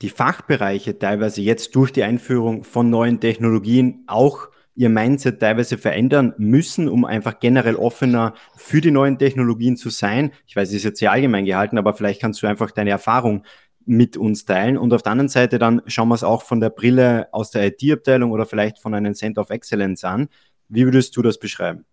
die 0.01 0.09
Fachbereiche 0.09 0.97
teilweise 0.97 1.41
jetzt 1.41 1.75
durch 1.75 1.91
die 1.91 2.03
Einführung 2.03 2.63
von 2.63 2.89
neuen 2.89 3.19
Technologien 3.19 4.03
auch 4.07 4.47
ihr 4.79 4.87
Mindset 4.87 5.41
teilweise 5.41 5.77
verändern 5.77 6.33
müssen, 6.37 6.87
um 6.87 7.03
einfach 7.03 7.41
generell 7.41 7.75
offener 7.75 8.33
für 8.55 8.79
die 8.79 8.91
neuen 8.91 9.17
Technologien 9.17 9.75
zu 9.75 9.89
sein. 9.89 10.31
Ich 10.47 10.55
weiß, 10.55 10.69
es 10.69 10.75
ist 10.75 10.83
jetzt 10.85 10.99
sehr 10.99 11.11
allgemein 11.11 11.43
gehalten, 11.43 11.77
aber 11.77 11.93
vielleicht 11.93 12.21
kannst 12.21 12.41
du 12.41 12.47
einfach 12.47 12.71
deine 12.71 12.91
Erfahrung 12.91 13.43
mit 13.85 14.15
uns 14.15 14.45
teilen. 14.45 14.77
Und 14.77 14.93
auf 14.93 15.03
der 15.03 15.11
anderen 15.11 15.27
Seite 15.27 15.59
dann 15.59 15.81
schauen 15.87 16.07
wir 16.07 16.15
es 16.15 16.23
auch 16.23 16.43
von 16.43 16.61
der 16.61 16.69
Brille 16.69 17.27
aus 17.33 17.51
der 17.51 17.67
IT-Abteilung 17.67 18.31
oder 18.31 18.45
vielleicht 18.45 18.79
von 18.79 18.93
einem 18.93 19.15
Center 19.15 19.41
of 19.41 19.49
Excellence 19.49 20.05
an. 20.05 20.29
Wie 20.69 20.85
würdest 20.85 21.17
du 21.17 21.23
das 21.23 21.39
beschreiben? 21.39 21.83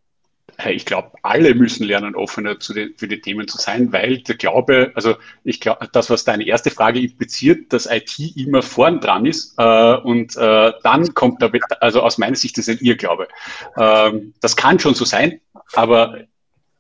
Ich 0.69 0.87
glaube, 0.87 1.11
alle 1.23 1.55
müssen 1.55 1.85
lernen, 1.85 2.15
offener 2.15 2.55
den, 2.55 2.95
für 2.97 3.09
die 3.09 3.21
Themen 3.21 3.47
zu 3.47 3.59
sein, 3.59 3.93
weil 3.93 4.19
der 4.19 4.37
Glaube, 4.37 4.93
also 4.95 5.17
ich 5.45 5.61
glaube, 5.61 5.89
das, 5.93 6.09
was 6.09 6.25
deine 6.25 6.47
erste 6.47 6.71
Frage 6.71 7.01
impliziert, 7.01 7.73
dass 7.73 7.87
IT 7.87 8.19
immer 8.37 8.63
vorn 8.63 9.01
dran 9.01 9.27
ist 9.27 9.55
äh, 9.59 9.95
und 9.97 10.37
äh, 10.37 10.73
dann 10.83 11.15
kommt 11.15 11.43
da, 11.43 11.51
also 11.81 12.01
aus 12.01 12.19
meiner 12.19 12.37
Sicht 12.37 12.57
ist 12.59 12.69
ein 12.69 12.79
Irrglaube. 12.79 13.29
Ähm, 13.77 14.35
das 14.41 14.57
kann 14.57 14.79
schon 14.79 14.95
so 14.95 15.05
sein, 15.05 15.41
aber 15.75 16.21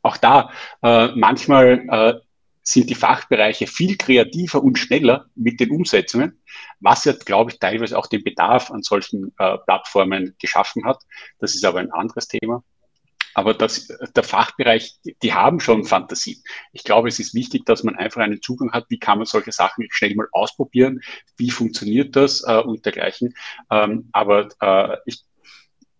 auch 0.02 0.16
da, 0.16 0.50
äh, 0.82 1.08
manchmal 1.08 1.84
äh, 1.90 2.14
sind 2.62 2.88
die 2.88 2.94
Fachbereiche 2.94 3.66
viel 3.66 3.96
kreativer 3.96 4.62
und 4.62 4.78
schneller 4.78 5.26
mit 5.34 5.60
den 5.60 5.70
Umsetzungen, 5.70 6.40
was 6.80 7.04
ja, 7.04 7.12
glaube 7.12 7.50
ich, 7.50 7.58
teilweise 7.58 7.98
auch 7.98 8.06
den 8.06 8.24
Bedarf 8.24 8.70
an 8.70 8.82
solchen 8.82 9.32
äh, 9.38 9.58
Plattformen 9.58 10.34
geschaffen 10.40 10.84
hat. 10.84 10.98
Das 11.38 11.54
ist 11.54 11.64
aber 11.64 11.80
ein 11.80 11.92
anderes 11.92 12.26
Thema. 12.26 12.64
Aber 13.36 13.52
das, 13.52 13.88
der 14.16 14.22
Fachbereich, 14.22 14.94
die, 15.22 15.34
haben 15.34 15.60
schon 15.60 15.84
Fantasie. 15.84 16.42
Ich 16.72 16.84
glaube, 16.84 17.08
es 17.08 17.18
ist 17.18 17.34
wichtig, 17.34 17.66
dass 17.66 17.84
man 17.84 17.94
einfach 17.94 18.22
einen 18.22 18.40
Zugang 18.40 18.72
hat, 18.72 18.86
wie 18.88 18.98
kann 18.98 19.18
man 19.18 19.26
solche 19.26 19.52
Sachen 19.52 19.86
schnell 19.90 20.14
mal 20.14 20.26
ausprobieren, 20.32 21.02
wie 21.36 21.50
funktioniert 21.50 22.16
das 22.16 22.42
äh, 22.48 22.56
und 22.56 22.86
dergleichen. 22.86 23.34
Ähm, 23.70 24.08
aber 24.12 24.48
äh, 24.62 24.96
ich, 25.04 25.20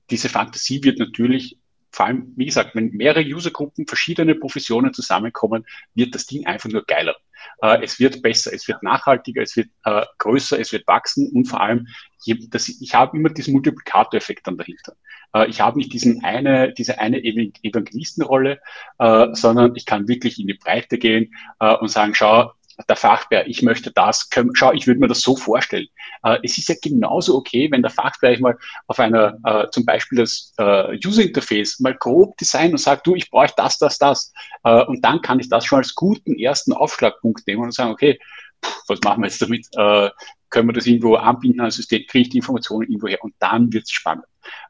diese 0.08 0.30
Fantasie 0.30 0.82
wird 0.82 0.98
natürlich 0.98 1.58
vor 1.90 2.06
allem, 2.06 2.32
wie 2.36 2.46
gesagt, 2.46 2.74
wenn 2.74 2.90
mehrere 2.92 3.22
Usergruppen, 3.22 3.86
verschiedene 3.86 4.34
Professionen 4.34 4.94
zusammenkommen, 4.94 5.66
wird 5.94 6.14
das 6.14 6.24
Ding 6.24 6.46
einfach 6.46 6.70
nur 6.70 6.86
geiler. 6.86 7.16
Äh, 7.62 7.82
es 7.82 7.98
wird 7.98 8.22
besser, 8.22 8.52
es 8.52 8.66
wird 8.68 8.82
nachhaltiger, 8.82 9.42
es 9.42 9.56
wird 9.56 9.68
äh, 9.84 10.04
größer, 10.18 10.58
es 10.58 10.72
wird 10.72 10.86
wachsen 10.86 11.30
und 11.32 11.46
vor 11.46 11.60
allem, 11.60 11.86
ich, 12.24 12.50
das, 12.50 12.68
ich 12.68 12.94
habe 12.94 13.16
immer 13.16 13.30
diesen 13.30 13.52
Multiplikatoreffekt 13.52 14.46
dann 14.46 14.56
dahinter. 14.56 14.94
Äh, 15.34 15.48
ich 15.48 15.60
habe 15.60 15.78
nicht 15.78 15.92
diesen 15.92 16.24
eine, 16.24 16.72
diese 16.72 16.98
eine 16.98 17.22
Evangelistenrolle, 17.22 18.60
äh, 18.98 19.28
sondern 19.32 19.74
ich 19.76 19.86
kann 19.86 20.08
wirklich 20.08 20.40
in 20.40 20.46
die 20.46 20.54
Breite 20.54 20.98
gehen 20.98 21.34
äh, 21.60 21.74
und 21.74 21.88
sagen, 21.88 22.14
schau, 22.14 22.52
der 22.88 22.96
Fachbereich, 22.96 23.46
ich 23.48 23.62
möchte 23.62 23.90
das, 23.92 24.28
schau, 24.52 24.72
ich 24.72 24.86
würde 24.86 25.00
mir 25.00 25.08
das 25.08 25.22
so 25.22 25.36
vorstellen. 25.36 25.88
Äh, 26.22 26.38
es 26.42 26.58
ist 26.58 26.68
ja 26.68 26.74
genauso 26.80 27.36
okay, 27.36 27.70
wenn 27.70 27.82
der 27.82 27.90
Fachbereich 27.90 28.40
mal 28.40 28.56
auf 28.86 29.00
einer, 29.00 29.38
äh, 29.44 29.70
zum 29.70 29.84
Beispiel 29.84 30.18
das 30.18 30.52
äh, 30.58 30.98
User 31.04 31.22
Interface 31.22 31.80
mal 31.80 31.94
grob 31.94 32.36
designt 32.36 32.72
und 32.72 32.78
sagt, 32.78 33.06
du, 33.06 33.14
ich 33.14 33.30
brauche 33.30 33.52
das, 33.56 33.78
das, 33.78 33.98
das. 33.98 34.32
Äh, 34.64 34.84
und 34.84 35.02
dann 35.04 35.22
kann 35.22 35.40
ich 35.40 35.48
das 35.48 35.64
schon 35.64 35.78
als 35.78 35.94
guten 35.94 36.38
ersten 36.38 36.72
Aufschlagpunkt 36.72 37.46
nehmen 37.46 37.62
und 37.62 37.74
sagen, 37.74 37.92
okay, 37.92 38.18
pff, 38.64 38.82
was 38.88 39.00
machen 39.02 39.22
wir 39.22 39.28
jetzt 39.28 39.40
damit? 39.40 39.66
Äh, 39.76 40.10
können 40.50 40.68
wir 40.68 40.74
das 40.74 40.86
irgendwo 40.86 41.16
anbinden 41.16 41.60
an 41.60 41.70
System, 41.70 42.04
kriege 42.06 42.22
ich 42.22 42.28
die 42.30 42.38
Informationen 42.38 42.88
irgendwo 42.88 43.08
her 43.08 43.22
und 43.22 43.34
dann 43.38 43.72
wird 43.72 43.84
es 43.84 43.90
spannend. 43.90 44.24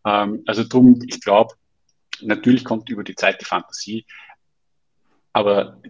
Ähm, 0.05 0.43
also 0.47 0.65
drum, 0.65 1.01
ich 1.07 1.21
glaube, 1.21 1.55
natürlich 2.23 2.65
kommt 2.65 2.89
über 2.89 3.05
die 3.05 3.15
Zeit 3.15 3.41
die 3.41 3.45
Fantasie, 3.45 4.07
aber 5.33 5.81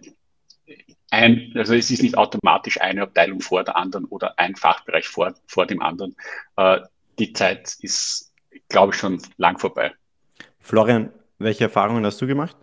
ein, 1.09 1.53
also 1.55 1.73
es 1.73 1.89
ist 1.89 2.01
nicht 2.01 2.17
automatisch 2.17 2.81
eine 2.81 3.03
Abteilung 3.03 3.41
vor 3.41 3.63
der 3.63 3.77
anderen 3.77 4.05
oder 4.05 4.37
ein 4.37 4.55
Fachbereich 4.55 5.07
vor, 5.07 5.33
vor 5.47 5.65
dem 5.65 5.81
anderen. 5.81 6.15
Äh, 6.57 6.81
die 7.17 7.33
Zeit 7.33 7.75
ist, 7.79 8.33
glaube 8.69 8.93
ich, 8.93 8.99
schon 8.99 9.21
lang 9.37 9.57
vorbei. 9.57 9.93
Florian, 10.59 11.11
welche 11.39 11.65
Erfahrungen 11.65 12.05
hast 12.05 12.21
du 12.21 12.27
gemacht? 12.27 12.55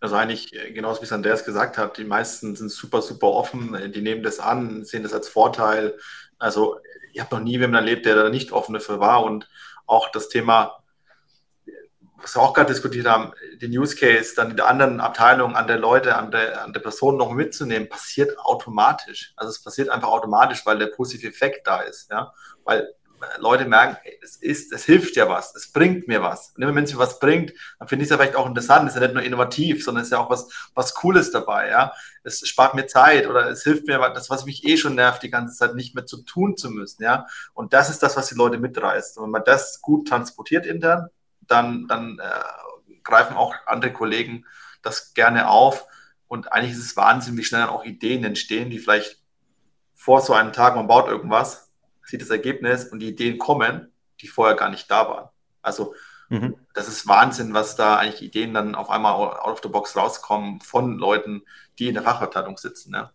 Also 0.00 0.16
eigentlich 0.16 0.54
äh, 0.54 0.72
genauso 0.72 1.00
wie 1.00 1.04
es 1.04 1.12
Andreas 1.12 1.44
gesagt 1.44 1.76
hat, 1.76 1.98
die 1.98 2.04
meisten 2.04 2.56
sind 2.56 2.70
super, 2.70 3.02
super 3.02 3.28
offen, 3.28 3.92
die 3.92 4.00
nehmen 4.00 4.22
das 4.22 4.40
an, 4.40 4.84
sehen 4.84 5.02
das 5.02 5.12
als 5.12 5.28
Vorteil. 5.28 5.98
Also 6.38 6.78
ich 7.12 7.20
habe 7.20 7.34
noch 7.34 7.42
nie 7.42 7.52
jemanden 7.52 7.76
erlebt, 7.76 8.06
der 8.06 8.14
da 8.14 8.30
nicht 8.30 8.52
offen 8.52 8.72
dafür 8.72 9.00
war 9.00 9.24
und 9.24 9.48
auch 9.86 10.10
das 10.10 10.28
Thema 10.28 10.79
was 12.22 12.34
wir 12.36 12.42
auch 12.42 12.54
gerade 12.54 12.72
diskutiert 12.72 13.06
haben, 13.06 13.32
den 13.60 13.76
Use 13.76 13.96
Case 13.96 14.34
dann 14.34 14.50
in 14.50 14.56
der 14.56 14.68
anderen 14.68 15.00
Abteilung 15.00 15.56
an 15.56 15.66
der 15.66 15.78
Leute, 15.78 16.16
an 16.16 16.30
der, 16.30 16.62
an 16.64 16.72
der 16.72 16.80
Person 16.80 17.16
noch 17.16 17.32
mitzunehmen, 17.32 17.88
passiert 17.88 18.38
automatisch. 18.38 19.32
Also 19.36 19.50
es 19.50 19.62
passiert 19.62 19.88
einfach 19.88 20.08
automatisch, 20.08 20.64
weil 20.66 20.78
der 20.78 20.88
positive 20.88 21.28
Effekt 21.28 21.66
da 21.66 21.80
ist. 21.80 22.10
Ja? 22.10 22.32
Weil 22.64 22.94
Leute 23.38 23.66
merken, 23.66 23.96
es 24.22 24.36
ist, 24.36 24.72
es 24.72 24.84
hilft 24.84 25.16
ja 25.16 25.28
was, 25.28 25.54
es 25.54 25.72
bringt 25.72 26.08
mir 26.08 26.22
was. 26.22 26.52
Und 26.56 26.62
immer 26.62 26.74
wenn 26.74 26.84
es 26.84 26.92
mir 26.92 26.98
was 26.98 27.18
bringt, 27.18 27.52
dann 27.78 27.88
finde 27.88 28.02
ich 28.02 28.06
es 28.06 28.10
ja 28.10 28.16
vielleicht 28.16 28.36
auch 28.36 28.46
interessant. 28.46 28.88
Es 28.88 28.94
ist 28.94 29.00
ja 29.00 29.06
nicht 29.06 29.14
nur 29.14 29.22
innovativ, 29.22 29.84
sondern 29.84 30.02
es 30.02 30.08
ist 30.08 30.12
ja 30.12 30.18
auch 30.18 30.30
was, 30.30 30.48
was 30.74 30.94
Cooles 30.94 31.30
dabei. 31.30 31.68
Ja? 31.68 31.92
Es 32.22 32.46
spart 32.48 32.74
mir 32.74 32.86
Zeit 32.86 33.26
oder 33.26 33.50
es 33.50 33.62
hilft 33.62 33.86
mir, 33.86 33.98
das, 34.14 34.30
was 34.30 34.46
mich 34.46 34.64
eh 34.64 34.76
schon 34.76 34.94
nervt, 34.94 35.22
die 35.22 35.30
ganze 35.30 35.56
Zeit 35.56 35.74
nicht 35.74 35.94
mehr 35.94 36.06
zu 36.06 36.22
tun 36.22 36.56
zu 36.56 36.70
müssen. 36.70 37.02
Ja? 37.02 37.26
Und 37.52 37.72
das 37.72 37.90
ist 37.90 38.02
das, 38.02 38.16
was 38.16 38.28
die 38.28 38.36
Leute 38.36 38.58
mitreißt. 38.58 39.18
Und 39.18 39.24
wenn 39.24 39.30
man 39.30 39.44
das 39.44 39.80
gut 39.80 40.08
transportiert 40.08 40.66
intern, 40.66 41.08
dann, 41.50 41.86
dann 41.88 42.18
äh, 42.18 42.96
greifen 43.02 43.36
auch 43.36 43.54
andere 43.66 43.92
Kollegen 43.92 44.44
das 44.82 45.14
gerne 45.14 45.48
auf. 45.48 45.86
Und 46.28 46.52
eigentlich 46.52 46.72
ist 46.72 46.84
es 46.84 46.96
Wahnsinn, 46.96 47.36
wie 47.36 47.44
schnell 47.44 47.62
dann 47.62 47.70
auch 47.70 47.84
Ideen 47.84 48.24
entstehen, 48.24 48.70
die 48.70 48.78
vielleicht 48.78 49.20
vor 49.94 50.20
so 50.20 50.32
einem 50.32 50.52
Tag, 50.52 50.76
man 50.76 50.86
baut 50.86 51.08
irgendwas, 51.08 51.70
sieht 52.04 52.22
das 52.22 52.30
Ergebnis 52.30 52.84
und 52.84 53.00
die 53.00 53.08
Ideen 53.08 53.38
kommen, 53.38 53.92
die 54.20 54.28
vorher 54.28 54.56
gar 54.56 54.70
nicht 54.70 54.90
da 54.90 55.08
waren. 55.08 55.28
Also 55.62 55.94
mhm. 56.28 56.56
das 56.72 56.88
ist 56.88 57.06
Wahnsinn, 57.06 57.52
was 57.52 57.76
da 57.76 57.96
eigentlich 57.96 58.22
Ideen 58.22 58.54
dann 58.54 58.74
auf 58.74 58.90
einmal 58.90 59.14
out 59.14 59.52
of 59.52 59.60
the 59.62 59.68
box 59.68 59.96
rauskommen 59.96 60.60
von 60.60 60.98
Leuten, 60.98 61.42
die 61.78 61.88
in 61.88 61.94
der 61.94 62.02
Fachabteilung 62.02 62.56
sitzen. 62.56 62.94
Ja. 62.94 63.12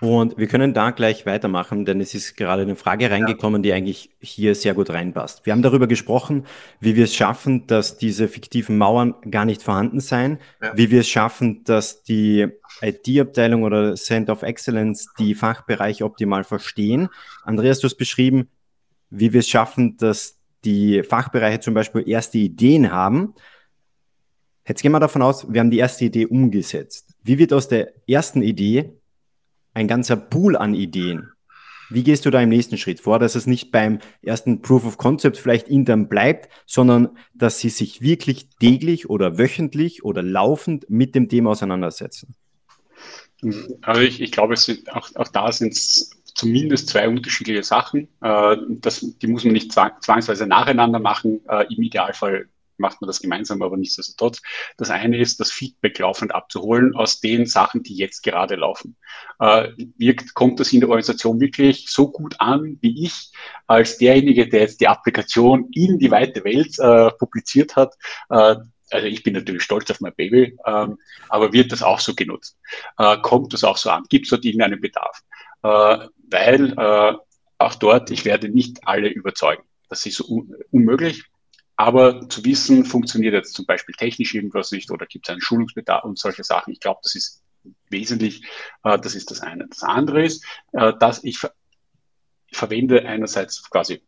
Und 0.00 0.36
wir 0.36 0.46
können 0.46 0.74
da 0.74 0.90
gleich 0.90 1.24
weitermachen, 1.24 1.86
denn 1.86 2.02
es 2.02 2.14
ist 2.14 2.36
gerade 2.36 2.62
eine 2.62 2.76
Frage 2.76 3.10
reingekommen, 3.10 3.62
die 3.62 3.72
eigentlich 3.72 4.10
hier 4.20 4.54
sehr 4.54 4.74
gut 4.74 4.90
reinpasst. 4.90 5.46
Wir 5.46 5.54
haben 5.54 5.62
darüber 5.62 5.86
gesprochen, 5.86 6.44
wie 6.80 6.96
wir 6.96 7.04
es 7.04 7.14
schaffen, 7.14 7.66
dass 7.66 7.96
diese 7.96 8.28
fiktiven 8.28 8.76
Mauern 8.76 9.14
gar 9.30 9.46
nicht 9.46 9.62
vorhanden 9.62 10.00
sein, 10.00 10.38
ja. 10.62 10.76
wie 10.76 10.90
wir 10.90 11.00
es 11.00 11.08
schaffen, 11.08 11.64
dass 11.64 12.02
die 12.02 12.46
IT-Abteilung 12.82 13.62
oder 13.62 13.94
Center 13.94 14.32
of 14.32 14.42
Excellence 14.42 15.08
die 15.18 15.34
Fachbereiche 15.34 16.04
optimal 16.04 16.44
verstehen. 16.44 17.08
Andreas, 17.42 17.80
du 17.80 17.86
hast 17.86 17.96
beschrieben, 17.96 18.50
wie 19.08 19.32
wir 19.32 19.40
es 19.40 19.48
schaffen, 19.48 19.96
dass 19.96 20.38
die 20.66 21.02
Fachbereiche 21.04 21.60
zum 21.60 21.72
Beispiel 21.72 22.06
erste 22.06 22.36
Ideen 22.36 22.92
haben. 22.92 23.34
Jetzt 24.68 24.82
gehen 24.82 24.92
wir 24.92 25.00
davon 25.00 25.22
aus, 25.22 25.50
wir 25.50 25.60
haben 25.60 25.70
die 25.70 25.78
erste 25.78 26.04
Idee 26.04 26.26
umgesetzt. 26.26 27.14
Wie 27.22 27.38
wird 27.38 27.54
aus 27.54 27.68
der 27.68 27.92
ersten 28.06 28.42
Idee 28.42 28.92
ein 29.76 29.88
ganzer 29.88 30.16
Pool 30.16 30.56
an 30.56 30.72
Ideen. 30.72 31.32
Wie 31.90 32.02
gehst 32.02 32.24
du 32.24 32.30
da 32.30 32.40
im 32.40 32.48
nächsten 32.48 32.78
Schritt 32.78 32.98
vor, 32.98 33.18
dass 33.18 33.34
es 33.34 33.46
nicht 33.46 33.70
beim 33.70 33.98
ersten 34.22 34.62
Proof 34.62 34.86
of 34.86 34.96
Concept 34.96 35.36
vielleicht 35.36 35.68
intern 35.68 36.08
bleibt, 36.08 36.48
sondern 36.64 37.10
dass 37.34 37.60
sie 37.60 37.68
sich 37.68 38.00
wirklich 38.00 38.48
täglich 38.58 39.10
oder 39.10 39.38
wöchentlich 39.38 40.02
oder 40.02 40.22
laufend 40.22 40.88
mit 40.88 41.14
dem 41.14 41.28
Thema 41.28 41.50
auseinandersetzen? 41.50 42.34
Also 43.82 44.00
ich, 44.00 44.22
ich 44.22 44.32
glaube, 44.32 44.56
sind, 44.56 44.90
auch, 44.90 45.14
auch 45.14 45.28
da 45.28 45.52
sind 45.52 45.74
es 45.74 46.10
zumindest 46.24 46.88
zwei 46.88 47.06
unterschiedliche 47.06 47.62
Sachen. 47.62 48.08
Äh, 48.22 48.56
das, 48.80 49.00
die 49.00 49.26
muss 49.26 49.44
man 49.44 49.52
nicht 49.52 49.72
zwangsweise 49.72 50.46
nacheinander 50.46 50.98
machen. 50.98 51.40
Äh, 51.48 51.66
Im 51.72 51.82
Idealfall 51.82 52.48
macht 52.78 53.00
man 53.00 53.06
das 53.06 53.20
gemeinsam, 53.20 53.62
aber 53.62 53.76
nichtsdestotrotz. 53.76 54.42
Das 54.76 54.90
eine 54.90 55.18
ist, 55.18 55.40
das 55.40 55.52
Feedback 55.52 55.98
laufend 55.98 56.34
abzuholen 56.34 56.94
aus 56.94 57.20
den 57.20 57.46
Sachen, 57.46 57.82
die 57.82 57.96
jetzt 57.96 58.22
gerade 58.22 58.56
laufen. 58.56 58.96
Äh, 59.38 59.68
wirkt, 59.96 60.34
kommt 60.34 60.60
das 60.60 60.72
in 60.72 60.80
der 60.80 60.88
Organisation 60.88 61.40
wirklich 61.40 61.88
so 61.88 62.10
gut 62.10 62.36
an, 62.38 62.78
wie 62.80 63.04
ich 63.04 63.32
als 63.66 63.98
derjenige, 63.98 64.48
der 64.48 64.60
jetzt 64.60 64.80
die 64.80 64.88
Applikation 64.88 65.68
in 65.72 65.98
die 65.98 66.10
weite 66.10 66.44
Welt 66.44 66.78
äh, 66.78 67.10
publiziert 67.18 67.76
hat? 67.76 67.94
Äh, 68.30 68.56
also 68.90 69.06
ich 69.06 69.22
bin 69.22 69.34
natürlich 69.34 69.62
stolz 69.62 69.90
auf 69.90 70.00
mein 70.00 70.14
Baby, 70.14 70.56
ähm, 70.64 70.98
aber 71.28 71.52
wird 71.52 71.72
das 71.72 71.82
auch 71.82 72.00
so 72.00 72.14
genutzt? 72.14 72.56
Äh, 72.98 73.18
kommt 73.18 73.52
das 73.52 73.64
auch 73.64 73.76
so 73.76 73.90
an? 73.90 74.04
Gibt 74.08 74.26
es 74.26 74.30
dort 74.30 74.44
irgendeinen 74.44 74.80
Bedarf? 74.80 75.22
Äh, 75.62 76.06
weil 76.30 76.72
äh, 76.78 77.14
auch 77.58 77.74
dort, 77.74 78.10
ich 78.10 78.24
werde 78.24 78.48
nicht 78.48 78.86
alle 78.86 79.08
überzeugen. 79.08 79.62
Das 79.88 80.04
ist 80.06 80.20
un 80.20 80.54
unmöglich. 80.70 81.24
Aber 81.76 82.28
zu 82.28 82.44
wissen, 82.44 82.84
funktioniert 82.84 83.34
jetzt 83.34 83.54
zum 83.54 83.66
Beispiel 83.66 83.94
technisch 83.94 84.34
irgendwas 84.34 84.72
nicht 84.72 84.90
oder 84.90 85.06
gibt 85.06 85.28
es 85.28 85.32
einen 85.32 85.42
Schulungsbedarf 85.42 86.04
und 86.04 86.18
solche 86.18 86.42
Sachen. 86.42 86.72
Ich 86.72 86.80
glaube, 86.80 87.00
das 87.02 87.14
ist 87.14 87.42
wesentlich, 87.90 88.44
äh, 88.84 88.98
das 88.98 89.14
ist 89.14 89.30
das 89.30 89.40
eine. 89.40 89.66
Das 89.68 89.82
andere 89.82 90.24
ist, 90.24 90.44
äh, 90.72 90.92
dass 90.98 91.22
ich, 91.24 91.38
ver 91.38 91.52
ich 92.48 92.56
verwende 92.56 93.04
einerseits 93.04 93.68
quasi 93.68 94.02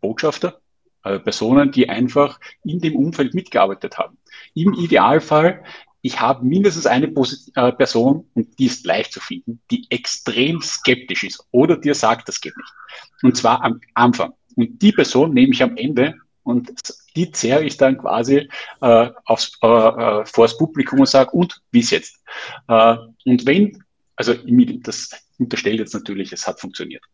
Botschafter, 0.00 0.60
äh, 1.02 1.18
Personen, 1.18 1.72
die 1.72 1.88
einfach 1.88 2.40
in 2.64 2.80
dem 2.80 2.96
Umfeld 2.96 3.34
mitgearbeitet 3.34 3.98
haben. 3.98 4.18
Im 4.54 4.74
Idealfall, 4.74 5.64
ich 6.02 6.20
habe 6.20 6.44
mindestens 6.46 6.86
eine 6.86 7.08
Posit 7.08 7.52
äh, 7.56 7.72
Person, 7.72 8.28
und 8.34 8.58
die 8.58 8.66
ist 8.66 8.86
leicht 8.86 9.12
zu 9.12 9.20
finden, 9.20 9.60
die 9.70 9.86
extrem 9.90 10.62
skeptisch 10.62 11.24
ist 11.24 11.44
oder 11.50 11.76
dir 11.76 11.94
sagt, 11.94 12.28
das 12.28 12.40
geht 12.40 12.56
nicht. 12.56 12.72
Und 13.22 13.36
zwar 13.36 13.62
am 13.62 13.80
Anfang. 13.94 14.32
Und 14.56 14.80
die 14.80 14.92
Person 14.92 15.34
nehme 15.34 15.52
ich 15.52 15.62
am 15.62 15.76
Ende 15.76 16.14
und 16.42 16.72
die 17.16 17.30
zehre 17.30 17.64
ich 17.64 17.76
dann 17.76 17.98
quasi 17.98 18.48
äh, 18.80 19.10
aufs, 19.24 19.58
äh, 19.62 19.66
äh, 19.66 20.24
vors 20.26 20.56
Publikum 20.56 21.00
und 21.00 21.08
sage, 21.08 21.30
und 21.32 21.60
wie 21.70 21.80
ist 21.80 21.90
jetzt? 21.90 22.22
Äh, 22.68 22.96
und 23.24 23.46
wenn, 23.46 23.82
also 24.16 24.34
das 24.34 25.10
unterstellt 25.38 25.80
jetzt 25.80 25.94
natürlich, 25.94 26.32
es 26.32 26.46
hat 26.46 26.60
funktioniert. 26.60 27.04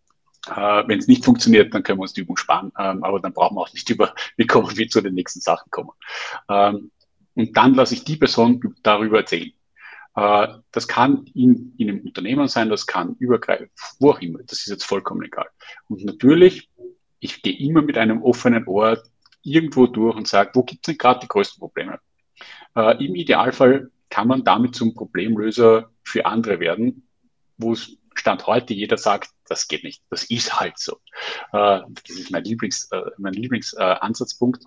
Äh, 0.48 0.85
wenn 0.87 0.98
es 0.98 1.09
nicht 1.09 1.24
funktioniert, 1.24 1.74
dann 1.74 1.82
können 1.82 1.98
wir 1.98 2.02
uns 2.02 2.12
die 2.12 2.20
Übung 2.20 2.37
sparen, 2.37 2.72
ähm, 2.78 3.02
aber 3.02 3.20
dann 3.20 3.32
brauchen 3.32 3.56
wir 3.56 3.62
auch 3.62 3.72
nicht 3.72 3.88
über, 3.94 4.14
wie 4.37 4.46
kommen 4.46 4.76
wir 4.76 4.88
zu 4.88 5.00
den 5.00 5.14
nächsten 5.14 5.40
Sachen 5.40 5.70
kommen. 5.70 5.90
Ähm, 6.48 6.90
Und 7.35 7.56
dann 7.56 7.74
lasse 7.74 7.94
ich 7.94 8.04
die 8.04 8.16
Person 8.16 8.61
darüber 8.82 9.18
erzählen. 9.18 9.52
Äh, 10.16 10.48
das 10.72 10.88
kann 10.88 11.26
in, 11.35 11.74
in 11.78 11.90
einem 11.90 12.00
Unternehmen 12.00 12.48
sein, 12.48 12.70
das 12.70 12.87
kann 12.87 13.16
übergreifend, 13.18 13.70
wo 13.98 14.11
auch 14.11 14.20
immer. 14.20 14.40
Das 14.46 14.61
ist 14.61 14.68
jetzt 14.68 14.85
vollkommen 14.85 15.22
egal. 15.22 15.48
Und 15.88 16.04
natürlich, 16.04 16.70
ich 17.20 17.42
gehe 17.42 17.59
immer 17.59 17.82
mit 17.82 17.98
einem 17.98 18.22
offenen 18.22 18.66
Ohr 18.66 19.02
irgendwo 19.46 19.87
durch 19.87 20.16
und 20.16 20.28
sage, 20.28 20.50
wo 20.54 20.62
gibt 20.62 20.87
es 20.87 20.92
denn 20.92 20.98
gerade 20.98 21.20
die 21.20 21.28
größten 21.28 21.61
Probleme? 21.61 22.00
Äh, 22.74 23.04
Im 23.04 23.14
Idealfall 23.14 23.90
kann 24.11 24.28
man 24.28 24.44
damit 24.44 24.74
zum 24.74 24.94
Problemlöser 24.94 25.90
für 26.02 26.26
andere 26.26 26.61
werden, 26.61 27.09
wo 27.56 27.72
es 27.72 27.96
Stand 28.14 28.46
heute 28.46 28.72
jeder 28.74 28.96
sagt, 28.96 29.30
das 29.46 29.68
geht 29.68 29.85
nicht, 29.85 30.02
das 30.11 30.24
ist 30.24 30.59
halt 30.59 30.78
so. 30.78 31.00
Äh, 31.52 31.80
das 32.06 32.16
ist 32.16 32.30
mein 32.30 32.44
Lieblings, 32.44 32.88
äh, 32.90 33.02
mein 33.18 33.35
Lieblingsansatzpunkt. 33.35 34.64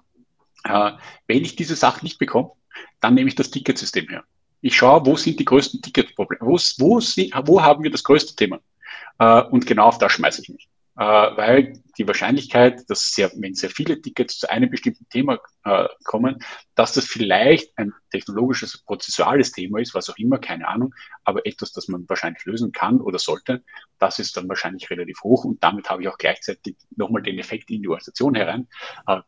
Äh, 0.63 0.91
wenn 1.27 1.43
ich 1.43 1.55
diese 1.55 1.75
Sache 1.75 2.03
nicht 2.03 2.19
bekomme, 2.19 2.51
dann 2.99 3.15
nehme 3.15 3.27
ich 3.27 3.35
das 3.35 3.49
Ticketsystem 3.49 4.07
her. 4.07 4.23
Ich 4.61 4.75
schaue, 4.75 5.05
wo 5.05 5.15
sind 5.15 5.39
die 5.39 5.45
größten 5.45 5.81
Ticketprobleme, 5.81 6.45
wo, 6.45 6.57
wo, 6.57 6.99
wo 6.99 7.61
haben 7.61 7.83
wir 7.83 7.91
das 7.91 8.03
größte 8.03 8.35
Thema? 8.35 8.59
Äh, 9.17 9.41
und 9.43 9.65
genau 9.65 9.87
auf 9.87 9.97
das 9.97 10.11
schmeiße 10.11 10.41
ich 10.43 10.49
mich 10.49 10.68
äh, 10.99 11.03
weil 11.03 11.81
die 11.97 12.05
Wahrscheinlichkeit, 12.05 12.89
dass 12.89 13.13
sehr, 13.13 13.31
wenn 13.37 13.55
sehr 13.55 13.69
viele 13.69 14.01
Tickets 14.01 14.37
zu 14.37 14.49
einem 14.49 14.69
bestimmten 14.69 15.07
Thema 15.07 15.39
äh, 15.63 15.87
kommen, 16.03 16.39
dass 16.75 16.91
das 16.91 17.05
vielleicht 17.05 17.71
ein 17.77 17.93
technologisches, 18.11 18.83
prozessuales 18.83 19.53
Thema 19.53 19.79
ist, 19.79 19.95
was 19.95 20.09
auch 20.09 20.17
immer, 20.17 20.39
keine 20.39 20.67
Ahnung, 20.67 20.93
aber 21.23 21.45
etwas, 21.45 21.71
das 21.71 21.87
man 21.87 22.07
wahrscheinlich 22.09 22.43
lösen 22.43 22.73
kann 22.73 22.99
oder 22.99 23.17
sollte, 23.17 23.63
das 23.97 24.19
ist 24.19 24.35
dann 24.35 24.49
wahrscheinlich 24.49 24.89
relativ 24.89 25.21
hoch 25.23 25.45
und 25.45 25.63
damit 25.63 25.89
habe 25.89 26.01
ich 26.01 26.09
auch 26.09 26.17
gleichzeitig 26.17 26.75
nochmal 26.97 27.21
den 27.21 27.39
Effekt 27.39 27.71
in 27.71 27.81
die 27.81 27.87
Organisation 27.87 28.35
herein. 28.35 28.67
Äh, 29.07 29.21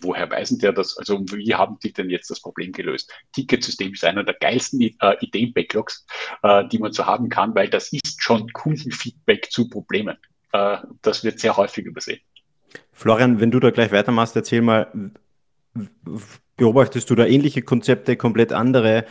woher 0.00 0.30
weisen 0.30 0.58
der 0.60 0.72
das? 0.72 0.96
Also 0.96 1.20
wie 1.30 1.54
haben 1.54 1.78
die 1.82 1.92
denn 1.92 2.08
jetzt 2.08 2.30
das 2.30 2.40
Problem 2.40 2.72
gelöst? 2.72 3.12
Ticketsystem 3.32 3.92
ist 3.92 4.04
einer 4.04 4.24
der 4.24 4.34
geilsten 4.34 4.80
äh, 4.80 5.16
Ideen-Backlogs, 5.20 6.06
äh, 6.42 6.66
die 6.68 6.78
man 6.78 6.92
so 6.92 7.04
haben 7.04 7.28
kann, 7.28 7.54
weil 7.54 7.68
das 7.68 7.92
ist 7.92 8.22
schon 8.22 8.50
Kundenfeedback 8.54 9.50
zu 9.50 9.68
Problemen 9.68 10.16
äh, 10.52 10.78
das 11.02 11.24
wird 11.24 11.40
sehr 11.40 11.56
häufig 11.56 11.84
übersehen. 11.84 12.20
Florian, 12.92 13.40
wenn 13.40 13.50
du 13.50 13.60
da 13.60 13.70
gleich 13.70 13.92
weitermachst, 13.92 14.36
erzähl 14.36 14.62
mal, 14.62 14.92
beobachtest 16.56 17.08
du 17.08 17.14
da 17.14 17.24
ähnliche 17.24 17.62
Konzepte, 17.62 18.16
komplett 18.16 18.52
andere, 18.52 19.04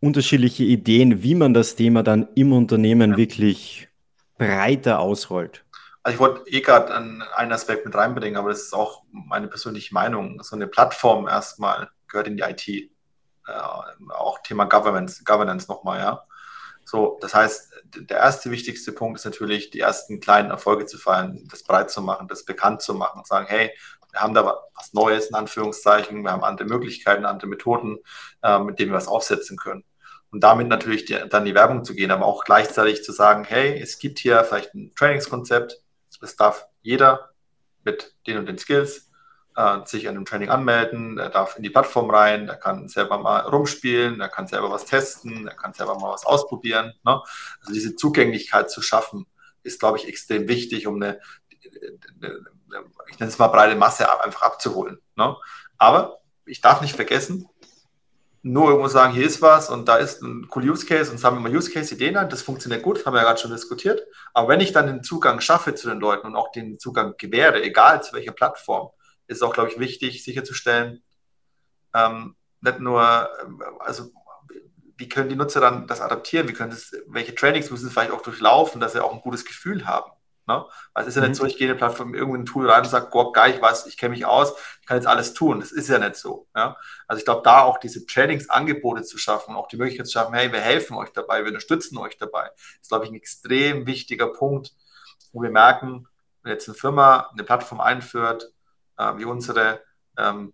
unterschiedliche 0.00 0.64
Ideen, 0.64 1.22
wie 1.22 1.34
man 1.34 1.54
das 1.54 1.76
Thema 1.76 2.02
dann 2.02 2.28
im 2.34 2.52
Unternehmen 2.52 3.12
ja. 3.12 3.16
wirklich 3.16 3.88
breiter 4.36 4.98
ausrollt? 4.98 5.64
Also 6.02 6.14
ich 6.14 6.20
wollte 6.20 6.50
eh 6.50 6.60
gerade 6.60 6.92
einen 6.92 7.52
Aspekt 7.52 7.84
mit 7.86 7.94
reinbringen, 7.94 8.36
aber 8.36 8.48
das 8.48 8.62
ist 8.62 8.74
auch 8.74 9.04
meine 9.12 9.46
persönliche 9.46 9.94
Meinung. 9.94 10.42
So 10.42 10.56
eine 10.56 10.66
Plattform 10.66 11.28
erstmal 11.28 11.90
gehört 12.08 12.26
in 12.26 12.36
die 12.36 12.42
IT. 12.42 12.68
Äh, 12.68 12.90
auch 14.10 14.40
Thema 14.42 14.64
Governance, 14.64 15.22
Governance 15.24 15.68
nochmal, 15.68 16.00
ja. 16.00 16.24
So, 16.92 17.16
das 17.22 17.32
heißt, 17.32 17.72
der 17.96 18.18
erste 18.18 18.50
wichtigste 18.50 18.92
Punkt 18.92 19.18
ist 19.18 19.24
natürlich, 19.24 19.70
die 19.70 19.80
ersten 19.80 20.20
kleinen 20.20 20.50
Erfolge 20.50 20.84
zu 20.84 20.98
feiern, 20.98 21.48
das 21.50 21.62
breit 21.62 21.90
zu 21.90 22.02
machen, 22.02 22.28
das 22.28 22.44
bekannt 22.44 22.82
zu 22.82 22.92
machen 22.92 23.20
und 23.20 23.26
sagen, 23.26 23.46
hey, 23.48 23.70
wir 24.10 24.20
haben 24.20 24.34
da 24.34 24.44
was 24.74 24.92
Neues 24.92 25.28
in 25.28 25.34
Anführungszeichen, 25.34 26.22
wir 26.22 26.30
haben 26.30 26.44
andere 26.44 26.68
Möglichkeiten, 26.68 27.24
andere 27.24 27.48
Methoden, 27.48 27.96
äh, 28.42 28.58
mit 28.58 28.78
denen 28.78 28.90
wir 28.90 28.98
was 28.98 29.08
aufsetzen 29.08 29.56
können. 29.56 29.84
Und 30.32 30.44
damit 30.44 30.68
natürlich 30.68 31.06
die, 31.06 31.16
dann 31.30 31.46
die 31.46 31.54
Werbung 31.54 31.82
zu 31.82 31.94
gehen, 31.94 32.10
aber 32.10 32.26
auch 32.26 32.44
gleichzeitig 32.44 33.02
zu 33.02 33.12
sagen, 33.12 33.44
hey, 33.44 33.80
es 33.80 33.98
gibt 33.98 34.18
hier 34.18 34.44
vielleicht 34.44 34.74
ein 34.74 34.92
Trainingskonzept, 34.94 35.82
das 36.20 36.36
darf 36.36 36.66
jeder 36.82 37.30
mit 37.84 38.14
den 38.26 38.36
und 38.36 38.44
den 38.44 38.58
Skills 38.58 39.10
äh, 39.56 39.78
sich 39.84 40.08
an 40.08 40.14
dem 40.14 40.24
Training 40.24 40.48
anmelden, 40.48 41.18
er 41.18 41.28
darf 41.28 41.56
in 41.56 41.62
die 41.62 41.70
Plattform 41.70 42.10
rein, 42.10 42.48
er 42.48 42.56
kann 42.56 42.88
selber 42.88 43.18
mal 43.18 43.40
rumspielen, 43.40 44.20
er 44.20 44.28
kann 44.28 44.46
selber 44.46 44.70
was 44.70 44.84
testen, 44.84 45.46
er 45.46 45.54
kann 45.54 45.72
selber 45.72 45.98
mal 45.98 46.12
was 46.12 46.24
ausprobieren. 46.24 46.92
Ne? 47.04 47.22
Also 47.60 47.72
diese 47.72 47.96
Zugänglichkeit 47.96 48.70
zu 48.70 48.82
schaffen, 48.82 49.26
ist, 49.62 49.80
glaube 49.80 49.98
ich, 49.98 50.08
extrem 50.08 50.48
wichtig, 50.48 50.86
um 50.86 50.96
eine, 50.96 51.20
ich 53.08 53.18
nenne 53.18 53.30
es 53.30 53.38
mal 53.38 53.48
breite 53.48 53.76
Masse 53.76 54.22
einfach 54.22 54.42
abzuholen. 54.42 54.98
Ne? 55.16 55.36
Aber 55.78 56.20
ich 56.44 56.60
darf 56.60 56.80
nicht 56.80 56.96
vergessen, 56.96 57.48
nur 58.44 58.70
irgendwo 58.70 58.88
sagen, 58.88 59.12
hier 59.12 59.26
ist 59.26 59.40
was 59.40 59.70
und 59.70 59.86
da 59.86 59.96
ist 59.96 60.20
ein 60.20 60.48
cool 60.54 60.68
Use 60.68 60.84
Case 60.84 61.12
und 61.12 61.18
sagen 61.18 61.36
wir 61.36 61.48
mal 61.48 61.56
Use 61.56 61.70
Case 61.70 61.94
Ideen 61.94 62.16
an, 62.16 62.28
das 62.28 62.42
funktioniert 62.42 62.82
gut, 62.82 63.06
haben 63.06 63.14
wir 63.14 63.20
ja 63.20 63.26
gerade 63.26 63.40
schon 63.40 63.52
diskutiert. 63.52 64.02
Aber 64.34 64.48
wenn 64.48 64.60
ich 64.60 64.72
dann 64.72 64.88
den 64.88 65.04
Zugang 65.04 65.40
schaffe 65.40 65.76
zu 65.76 65.88
den 65.88 66.00
Leuten 66.00 66.26
und 66.26 66.34
auch 66.34 66.50
den 66.50 66.78
Zugang 66.78 67.14
gewähre, 67.18 67.62
egal 67.62 68.02
zu 68.02 68.14
welcher 68.14 68.32
Plattform, 68.32 68.90
ist 69.32 69.42
auch, 69.42 69.54
glaube 69.54 69.70
ich, 69.70 69.78
wichtig 69.78 70.24
sicherzustellen, 70.24 71.02
ähm, 71.94 72.36
nicht 72.60 72.80
nur, 72.80 73.28
ähm, 73.42 73.62
also 73.80 74.10
wie 74.96 75.08
können 75.08 75.28
die 75.28 75.36
Nutzer 75.36 75.60
dann 75.60 75.86
das 75.86 76.00
adaptieren, 76.00 76.48
wie 76.48 76.52
können 76.52 76.70
das, 76.70 76.92
welche 77.08 77.34
Trainings 77.34 77.70
müssen 77.70 77.86
sie 77.86 77.90
vielleicht 77.90 78.12
auch 78.12 78.22
durchlaufen, 78.22 78.80
dass 78.80 78.92
sie 78.92 79.02
auch 79.02 79.12
ein 79.12 79.20
gutes 79.20 79.44
Gefühl 79.44 79.86
haben. 79.86 80.12
Ne? 80.46 80.64
Weil 80.92 81.02
es 81.02 81.08
ist 81.08 81.14
ja 81.14 81.22
nicht 81.22 81.30
mhm. 81.30 81.34
so, 81.34 81.44
ich 81.44 81.56
gehe 81.56 81.66
in 81.66 81.70
eine 81.70 81.78
Plattform 81.78 82.14
irgendein 82.14 82.46
Tool 82.46 82.68
rein 82.68 82.82
und 82.82 82.88
sage, 82.88 83.08
Gott, 83.10 83.34
geil, 83.34 83.54
ich 83.54 83.62
weiß, 83.62 83.86
ich 83.86 83.96
kenne 83.96 84.10
mich 84.10 84.26
aus, 84.26 84.52
ich 84.80 84.86
kann 84.86 84.96
jetzt 84.96 85.06
alles 85.06 85.34
tun. 85.34 85.60
Das 85.60 85.70
ist 85.70 85.88
ja 85.88 85.98
nicht 85.98 86.16
so. 86.16 86.48
Ja? 86.54 86.76
Also 87.06 87.18
ich 87.18 87.24
glaube, 87.24 87.42
da 87.44 87.62
auch 87.62 87.78
diese 87.78 88.06
Trainingsangebote 88.06 89.02
zu 89.02 89.18
schaffen, 89.18 89.54
auch 89.54 89.68
die 89.68 89.76
Möglichkeit 89.76 90.06
zu 90.06 90.12
schaffen, 90.12 90.34
hey, 90.34 90.52
wir 90.52 90.60
helfen 90.60 90.96
euch 90.96 91.10
dabei, 91.12 91.40
wir 91.40 91.48
unterstützen 91.48 91.96
euch 91.98 92.16
dabei, 92.18 92.50
ist, 92.80 92.88
glaube 92.88 93.04
ich, 93.04 93.10
ein 93.10 93.16
extrem 93.16 93.86
wichtiger 93.86 94.28
Punkt, 94.28 94.72
wo 95.32 95.42
wir 95.42 95.50
merken, 95.50 96.08
wenn 96.42 96.52
jetzt 96.52 96.68
eine 96.68 96.76
Firma 96.76 97.30
eine 97.32 97.44
Plattform 97.44 97.80
einführt, 97.80 98.52
äh, 98.96 99.16
wie 99.16 99.24
unsere, 99.24 99.80
ähm, 100.16 100.52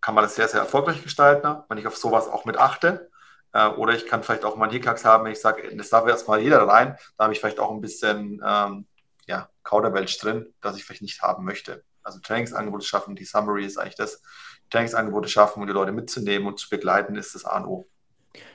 kann 0.00 0.14
man 0.14 0.24
das 0.24 0.34
sehr, 0.34 0.48
sehr 0.48 0.60
erfolgreich 0.60 1.02
gestalten, 1.02 1.62
wenn 1.68 1.78
ich 1.78 1.86
auf 1.86 1.96
sowas 1.96 2.28
auch 2.28 2.44
mit 2.44 2.56
achte. 2.56 3.10
Äh, 3.52 3.68
oder 3.68 3.94
ich 3.94 4.06
kann 4.06 4.22
vielleicht 4.22 4.44
auch 4.44 4.56
mal 4.56 4.64
einen 4.64 4.72
Hickax 4.72 5.04
haben, 5.04 5.24
wenn 5.24 5.32
ich 5.32 5.40
sage, 5.40 5.74
das 5.76 5.90
darf 5.90 6.06
erstmal 6.06 6.40
jeder 6.40 6.62
rein, 6.62 6.96
da 7.16 7.24
habe 7.24 7.32
ich 7.32 7.40
vielleicht 7.40 7.60
auch 7.60 7.70
ein 7.70 7.80
bisschen 7.80 8.40
ähm, 8.44 8.86
ja, 9.26 9.48
Kauderwelsch 9.62 10.18
drin, 10.18 10.52
das 10.60 10.76
ich 10.76 10.84
vielleicht 10.84 11.02
nicht 11.02 11.22
haben 11.22 11.44
möchte. 11.44 11.84
Also 12.02 12.18
Trainingsangebote 12.20 12.86
schaffen, 12.86 13.16
die 13.16 13.24
Summary 13.24 13.66
ist 13.66 13.78
eigentlich 13.78 13.96
das, 13.96 14.22
Trainingsangebote 14.70 15.28
schaffen 15.28 15.60
und 15.60 15.66
die 15.66 15.72
Leute 15.72 15.92
mitzunehmen 15.92 16.48
und 16.48 16.58
zu 16.58 16.70
begleiten, 16.70 17.16
ist 17.16 17.34
das 17.34 17.44
A 17.44 17.58
und 17.58 17.66
O. 17.66 17.88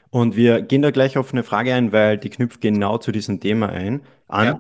Und 0.10 0.36
wir 0.36 0.62
gehen 0.62 0.82
da 0.82 0.92
gleich 0.92 1.18
auf 1.18 1.34
eine 1.34 1.44
Frage 1.44 1.74
ein, 1.74 1.92
weil 1.92 2.18
die 2.18 2.30
knüpft 2.30 2.62
genau 2.62 2.98
zu 2.98 3.12
diesem 3.12 3.40
Thema 3.40 3.70
ein, 3.70 4.06
an. 4.28 4.46
Ja. 4.46 4.60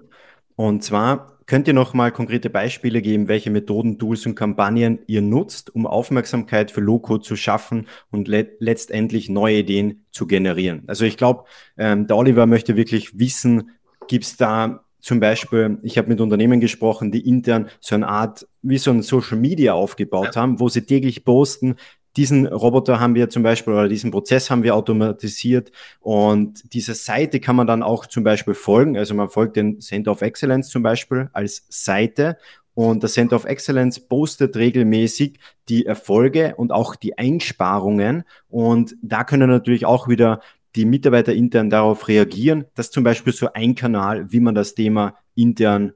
Und 0.58 0.84
zwar, 0.84 1.35
Könnt 1.48 1.68
ihr 1.68 1.76
noch 1.76 1.94
mal 1.94 2.12
konkrete 2.12 2.50
Beispiele 2.50 3.04
geben, 3.04 3.28
welche 3.28 3.52
Methoden, 3.52 4.00
Tools 4.00 4.26
und 4.26 4.34
Kampagnen 4.34 5.00
ihr 5.06 5.22
nutzt, 5.22 5.74
um 5.76 5.86
Aufmerksamkeit 5.86 6.72
für 6.72 6.82
Low-Code 6.82 7.24
zu 7.24 7.36
schaffen 7.36 7.88
und 8.10 8.28
le 8.28 8.56
letztendlich 8.60 9.30
neue 9.30 9.60
Ideen 9.60 10.06
zu 10.12 10.26
generieren? 10.26 10.84
Also 10.88 11.06
ich 11.06 11.18
glaube, 11.18 11.44
ähm, 11.78 12.08
der 12.08 12.18
Oliver 12.18 12.48
möchte 12.48 12.76
wirklich 12.76 13.20
wissen, 13.20 13.72
gibt 14.08 14.26
es 14.26 14.38
da 14.38 14.86
zum 15.00 15.20
Beispiel, 15.20 15.78
ich 15.84 16.00
habe 16.00 16.08
mit 16.08 16.20
Unternehmen 16.20 16.60
gesprochen, 16.60 17.12
die 17.12 17.30
intern 17.30 17.70
so 17.80 17.94
eine 17.94 18.08
Art, 18.08 18.48
wie 18.64 18.80
so 18.80 18.90
ein 18.90 19.04
Social 19.04 19.38
Media 19.38 19.74
aufgebaut 19.74 20.36
haben, 20.36 20.60
wo 20.60 20.68
sie 20.68 20.82
täglich 20.82 21.24
posten, 21.24 21.76
diesen 22.17 22.47
Roboter 22.47 22.99
haben 22.99 23.15
wir 23.15 23.30
zum 23.30 23.43
Beispiel 23.43 23.73
oder 23.73 23.88
diesen 23.88 24.12
Prozess 24.12 24.49
haben 24.49 24.63
wir 24.63 24.75
automatisiert 24.75 25.71
und 25.99 26.73
diese 26.73 26.93
Seite 26.93 27.39
kann 27.39 27.56
man 27.56 27.67
dann 27.67 27.84
auch 27.84 28.06
zum 28.06 28.23
Beispiel 28.23 28.54
folgen. 28.54 28.97
Also 28.97 29.13
man 29.13 29.30
folgt 29.30 29.58
den 29.58 29.82
Center 29.82 30.12
of 30.12 30.21
Excellence 30.21 30.69
zum 30.69 30.84
Beispiel 30.84 31.30
als 31.34 31.65
Seite 31.69 32.38
und 32.73 33.04
das 33.04 33.13
Center 33.13 33.36
of 33.36 33.45
Excellence 33.45 33.99
postet 33.99 34.56
regelmäßig 34.56 35.39
die 35.67 35.86
Erfolge 35.86 36.56
und 36.56 36.71
auch 36.71 36.95
die 36.95 37.17
Einsparungen 37.17 38.23
und 38.47 38.95
da 39.01 39.23
können 39.23 39.49
natürlich 39.49 39.86
auch 39.86 40.08
wieder 40.08 40.41
die 40.75 40.86
Mitarbeiter 40.86 41.34
intern 41.34 41.69
darauf 41.69 42.08
reagieren. 42.08 42.65
Das 42.75 42.88
ist 42.88 42.93
zum 42.93 43.04
Beispiel 43.04 43.34
so 43.34 43.51
ein 43.54 43.75
Kanal, 43.75 44.32
wie 44.32 44.41
man 44.41 44.56
das 44.56 44.75
Thema 44.75 45.15
intern 45.34 45.93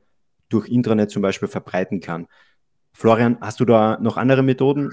durch 0.50 0.68
Intranet 0.68 1.12
zum 1.12 1.22
Beispiel 1.22 1.48
verbreiten 1.48 2.00
kann. 2.00 2.28
Florian, 2.94 3.38
hast 3.40 3.60
du 3.60 3.66
da 3.66 3.98
noch 4.02 4.18
andere 4.18 4.44
Methoden? 4.44 4.92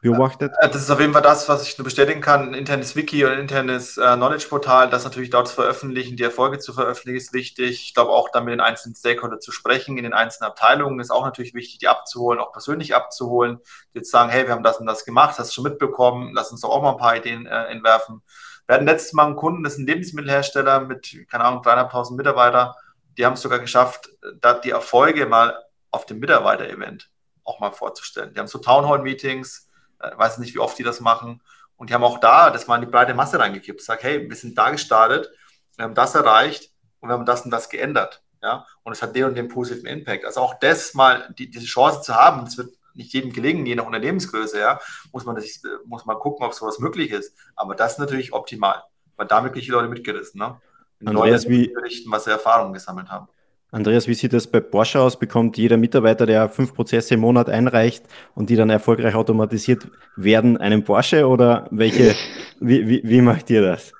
Beobachtet? 0.00 0.52
Das 0.60 0.76
ist 0.76 0.90
auf 0.90 1.00
jeden 1.00 1.12
Fall 1.12 1.22
das, 1.22 1.48
was 1.48 1.66
ich 1.66 1.76
nur 1.78 1.84
bestätigen 1.84 2.20
kann. 2.20 2.48
Ein 2.48 2.54
internes 2.54 2.96
Wiki 2.96 3.24
oder 3.24 3.34
ein 3.34 3.40
internes 3.40 3.98
äh, 3.98 4.14
Knowledge-Portal, 4.14 4.90
das 4.90 5.04
natürlich 5.04 5.30
dort 5.30 5.48
zu 5.48 5.54
veröffentlichen, 5.54 6.16
die 6.16 6.22
Erfolge 6.22 6.58
zu 6.58 6.72
veröffentlichen, 6.72 7.18
ist 7.18 7.32
wichtig. 7.32 7.82
Ich 7.82 7.94
glaube 7.94 8.10
auch, 8.10 8.30
dann 8.30 8.44
mit 8.44 8.52
den 8.52 8.60
einzelnen 8.60 8.94
Stakeholdern 8.94 9.40
zu 9.40 9.52
sprechen, 9.52 9.96
in 9.98 10.04
den 10.04 10.12
einzelnen 10.12 10.50
Abteilungen 10.50 11.00
ist 11.00 11.10
auch 11.10 11.24
natürlich 11.24 11.54
wichtig, 11.54 11.78
die 11.78 11.88
abzuholen, 11.88 12.40
auch 12.40 12.52
persönlich 12.52 12.94
abzuholen. 12.94 13.58
Jetzt 13.92 14.10
sagen, 14.10 14.30
hey, 14.30 14.46
wir 14.46 14.54
haben 14.54 14.62
das 14.62 14.78
und 14.78 14.86
das 14.86 15.04
gemacht, 15.04 15.38
hast 15.38 15.50
du 15.50 15.54
schon 15.54 15.64
mitbekommen, 15.64 16.32
lass 16.34 16.50
uns 16.52 16.60
doch 16.62 16.70
auch 16.70 16.82
mal 16.82 16.92
ein 16.92 16.98
paar 16.98 17.16
Ideen 17.16 17.46
äh, 17.46 17.64
entwerfen. 17.66 18.22
Wir 18.66 18.76
hatten 18.76 18.86
letztes 18.86 19.12
Mal 19.14 19.26
einen 19.26 19.36
Kunden, 19.36 19.64
das 19.64 19.74
ist 19.74 19.78
ein 19.80 19.86
Lebensmittelhersteller 19.86 20.80
mit, 20.80 21.26
keine 21.28 21.44
Ahnung, 21.44 21.62
dreieinhalbtausend 21.62 22.16
Mitarbeiter. 22.16 22.76
Die 23.18 23.26
haben 23.26 23.32
es 23.32 23.42
sogar 23.42 23.58
geschafft, 23.58 24.08
da 24.40 24.54
die 24.54 24.70
Erfolge 24.70 25.26
mal 25.26 25.58
auf 25.90 26.06
dem 26.06 26.20
Mitarbeiter-Event 26.20 27.10
auch 27.44 27.58
mal 27.58 27.72
vorzustellen. 27.72 28.32
Die 28.32 28.38
haben 28.38 28.46
so 28.46 28.58
Townhall-Meetings, 28.58 29.69
äh, 30.00 30.10
weiß 30.16 30.38
nicht, 30.38 30.54
wie 30.54 30.58
oft 30.58 30.78
die 30.78 30.82
das 30.82 31.00
machen. 31.00 31.42
Und 31.76 31.90
die 31.90 31.94
haben 31.94 32.04
auch 32.04 32.18
da 32.18 32.50
das 32.50 32.66
mal 32.66 32.76
in 32.76 32.82
die 32.82 32.90
breite 32.90 33.14
Masse 33.14 33.38
reingekippt. 33.38 33.80
Sag, 33.80 34.02
hey, 34.02 34.28
wir 34.28 34.36
sind 34.36 34.56
da 34.58 34.70
gestartet, 34.70 35.30
wir 35.76 35.84
haben 35.84 35.94
das 35.94 36.14
erreicht 36.14 36.70
und 37.00 37.08
wir 37.08 37.14
haben 37.14 37.26
das 37.26 37.42
und 37.42 37.50
das 37.50 37.68
geändert. 37.68 38.22
Ja, 38.42 38.66
und 38.84 38.92
es 38.92 39.02
hat 39.02 39.14
den 39.14 39.24
und 39.24 39.34
den 39.34 39.48
positiven 39.48 39.86
Impact. 39.86 40.24
Also 40.24 40.40
auch 40.40 40.54
das 40.58 40.94
mal, 40.94 41.34
die, 41.38 41.50
diese 41.50 41.66
Chance 41.66 42.00
zu 42.00 42.14
haben, 42.14 42.46
es 42.46 42.56
wird 42.56 42.74
nicht 42.94 43.12
jedem 43.12 43.32
gelingen, 43.32 43.66
je 43.66 43.74
nach 43.74 43.84
Unternehmensgröße, 43.84 44.58
ja, 44.58 44.80
muss 45.12 45.24
man, 45.24 45.36
das, 45.36 45.60
muss 45.84 46.06
man 46.06 46.18
gucken, 46.18 46.46
ob 46.46 46.54
sowas 46.54 46.78
möglich 46.78 47.10
ist. 47.10 47.36
Aber 47.54 47.74
das 47.74 47.92
ist 47.92 47.98
natürlich 47.98 48.32
optimal, 48.32 48.82
weil 49.16 49.26
da 49.26 49.44
wirklich 49.44 49.66
die 49.66 49.70
Leute 49.70 49.88
mitgerissen, 49.88 50.38
ne? 50.38 50.60
Andreas, 51.04 51.44
Leute 51.44 51.54
wie, 51.54 51.68
berichten, 51.68 52.10
was 52.10 52.24
sie 52.24 52.30
Erfahrungen 52.30 52.72
gesammelt 52.72 53.10
haben. 53.10 53.28
Andreas, 53.72 54.08
wie 54.08 54.14
sieht 54.14 54.32
das 54.32 54.48
bei 54.48 54.60
Porsche 54.60 55.00
aus? 55.00 55.18
Bekommt 55.18 55.56
jeder 55.56 55.76
Mitarbeiter, 55.76 56.26
der 56.26 56.48
fünf 56.48 56.74
Prozesse 56.74 57.14
im 57.14 57.20
Monat 57.20 57.48
einreicht 57.48 58.04
und 58.34 58.50
die 58.50 58.56
dann 58.56 58.68
erfolgreich 58.68 59.14
automatisiert 59.14 59.86
werden, 60.16 60.56
einen 60.56 60.82
Porsche 60.82 61.28
oder 61.28 61.68
welche, 61.70 62.16
wie, 62.60 62.88
wie, 62.88 63.00
wie 63.04 63.20
macht 63.20 63.48
ihr 63.50 63.62
das? 63.62 63.92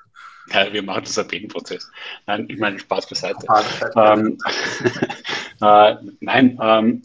Ja, 0.53 0.71
wir 0.73 0.83
machen 0.83 1.03
das 1.05 1.17
ab 1.17 1.31
jedem 1.31 1.47
Prozess. 1.47 1.89
Nein, 2.27 2.47
ich 2.49 2.59
meine, 2.59 2.77
Spaß 2.79 3.07
beiseite. 3.07 3.45
Ähm, 3.95 4.37
äh, 5.61 5.95
nein, 6.19 6.59
ähm, 6.61 7.01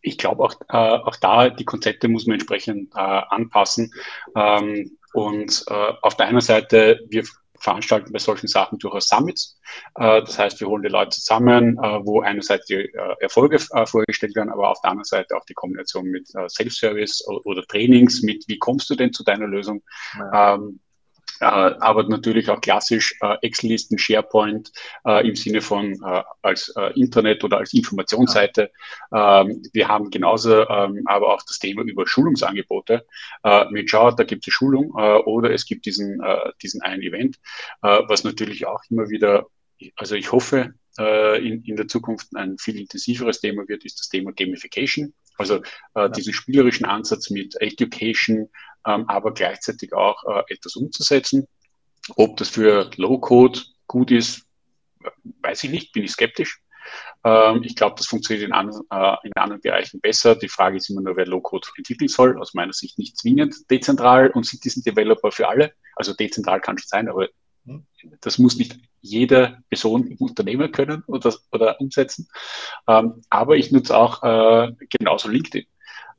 ich 0.00 0.18
glaube 0.18 0.42
auch, 0.42 0.54
äh, 0.68 0.76
auch 0.76 1.14
da, 1.16 1.48
die 1.48 1.64
Konzepte 1.64 2.08
muss 2.08 2.26
man 2.26 2.34
entsprechend 2.34 2.92
äh, 2.96 2.98
anpassen. 2.98 3.92
Ähm, 4.34 4.96
und 5.12 5.64
äh, 5.68 5.92
auf 6.00 6.16
der 6.16 6.26
einen 6.26 6.40
Seite, 6.40 7.00
wir 7.08 7.22
veranstalten 7.62 8.12
bei 8.12 8.18
solchen 8.18 8.48
Sachen 8.48 8.78
durchaus 8.78 9.08
Summits. 9.08 9.58
Äh, 9.94 10.20
das 10.20 10.38
heißt, 10.38 10.60
wir 10.60 10.68
holen 10.68 10.82
die 10.82 10.88
Leute 10.88 11.10
zusammen, 11.10 11.78
äh, 11.78 12.04
wo 12.04 12.20
einerseits 12.20 12.66
die 12.66 12.74
äh, 12.74 13.14
Erfolge 13.20 13.58
vorgestellt 13.86 14.34
werden, 14.34 14.50
aber 14.50 14.70
auf 14.70 14.80
der 14.82 14.90
anderen 14.90 15.04
Seite 15.04 15.36
auch 15.36 15.44
die 15.44 15.54
Kombination 15.54 16.04
mit 16.06 16.28
Self-Service 16.48 17.26
oder 17.44 17.62
Trainings, 17.62 18.22
mit 18.22 18.44
wie 18.48 18.58
kommst 18.58 18.90
du 18.90 18.94
denn 18.94 19.12
zu 19.12 19.22
deiner 19.24 19.46
Lösung? 19.46 19.82
Ja. 20.18 20.54
Ähm, 20.54 20.80
äh, 21.42 21.74
aber 21.80 22.04
natürlich 22.04 22.48
auch 22.50 22.60
klassisch 22.60 23.16
äh, 23.20 23.36
Excel-Listen, 23.42 23.98
SharePoint 23.98 24.70
äh, 25.04 25.26
im 25.26 25.34
Sinne 25.34 25.60
von 25.60 26.00
als 26.42 26.72
Internet 26.94 27.42
oder 27.42 27.58
als 27.58 27.74
Informationsseite. 27.74 28.70
Ähm, 29.12 29.62
wir 29.72 29.88
haben 29.88 30.10
genauso 30.10 30.68
ähm, 30.68 31.02
aber 31.06 31.34
auch 31.34 31.42
das 31.42 31.58
Thema 31.58 31.82
über 31.82 32.06
Schulungsangebote. 32.06 33.04
mit 33.70 33.90
schau, 33.90 34.10
da 34.12 34.24
gibt 34.24 34.46
es 34.46 34.54
Schulung 34.54 34.92
oder 34.92 35.50
es 35.50 35.66
gibt 35.66 35.86
diesen, 35.86 36.20
diesen 36.62 36.82
einen 36.82 37.02
Event, 37.02 37.38
was 37.80 38.24
natürlich 38.24 38.66
auch 38.66 38.82
immer 38.90 39.08
wieder, 39.08 39.46
also 39.96 40.14
ich 40.14 40.30
hoffe, 40.32 40.74
in, 40.98 41.62
in 41.64 41.76
der 41.76 41.88
Zukunft 41.88 42.28
ein 42.34 42.58
viel 42.58 42.78
intensiveres 42.78 43.40
Thema 43.40 43.66
wird, 43.68 43.84
ist 43.84 43.98
das 43.98 44.08
Thema 44.08 44.32
Gamification. 44.32 45.14
Also 45.42 45.62
äh, 45.94 46.10
diesen 46.10 46.32
spielerischen 46.32 46.86
Ansatz 46.86 47.30
mit 47.30 47.60
Education, 47.60 48.48
ähm, 48.86 49.08
aber 49.08 49.32
gleichzeitig 49.34 49.92
auch 49.92 50.22
äh, 50.24 50.52
etwas 50.52 50.76
umzusetzen. 50.76 51.46
Ob 52.16 52.36
das 52.36 52.48
für 52.48 52.90
Low-Code 52.96 53.60
gut 53.86 54.10
ist, 54.10 54.46
weiß 55.42 55.64
ich 55.64 55.70
nicht, 55.70 55.92
bin 55.92 56.04
ich 56.04 56.12
skeptisch. 56.12 56.60
Ähm, 57.24 57.62
ich 57.62 57.76
glaube, 57.76 57.94
das 57.96 58.06
funktioniert 58.06 58.46
in, 58.46 58.52
anderen, 58.52 58.82
äh, 58.90 59.16
in 59.24 59.32
anderen 59.36 59.60
Bereichen 59.60 60.00
besser. 60.00 60.34
Die 60.34 60.48
Frage 60.48 60.76
ist 60.76 60.90
immer 60.90 61.00
nur, 61.00 61.16
wer 61.16 61.26
Low-Code 61.26 61.68
entwickeln 61.76 62.08
soll. 62.08 62.38
Aus 62.40 62.54
meiner 62.54 62.72
Sicht 62.72 62.98
nicht 62.98 63.16
zwingend 63.16 63.70
dezentral 63.70 64.30
und 64.30 64.44
Citizen 64.44 64.82
Developer 64.82 65.30
für 65.30 65.48
alle. 65.48 65.72
Also 65.94 66.14
dezentral 66.14 66.60
kann 66.60 66.76
es 66.76 66.88
sein, 66.88 67.08
aber 67.08 67.28
hm, 67.64 67.86
das 68.20 68.38
muss 68.38 68.56
nicht 68.56 68.78
jede 69.02 69.58
Person 69.68 70.06
im 70.06 70.16
Unternehmen 70.18 70.72
können 70.72 71.02
oder, 71.06 71.34
oder 71.50 71.80
umsetzen. 71.80 72.28
Ähm, 72.88 73.22
aber 73.28 73.56
ich 73.56 73.72
nutze 73.72 73.96
auch 73.96 74.22
äh, 74.22 74.72
genauso 74.88 75.28
LinkedIn. 75.28 75.66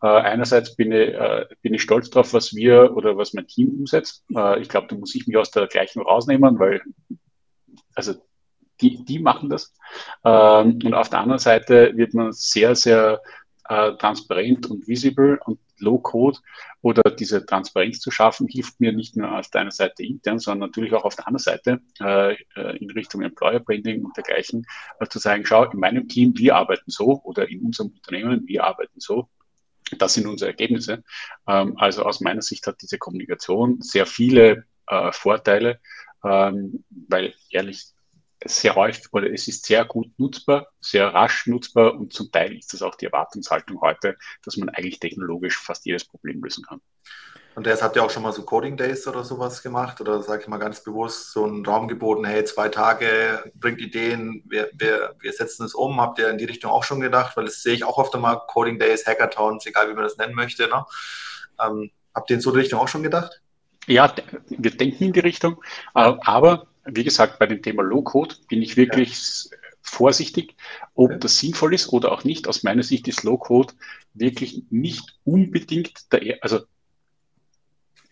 Äh, 0.01 0.07
einerseits 0.07 0.75
bin 0.75 0.91
ich, 0.91 1.13
äh, 1.13 1.45
bin 1.61 1.73
ich 1.73 1.81
stolz 1.81 2.09
darauf, 2.09 2.33
was 2.33 2.53
wir 2.53 2.95
oder 2.95 3.17
was 3.17 3.33
mein 3.33 3.47
Team 3.47 3.69
umsetzt. 3.69 4.25
Äh, 4.35 4.61
ich 4.61 4.69
glaube, 4.69 4.87
da 4.89 4.95
muss 4.95 5.15
ich 5.15 5.25
mich 5.25 5.37
aus 5.37 5.51
der 5.51 5.67
Gleichung 5.67 6.03
rausnehmen, 6.03 6.59
weil 6.59 6.81
also 7.95 8.13
die, 8.81 9.03
die 9.05 9.19
machen 9.19 9.49
das. 9.49 9.73
Ähm, 10.25 10.79
und 10.83 10.93
auf 10.93 11.09
der 11.09 11.19
anderen 11.19 11.39
Seite 11.39 11.95
wird 11.95 12.13
man 12.13 12.33
sehr, 12.33 12.75
sehr 12.75 13.21
äh, 13.69 13.93
transparent 13.93 14.69
und 14.69 14.87
visible 14.87 15.39
und 15.45 15.59
Low-Code 15.79 16.39
oder 16.81 17.03
diese 17.03 17.45
Transparenz 17.45 17.99
zu 17.99 18.11
schaffen, 18.11 18.47
hilft 18.47 18.79
mir 18.79 18.93
nicht 18.93 19.15
nur 19.15 19.37
auf 19.37 19.49
deiner 19.49 19.71
Seite 19.71 20.03
intern, 20.03 20.39
sondern 20.39 20.69
natürlich 20.69 20.93
auch 20.93 21.05
auf 21.05 21.15
der 21.15 21.27
anderen 21.27 21.43
Seite 21.43 21.81
äh, 21.99 22.33
äh, 22.55 22.77
in 22.77 22.89
Richtung 22.91 23.21
Employer 23.21 23.59
Branding 23.59 24.03
und 24.03 24.15
dergleichen 24.15 24.65
äh, 24.99 25.07
zu 25.07 25.19
sagen, 25.19 25.45
schau, 25.45 25.63
in 25.65 25.79
meinem 25.79 26.07
Team, 26.07 26.33
wir 26.37 26.55
arbeiten 26.55 26.89
so 26.89 27.21
oder 27.23 27.49
in 27.49 27.61
unserem 27.61 27.91
Unternehmen, 27.91 28.47
wir 28.47 28.63
arbeiten 28.63 28.99
so. 28.99 29.29
Das 29.97 30.13
sind 30.13 30.27
unsere 30.27 30.51
Ergebnisse. 30.51 31.03
Ähm, 31.47 31.77
also 31.77 32.03
aus 32.03 32.21
meiner 32.21 32.41
Sicht 32.41 32.65
hat 32.67 32.81
diese 32.81 32.97
Kommunikation 32.97 33.81
sehr 33.81 34.05
viele 34.05 34.65
äh, 34.87 35.11
Vorteile, 35.11 35.79
ähm, 36.23 36.83
weil 36.89 37.33
ehrlich, 37.49 37.93
sehr 38.45 38.75
häufig 38.75 39.05
oder 39.11 39.31
es 39.31 39.47
ist 39.47 39.65
sehr 39.65 39.85
gut 39.85 40.07
nutzbar, 40.17 40.67
sehr 40.79 41.13
rasch 41.13 41.47
nutzbar 41.47 41.93
und 41.93 42.13
zum 42.13 42.31
Teil 42.31 42.57
ist 42.57 42.73
das 42.73 42.81
auch 42.81 42.95
die 42.95 43.05
Erwartungshaltung 43.05 43.81
heute, 43.81 44.17
dass 44.43 44.57
man 44.57 44.69
eigentlich 44.69 44.99
technologisch 44.99 45.57
fast 45.57 45.85
jedes 45.85 46.05
Problem 46.05 46.41
lösen 46.41 46.63
kann. 46.65 46.81
Und 47.55 47.67
der 47.67 47.79
hat 47.79 47.95
ja 47.95 48.01
auch 48.01 48.09
schon 48.09 48.23
mal 48.23 48.33
so 48.33 48.43
Coding 48.43 48.77
Days 48.77 49.07
oder 49.07 49.23
sowas 49.23 49.61
gemacht 49.61 50.01
oder 50.01 50.23
sage 50.23 50.41
ich 50.41 50.47
mal 50.47 50.57
ganz 50.57 50.83
bewusst 50.83 51.31
so 51.31 51.43
einen 51.43 51.63
Raum 51.63 51.87
geboten, 51.87 52.25
hey, 52.25 52.43
zwei 52.45 52.69
Tage, 52.69 53.51
bringt 53.53 53.79
Ideen, 53.79 54.43
wir, 54.47 54.71
wir, 54.73 55.15
wir 55.19 55.33
setzen 55.33 55.65
es 55.65 55.75
um. 55.75 56.01
Habt 56.01 56.17
ihr 56.17 56.29
in 56.29 56.39
die 56.39 56.45
Richtung 56.45 56.71
auch 56.71 56.83
schon 56.83 56.99
gedacht? 56.99 57.37
Weil 57.37 57.45
das 57.45 57.61
sehe 57.61 57.75
ich 57.75 57.83
auch 57.83 57.97
oft 57.97 58.15
einmal, 58.15 58.41
Coding 58.47 58.79
Days, 58.79 59.05
Hackathons, 59.05 59.67
egal 59.67 59.89
wie 59.89 59.93
man 59.93 60.03
das 60.03 60.17
nennen 60.17 60.33
möchte. 60.33 60.67
Ne? 60.67 60.83
Ähm, 61.63 61.91
habt 62.15 62.31
ihr 62.31 62.37
in 62.37 62.41
so 62.41 62.49
eine 62.49 62.59
Richtung 62.59 62.79
auch 62.79 62.87
schon 62.87 63.03
gedacht? 63.03 63.41
Ja, 63.85 64.11
wir 64.47 64.71
denken 64.71 65.03
in 65.03 65.13
die 65.13 65.19
Richtung, 65.19 65.61
äh, 65.93 66.13
aber 66.21 66.67
wie 66.85 67.03
gesagt, 67.03 67.39
bei 67.39 67.45
dem 67.45 67.61
Thema 67.61 67.83
Low-Code 67.83 68.35
bin 68.49 68.61
ich 68.61 68.77
wirklich 68.77 69.11
ja. 69.11 69.57
vorsichtig, 69.81 70.55
ob 70.93 71.11
ja. 71.11 71.17
das 71.17 71.37
sinnvoll 71.37 71.73
ist 71.73 71.89
oder 71.89 72.11
auch 72.11 72.23
nicht. 72.23 72.47
Aus 72.47 72.63
meiner 72.63 72.83
Sicht 72.83 73.07
ist 73.07 73.23
Low-Code 73.23 73.73
wirklich 74.13 74.63
nicht 74.69 75.17
unbedingt 75.23 76.11
der, 76.11 76.37
also 76.41 76.61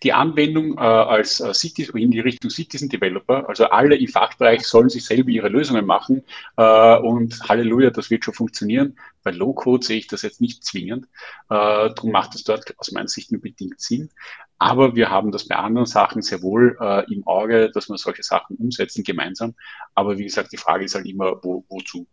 die 0.04 0.14
Anwendung 0.14 0.78
äh, 0.78 0.82
als 0.82 1.40
äh, 1.40 1.54
Citizen, 1.54 1.98
in 1.98 2.12
die 2.12 2.20
Richtung 2.20 2.50
Citizen 2.50 2.90
Developer, 2.90 3.48
also 3.48 3.66
alle 3.66 3.96
im 3.96 4.08
Fachbereich 4.08 4.66
sollen 4.66 4.90
sich 4.90 5.06
selber 5.06 5.30
ihre 5.30 5.50
Lösungen 5.50 5.86
machen 5.86 6.24
äh, 6.58 6.98
und 6.98 7.40
Halleluja, 7.48 7.92
das 7.92 8.10
wird 8.10 8.26
schon 8.26 8.34
funktionieren. 8.34 8.98
Bei 9.24 9.32
Low-Code 9.32 9.86
sehe 9.86 10.00
ich 10.00 10.08
das 10.08 10.24
jetzt 10.24 10.42
nicht 10.42 10.66
zwingend. 10.66 11.06
Äh, 11.50 11.94
darum 11.94 12.12
macht 12.12 12.34
es 12.34 12.44
dort 12.44 12.74
aus 12.80 12.92
meiner 12.92 13.08
Sicht 13.08 13.32
nur 13.32 13.42
bedingt 13.42 13.80
Sinn. 13.80 14.10
Aber 14.58 14.96
wir 14.96 15.10
haben 15.10 15.32
das 15.32 15.48
bei 15.48 15.56
anderen 15.56 15.86
Sachen 15.86 16.22
sehr 16.22 16.42
wohl 16.42 16.78
äh, 16.80 17.12
im 17.14 17.26
Auge, 17.28 17.70
dass 17.72 17.88
wir 17.90 17.98
solche 17.98 18.24
Sachen 18.24 18.56
umsetzen 18.58 19.04
gemeinsam. 19.04 19.54
Aber 19.94 20.18
wie 20.18 20.24
gesagt, 20.24 20.52
die 20.52 20.58
Frage 20.58 20.86
ist 20.86 20.96
halt 20.96 21.06
immer, 21.06 21.44
wo, 21.44 21.64
wozu. 21.70 22.08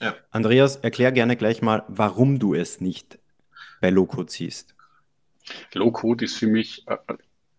Ja. 0.00 0.14
Andreas, 0.30 0.76
erklär 0.76 1.12
gerne 1.12 1.36
gleich 1.36 1.62
mal, 1.62 1.84
warum 1.88 2.38
du 2.38 2.54
es 2.54 2.80
nicht 2.80 3.18
bei 3.80 3.90
Low-Code 3.90 4.30
siehst. 4.30 4.74
Low-Code 5.74 6.24
ist 6.24 6.36
für 6.36 6.46
mich, 6.46 6.86
äh, 6.86 6.96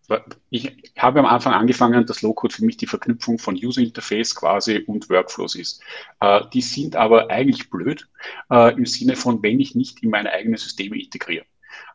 äh, 0.08 0.20
ich 0.50 0.92
habe 0.98 1.20
am 1.20 1.26
Anfang 1.26 1.54
angefangen, 1.54 2.04
dass 2.06 2.22
Low-Code 2.22 2.54
für 2.54 2.64
mich 2.64 2.76
die 2.76 2.86
Verknüpfung 2.86 3.38
von 3.38 3.54
User 3.54 3.80
Interface 3.80 4.34
quasi 4.34 4.78
und 4.86 5.08
Workflows 5.08 5.54
ist. 5.54 5.82
Äh, 6.20 6.42
die 6.52 6.60
sind 6.60 6.96
aber 6.96 7.30
eigentlich 7.30 7.70
blöd 7.70 8.08
im 8.50 8.84
Sinne 8.84 9.16
von, 9.16 9.42
wenn 9.42 9.60
ich 9.60 9.74
nicht 9.74 10.02
in 10.02 10.10
meine 10.10 10.30
eigenen 10.32 10.58
Systeme 10.58 11.00
integriere. 11.00 11.46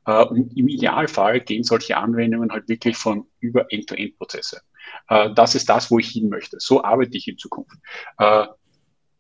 Und 0.06 0.58
im 0.58 0.70
Idealfall 0.70 1.42
gehen 1.42 1.64
solche 1.64 1.98
Anwendungen 1.98 2.52
halt 2.52 2.68
wirklich 2.70 2.98
von 2.98 3.28
über 3.40 3.72
End-to-End-Prozesse. 3.72 4.62
Das 5.08 5.54
ist 5.54 5.70
das, 5.70 5.92
wo 5.92 6.00
ich 6.00 6.08
hin 6.10 6.30
möchte. 6.30 6.58
So 6.60 6.84
arbeite 6.84 7.18
ich 7.18 7.28
in 7.28 7.38
Zukunft 7.38 7.78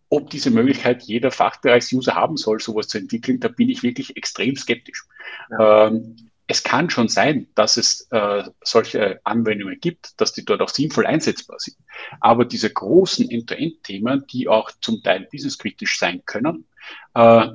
ob 0.09 0.29
diese 0.29 0.51
Möglichkeit 0.51 1.03
jeder 1.03 1.31
Fachbereichsuser 1.31 2.15
haben 2.15 2.37
soll, 2.37 2.59
sowas 2.59 2.87
zu 2.87 2.97
entwickeln, 2.97 3.39
da 3.39 3.49
bin 3.49 3.69
ich 3.69 3.83
wirklich 3.83 4.15
extrem 4.15 4.55
skeptisch. 4.55 5.05
Ja. 5.51 5.87
Ähm, 5.87 6.15
es 6.47 6.63
kann 6.63 6.89
schon 6.89 7.09
sein, 7.09 7.47
dass 7.55 7.75
es 7.75 8.07
äh, 8.11 8.43
solche 8.63 9.19
Anwendungen 9.25 9.79
gibt, 9.81 10.19
dass 10.19 10.31
die 10.31 10.45
dort 10.45 10.61
auch 10.61 10.69
sinnvoll 10.69 11.05
einsetzbar 11.05 11.59
sind. 11.59 11.77
Aber 12.21 12.45
diese 12.45 12.71
großen 12.71 13.29
End-to-End-Themen, 13.29 14.25
die 14.31 14.47
auch 14.47 14.71
zum 14.81 15.03
Teil 15.03 15.27
businesskritisch 15.29 15.99
sein 15.99 16.23
können, 16.25 16.65
äh, 17.13 17.47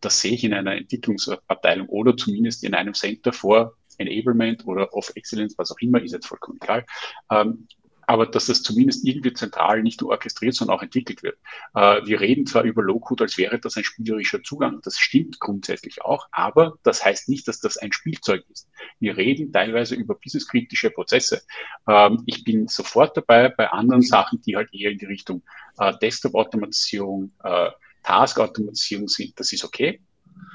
das 0.00 0.20
sehe 0.20 0.32
ich 0.32 0.44
in 0.44 0.54
einer 0.54 0.74
Entwicklungsabteilung 0.74 1.88
oder 1.88 2.16
zumindest 2.16 2.64
in 2.64 2.74
einem 2.74 2.94
Center 2.94 3.32
for 3.32 3.76
Enablement 3.98 4.66
oder 4.66 4.92
of 4.94 5.12
Excellence, 5.14 5.56
was 5.58 5.70
auch 5.70 5.78
immer, 5.80 6.02
ist 6.02 6.12
jetzt 6.12 6.26
vollkommen 6.26 6.58
egal. 6.60 6.84
Ähm, 7.30 7.68
aber 8.06 8.26
dass 8.26 8.46
das 8.46 8.62
zumindest 8.62 9.06
irgendwie 9.06 9.32
zentral 9.32 9.82
nicht 9.82 10.00
nur 10.00 10.10
orchestriert, 10.10 10.54
sondern 10.54 10.76
auch 10.76 10.82
entwickelt 10.82 11.22
wird. 11.22 11.38
Äh, 11.74 12.04
wir 12.04 12.20
reden 12.20 12.46
zwar 12.46 12.64
über 12.64 12.82
Low-Code, 12.82 13.24
als 13.24 13.38
wäre 13.38 13.58
das 13.58 13.76
ein 13.76 13.84
spielerischer 13.84 14.42
Zugang, 14.42 14.80
das 14.82 14.98
stimmt 14.98 15.40
grundsätzlich 15.40 16.02
auch, 16.02 16.26
aber 16.32 16.78
das 16.82 17.04
heißt 17.04 17.28
nicht, 17.28 17.48
dass 17.48 17.60
das 17.60 17.76
ein 17.76 17.92
Spielzeug 17.92 18.44
ist. 18.50 18.68
Wir 18.98 19.16
reden 19.16 19.52
teilweise 19.52 19.94
über 19.94 20.14
businesskritische 20.14 20.90
Prozesse. 20.90 21.42
Ähm, 21.88 22.22
ich 22.26 22.44
bin 22.44 22.68
sofort 22.68 23.16
dabei 23.16 23.48
bei 23.48 23.70
anderen 23.70 24.02
Sachen, 24.02 24.40
die 24.42 24.56
halt 24.56 24.72
eher 24.72 24.90
in 24.90 24.98
die 24.98 25.06
Richtung 25.06 25.42
äh, 25.78 25.92
Desktop-Automatisierung, 26.00 27.32
äh, 27.42 27.70
Task-Automatisierung 28.02 29.08
sind, 29.08 29.38
das 29.38 29.52
ist 29.52 29.64
okay. 29.64 30.00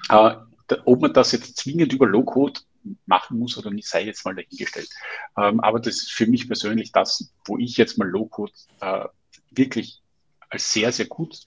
Äh, 0.10 0.36
ob 0.86 1.02
man 1.02 1.14
das 1.14 1.32
jetzt 1.32 1.58
zwingend 1.58 1.94
über 1.94 2.08
Low-Code 2.08 2.60
machen 3.06 3.40
muss 3.40 3.58
oder 3.58 3.72
nicht, 3.72 3.88
sei 3.88 4.06
jetzt 4.06 4.26
mal 4.26 4.36
dahingestellt. 4.36 4.90
Ähm, 5.38 5.60
aber 5.60 5.80
das 5.80 5.98
ist 5.98 6.12
für 6.12 6.28
mich 6.28 6.48
persönlich 6.48 6.92
das, 6.92 7.34
wo 7.46 7.58
ich 7.58 7.78
jetzt 7.78 7.98
mal 7.98 8.08
Low-Code 8.08 8.54
äh, 8.82 9.06
wirklich 9.52 10.02
als 10.50 10.72
sehr, 10.72 10.92
sehr 10.92 11.08
gut 11.08 11.42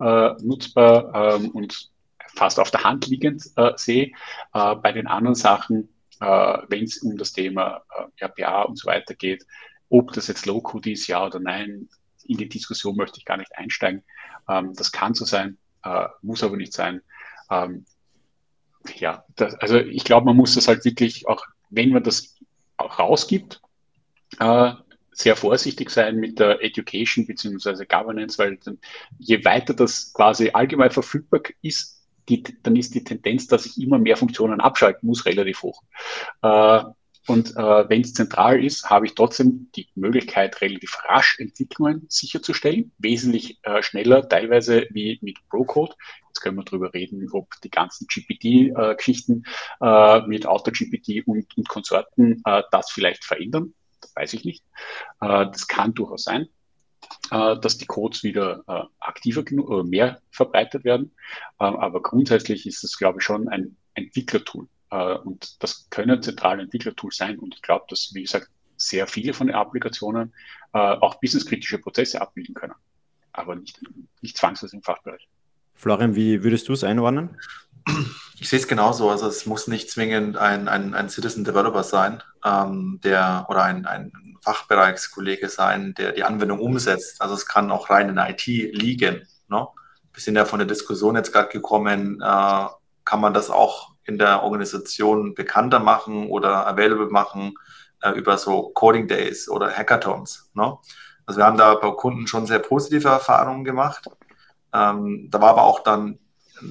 äh, 0.00 0.32
nutzbar 0.42 1.34
ähm, 1.36 1.50
und 1.50 1.90
fast 2.34 2.60
auf 2.60 2.70
der 2.70 2.84
Hand 2.84 3.06
liegend 3.06 3.44
äh, 3.56 3.72
sehe. 3.76 4.12
Äh, 4.52 4.76
bei 4.76 4.92
den 4.92 5.06
anderen 5.06 5.34
Sachen, 5.34 5.88
äh, 6.20 6.58
wenn 6.68 6.84
es 6.84 6.98
um 6.98 7.16
das 7.16 7.32
Thema 7.32 7.82
äh, 8.18 8.24
RPA 8.24 8.62
und 8.62 8.78
so 8.78 8.86
weiter 8.86 9.14
geht, 9.14 9.46
ob 9.88 10.12
das 10.12 10.26
jetzt 10.28 10.46
Low-Code 10.46 10.90
ist, 10.90 11.06
ja 11.06 11.24
oder 11.24 11.40
nein, 11.40 11.88
in 12.24 12.38
die 12.38 12.48
Diskussion 12.48 12.96
möchte 12.96 13.18
ich 13.18 13.24
gar 13.24 13.36
nicht 13.36 13.56
einsteigen. 13.56 14.02
Ähm, 14.48 14.74
das 14.74 14.92
kann 14.92 15.14
so 15.14 15.24
sein, 15.24 15.58
muss 16.20 16.42
aber 16.42 16.56
nicht 16.56 16.72
sein. 16.72 17.00
Ähm, 17.48 17.86
ja, 18.94 19.24
das, 19.36 19.54
also 19.56 19.78
ich 19.78 20.04
glaube, 20.04 20.26
man 20.26 20.36
muss 20.36 20.54
das 20.54 20.68
halt 20.68 20.84
wirklich 20.84 21.26
auch, 21.28 21.44
wenn 21.70 21.90
man 21.90 22.02
das 22.02 22.36
auch 22.76 22.98
rausgibt, 22.98 23.60
äh, 24.38 24.72
sehr 25.12 25.36
vorsichtig 25.36 25.90
sein 25.90 26.16
mit 26.16 26.38
der 26.38 26.62
Education 26.62 27.26
bzw. 27.26 27.86
Governance, 27.86 28.38
weil 28.38 28.58
dann, 28.58 28.78
je 29.18 29.44
weiter 29.44 29.72
das 29.72 30.12
quasi 30.12 30.50
allgemein 30.52 30.90
verfügbar 30.90 31.40
ist, 31.62 32.04
die, 32.28 32.42
dann 32.62 32.76
ist 32.76 32.94
die 32.94 33.04
Tendenz, 33.04 33.46
dass 33.46 33.66
ich 33.66 33.80
immer 33.80 33.98
mehr 33.98 34.16
Funktionen 34.16 34.60
abschalten 34.60 35.06
muss, 35.06 35.24
relativ 35.24 35.62
hoch. 35.62 35.82
Äh, 36.42 36.82
und 37.26 37.56
äh, 37.56 37.88
wenn 37.88 38.02
es 38.02 38.14
zentral 38.14 38.64
ist, 38.64 38.88
habe 38.90 39.06
ich 39.06 39.14
trotzdem 39.14 39.70
die 39.74 39.88
Möglichkeit, 39.94 40.60
relativ 40.60 40.98
rasch 41.04 41.38
Entwicklungen 41.38 42.06
sicherzustellen, 42.08 42.92
wesentlich 42.98 43.58
äh, 43.62 43.82
schneller 43.82 44.28
teilweise 44.28 44.86
wie 44.90 45.18
mit 45.22 45.38
ProCode. 45.48 45.96
Jetzt 46.28 46.40
können 46.40 46.56
wir 46.56 46.64
darüber 46.64 46.92
reden, 46.94 47.28
ob 47.32 47.48
die 47.62 47.70
ganzen 47.70 48.06
GPT-Geschichten 48.06 49.44
äh, 49.80 50.20
mit 50.26 50.46
AutoGPT 50.46 51.26
und, 51.26 51.56
und 51.56 51.68
Konsorten 51.68 52.42
äh, 52.44 52.62
das 52.70 52.90
vielleicht 52.90 53.24
verändern 53.24 53.74
weiß 54.16 54.32
ich 54.32 54.44
nicht. 54.44 54.64
Äh, 55.20 55.46
das 55.46 55.68
kann 55.68 55.94
durchaus 55.94 56.24
sein, 56.24 56.48
äh, 57.30 57.56
dass 57.58 57.78
die 57.78 57.86
Codes 57.86 58.22
wieder 58.24 58.64
äh, 58.66 58.82
aktiver 58.98 59.44
genug 59.44 59.68
oder 59.68 59.84
mehr 59.84 60.20
verbreitet 60.30 60.84
werden. 60.84 61.12
Ähm, 61.60 61.76
aber 61.76 62.02
grundsätzlich 62.02 62.66
ist 62.66 62.82
es, 62.82 62.96
glaube 62.96 63.18
ich, 63.20 63.24
schon 63.24 63.48
ein 63.48 63.76
Entwicklertool. 63.94 64.68
Und 64.90 65.62
das 65.62 65.88
können 65.90 66.22
zentrale 66.22 66.62
Entwicklertools 66.62 67.16
sein. 67.16 67.38
Und 67.38 67.54
ich 67.54 67.62
glaube, 67.62 67.86
dass, 67.88 68.10
wie 68.14 68.22
gesagt, 68.22 68.48
sehr 68.76 69.06
viele 69.06 69.32
von 69.32 69.46
den 69.46 69.56
Applikationen 69.56 70.32
auch 70.72 71.16
businesskritische 71.20 71.78
Prozesse 71.78 72.20
abbilden 72.20 72.54
können. 72.54 72.74
Aber 73.32 73.56
nicht, 73.56 73.80
nicht 74.20 74.36
zwangsweise 74.36 74.76
im 74.76 74.82
Fachbereich. 74.82 75.28
Florian, 75.74 76.14
wie 76.14 76.42
würdest 76.42 76.68
du 76.68 76.72
es 76.72 76.84
einordnen? 76.84 77.36
Ich 78.38 78.48
sehe 78.48 78.58
es 78.58 78.68
genauso. 78.68 79.10
Also 79.10 79.28
es 79.28 79.46
muss 79.46 79.68
nicht 79.68 79.90
zwingend 79.90 80.36
ein, 80.36 80.68
ein, 80.68 80.94
ein 80.94 81.08
Citizen 81.08 81.44
Developer 81.44 81.84
sein, 81.84 82.22
ähm, 82.44 83.00
der 83.02 83.46
oder 83.48 83.62
ein, 83.62 83.86
ein 83.86 84.12
Fachbereichskollege 84.42 85.48
sein, 85.48 85.94
der 85.94 86.12
die 86.12 86.24
Anwendung 86.24 86.60
umsetzt. 86.60 87.22
Also 87.22 87.34
es 87.34 87.46
kann 87.46 87.70
auch 87.70 87.90
rein 87.90 88.08
in 88.08 88.18
IT 88.18 88.46
liegen. 88.46 89.26
Ne? 89.48 89.66
Wir 90.12 90.22
sind 90.22 90.36
ja 90.36 90.44
von 90.44 90.58
der 90.58 90.68
Diskussion 90.68 91.16
jetzt 91.16 91.32
gerade 91.32 91.48
gekommen, 91.48 92.20
äh, 92.20 92.66
kann 93.04 93.20
man 93.20 93.32
das 93.32 93.50
auch 93.50 93.92
in 94.06 94.18
der 94.18 94.42
Organisation 94.42 95.34
bekannter 95.34 95.80
machen 95.80 96.28
oder 96.28 96.66
available 96.66 97.08
machen 97.08 97.54
äh, 98.02 98.10
über 98.10 98.38
so 98.38 98.70
Coding 98.70 99.08
Days 99.08 99.48
oder 99.48 99.70
Hackathons. 99.70 100.50
Ne? 100.54 100.76
Also 101.26 101.38
wir 101.38 101.44
haben 101.44 101.58
da 101.58 101.74
bei 101.74 101.90
Kunden 101.90 102.26
schon 102.26 102.46
sehr 102.46 102.60
positive 102.60 103.08
Erfahrungen 103.08 103.64
gemacht. 103.64 104.08
Ähm, 104.72 105.28
da 105.30 105.40
war 105.40 105.50
aber 105.50 105.64
auch 105.64 105.80
dann 105.80 106.18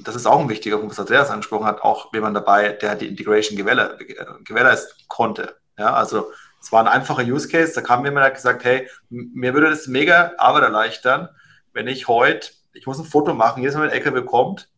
das 0.04 0.16
ist 0.16 0.26
auch 0.26 0.40
ein 0.40 0.48
wichtiger 0.48 0.78
Punkt, 0.78 0.92
was 0.92 1.00
Andreas 1.00 1.30
angesprochen 1.30 1.66
hat, 1.66 1.82
auch 1.82 2.12
jemand 2.12 2.36
dabei, 2.36 2.70
der 2.70 2.96
die 2.96 3.06
Integration 3.06 3.56
gewährleisten 3.56 5.06
konnte. 5.08 5.56
Ja, 5.78 5.94
also 5.94 6.32
es 6.60 6.72
war 6.72 6.80
ein 6.80 6.88
einfacher 6.88 7.22
Use 7.22 7.48
Case, 7.48 7.72
da 7.74 7.82
kam 7.82 8.04
jemand 8.04 8.24
und 8.24 8.30
hat 8.30 8.34
gesagt, 8.34 8.64
hey, 8.64 8.88
mir 9.08 9.54
würde 9.54 9.70
das 9.70 9.86
mega 9.86 10.32
Arbeit 10.38 10.64
erleichtern, 10.64 11.28
wenn 11.72 11.86
ich 11.86 12.08
heute, 12.08 12.50
ich 12.72 12.86
muss 12.86 12.98
ein 12.98 13.04
Foto 13.04 13.34
machen, 13.34 13.62
jedes 13.62 13.76
Mal, 13.76 13.82
wenn 13.82 13.90
ein 13.90 13.96
LKW 13.96 14.22
kommt, 14.22 14.68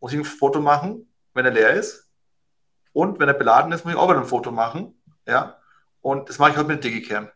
muss 0.00 0.12
ich 0.12 0.18
ein 0.18 0.24
Foto 0.24 0.60
machen, 0.60 1.09
wenn 1.34 1.44
er 1.44 1.52
leer 1.52 1.74
ist. 1.74 2.10
Und 2.92 3.20
wenn 3.20 3.28
er 3.28 3.34
beladen 3.34 3.72
ist, 3.72 3.84
muss 3.84 3.94
ich 3.94 4.00
auch 4.00 4.08
wieder 4.08 4.20
ein 4.20 4.26
Foto 4.26 4.50
machen. 4.50 5.00
Ja, 5.26 5.58
und 6.00 6.28
das 6.28 6.38
mache 6.38 6.52
ich 6.52 6.56
heute 6.56 6.68
mit 6.68 6.82
Digicam. 6.82 7.28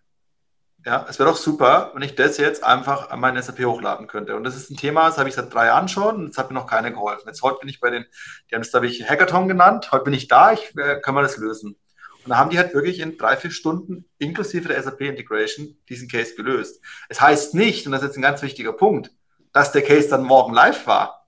Ja, 0.86 1.07
es 1.09 1.18
wäre 1.18 1.30
doch 1.30 1.36
super, 1.36 1.92
wenn 1.95 2.03
ich 2.03 2.14
das 2.14 2.36
jetzt 2.36 2.62
einfach 2.62 3.09
an 3.09 3.18
meine 3.18 3.42
SAP 3.42 3.61
hochladen 3.64 4.07
könnte. 4.07 4.36
Und 4.36 4.45
das 4.45 4.55
ist 4.55 4.70
ein 4.70 4.76
Thema, 4.76 5.07
das 5.07 5.16
habe 5.16 5.30
ich 5.30 5.34
seit 5.34 5.53
drei 5.53 5.66
Jahren 5.66 5.88
schon 5.88 6.16
und 6.16 6.28
es 6.28 6.36
hat 6.36 6.51
mir 6.51 6.55
noch 6.55 6.66
keiner 6.66 6.90
geholfen. 6.90 7.26
Jetzt 7.26 7.40
heute 7.40 7.61
bin 7.61 7.70
ich 7.70 7.80
bei 7.80 7.88
den, 7.88 8.05
die 8.51 8.55
haben 8.55 8.61
es, 8.61 8.70
glaube 8.70 8.86
ich, 8.86 9.09
Hackathon 9.09 9.49
genannt. 9.49 9.92
Heute 9.92 10.05
bin 10.05 10.12
ich 10.12 10.28
da, 10.28 10.53
ich 10.53 10.76
äh, 10.76 11.01
kann 11.01 11.14
mal 11.14 11.22
das 11.22 11.38
lösen. 11.38 11.78
Und 12.24 12.30
da 12.30 12.36
haben 12.36 12.51
die 12.51 12.59
halt 12.59 12.74
wirklich 12.74 13.01
in 13.01 13.16
drei, 13.16 13.36
vier 13.36 13.51
Stunden 13.51 14.11
inklusive 14.18 14.68
der 14.68 14.82
SAP 14.82 15.03
Integration 15.03 15.76
diesen 15.88 16.09
Case 16.09 16.34
gelöst. 16.34 16.82
Es 17.09 17.20
heißt 17.20 17.55
nicht, 17.55 17.86
und 17.86 17.92
das 17.92 18.03
ist 18.03 18.09
jetzt 18.09 18.16
ein 18.16 18.22
ganz 18.22 18.42
wichtiger 18.42 18.74
Punkt, 18.74 19.11
dass 19.53 19.72
der 19.72 19.82
Case 19.82 20.09
dann 20.09 20.24
morgen 20.24 20.53
live 20.53 20.86
war. 20.86 21.24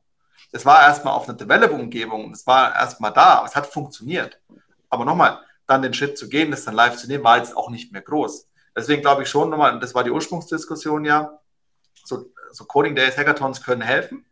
Es 0.57 0.65
war 0.65 0.83
erstmal 0.83 1.13
auf 1.13 1.29
einer 1.29 1.37
Develop-Umgebung, 1.37 2.33
es 2.33 2.47
war 2.47 2.75
erstmal 2.75 3.13
da, 3.13 3.45
es 3.45 3.55
hat 3.55 3.67
funktioniert. 3.67 4.41
Aber 4.89 5.05
nochmal, 5.05 5.39
dann 5.67 5.83
den 5.83 5.93
Schritt 5.93 6.17
zu 6.17 6.31
gehen, 6.31 6.51
das 6.51 6.65
dann 6.65 6.75
live 6.75 6.97
zu 6.97 7.07
nehmen, 7.09 7.25
war 7.25 7.37
jetzt 7.37 7.55
auch 7.55 7.69
nicht 7.69 7.93
mehr 7.93 8.01
groß. 8.01 8.49
Deswegen 8.75 9.03
glaube 9.03 9.25
ich 9.25 9.29
schon 9.29 9.51
nochmal, 9.51 9.79
das 9.81 9.95
war 9.95 10.03
die 10.03 10.11
Ursprungsdiskussion 10.11 11.05
ja, 11.05 11.39
so, 12.05 12.31
so 12.53 12.65
Coding 12.65 12.95
Days, 12.95 13.19
Hackathons 13.19 13.63
können 13.63 13.83
helfen. 13.83 14.25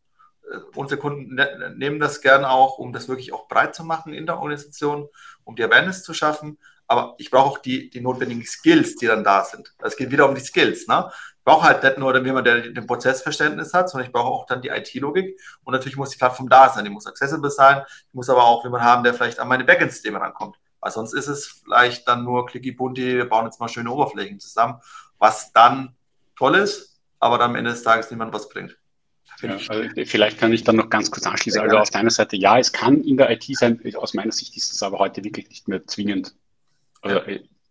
Äh, 0.50 0.56
unsere 0.74 0.98
Kunden 0.98 1.34
ne, 1.34 1.74
nehmen 1.76 2.00
das 2.00 2.22
gerne 2.22 2.48
auch, 2.48 2.78
um 2.78 2.94
das 2.94 3.06
wirklich 3.06 3.34
auch 3.34 3.46
breit 3.46 3.74
zu 3.74 3.84
machen 3.84 4.14
in 4.14 4.24
der 4.24 4.38
Organisation, 4.38 5.08
um 5.44 5.56
die 5.56 5.64
Awareness 5.64 6.04
zu 6.04 6.14
schaffen. 6.14 6.56
Aber 6.86 7.14
ich 7.18 7.30
brauche 7.30 7.50
auch 7.50 7.58
die, 7.58 7.90
die 7.90 8.00
notwendigen 8.00 8.44
Skills, 8.44 8.96
die 8.96 9.06
dann 9.06 9.24
da 9.24 9.44
sind. 9.44 9.74
Es 9.82 9.96
geht 9.96 10.10
wieder 10.10 10.28
um 10.28 10.34
die 10.34 10.40
Skills. 10.40 10.86
Ne? 10.86 11.10
Ich 11.38 11.44
brauche 11.44 11.64
halt 11.64 11.82
nicht 11.82 11.98
nur 11.98 12.16
jemand, 12.24 12.46
der 12.46 12.68
den 12.68 12.86
Prozessverständnis 12.86 13.72
hat, 13.72 13.88
sondern 13.88 14.06
ich 14.06 14.12
brauche 14.12 14.28
auch 14.28 14.46
dann 14.46 14.62
die 14.62 14.68
IT-Logik. 14.68 15.38
Und 15.62 15.72
natürlich 15.72 15.96
muss 15.96 16.10
die 16.10 16.18
Plattform 16.18 16.48
da 16.48 16.68
sein, 16.68 16.84
die 16.84 16.90
muss 16.90 17.06
accessible 17.06 17.50
sein. 17.50 17.82
Ich 18.08 18.14
muss 18.14 18.28
aber 18.28 18.44
auch 18.44 18.64
jemanden 18.64 18.86
haben, 18.86 19.02
der 19.02 19.14
vielleicht 19.14 19.40
an 19.40 19.48
meine 19.48 19.64
Backend-Systeme 19.64 20.20
rankommt. 20.20 20.56
Weil 20.80 20.92
sonst 20.92 21.14
ist 21.14 21.28
es 21.28 21.62
vielleicht 21.64 22.06
dann 22.06 22.24
nur 22.24 22.44
clicky 22.44 22.72
bunti, 22.72 23.16
wir 23.16 23.28
bauen 23.28 23.46
jetzt 23.46 23.58
mal 23.58 23.68
schöne 23.68 23.90
Oberflächen 23.90 24.38
zusammen, 24.38 24.80
was 25.18 25.50
dann 25.52 25.96
toll 26.36 26.56
ist, 26.56 27.00
aber 27.20 27.38
dann 27.38 27.50
am 27.50 27.56
Ende 27.56 27.70
des 27.70 27.82
Tages 27.82 28.10
niemand 28.10 28.34
was 28.34 28.50
bringt. 28.50 28.76
Ja, 29.40 29.56
also 29.68 29.88
vielleicht 30.04 30.38
kann 30.38 30.52
ich 30.52 30.64
dann 30.64 30.76
noch 30.76 30.90
ganz 30.90 31.10
kurz 31.10 31.26
anschließen. 31.26 31.60
Also 31.60 31.78
auf 31.78 31.90
deiner 31.90 32.10
Seite, 32.10 32.36
ja, 32.36 32.58
es 32.58 32.72
kann 32.72 33.00
in 33.02 33.16
der 33.16 33.30
IT 33.30 33.44
sein. 33.56 33.80
Aus 33.96 34.14
meiner 34.14 34.32
Sicht 34.32 34.56
ist 34.56 34.72
es 34.72 34.82
aber 34.82 34.98
heute 34.98 35.24
wirklich 35.24 35.48
nicht 35.48 35.68
mehr 35.68 35.86
zwingend. 35.86 36.34
Also, 37.04 37.20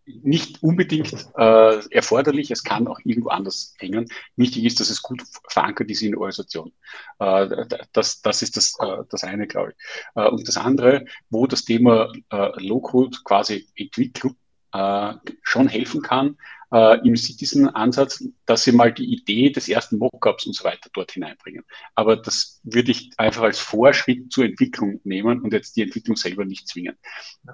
nicht 0.05 0.61
unbedingt 0.61 1.13
äh, 1.37 1.89
erforderlich, 1.89 2.51
es 2.51 2.63
kann 2.63 2.87
auch 2.87 2.99
irgendwo 3.05 3.29
anders 3.29 3.73
hängen. 3.77 4.09
Wichtig 4.35 4.65
ist, 4.65 4.79
dass 4.79 4.89
es 4.89 5.01
gut 5.01 5.23
verankert 5.47 5.89
ist 5.89 6.01
in 6.01 6.11
der 6.11 6.19
Organisation. 6.19 6.73
Äh, 7.19 7.65
das, 7.93 8.21
das 8.21 8.41
ist 8.41 8.57
das, 8.57 8.75
äh, 8.79 9.03
das 9.09 9.23
eine, 9.23 9.47
glaube 9.47 9.71
ich. 9.71 10.21
Äh, 10.21 10.27
und 10.27 10.47
das 10.47 10.57
andere, 10.57 11.05
wo 11.29 11.47
das 11.47 11.63
Thema 11.63 12.11
äh, 12.31 12.51
Low-Code 12.61 13.19
quasi 13.23 13.67
Entwicklung 13.75 14.35
äh, 14.73 15.13
schon 15.41 15.69
helfen 15.69 16.01
kann, 16.01 16.37
äh, 16.73 17.07
im 17.07 17.15
Citizen-Ansatz, 17.15 18.27
dass 18.45 18.63
sie 18.63 18.71
mal 18.71 18.91
die 18.91 19.05
Idee 19.05 19.51
des 19.51 19.69
ersten 19.69 19.99
Mockups 19.99 20.47
und 20.47 20.53
so 20.53 20.63
weiter 20.63 20.89
dort 20.91 21.11
hineinbringen. 21.11 21.63
Aber 21.93 22.17
das 22.17 22.59
würde 22.63 22.91
ich 22.91 23.11
einfach 23.17 23.43
als 23.43 23.59
Vorschritt 23.59 24.33
zur 24.33 24.45
Entwicklung 24.45 24.99
nehmen 25.03 25.41
und 25.41 25.53
jetzt 25.53 25.75
die 25.75 25.83
Entwicklung 25.83 26.17
selber 26.17 26.45
nicht 26.45 26.67
zwingen. 26.67 26.97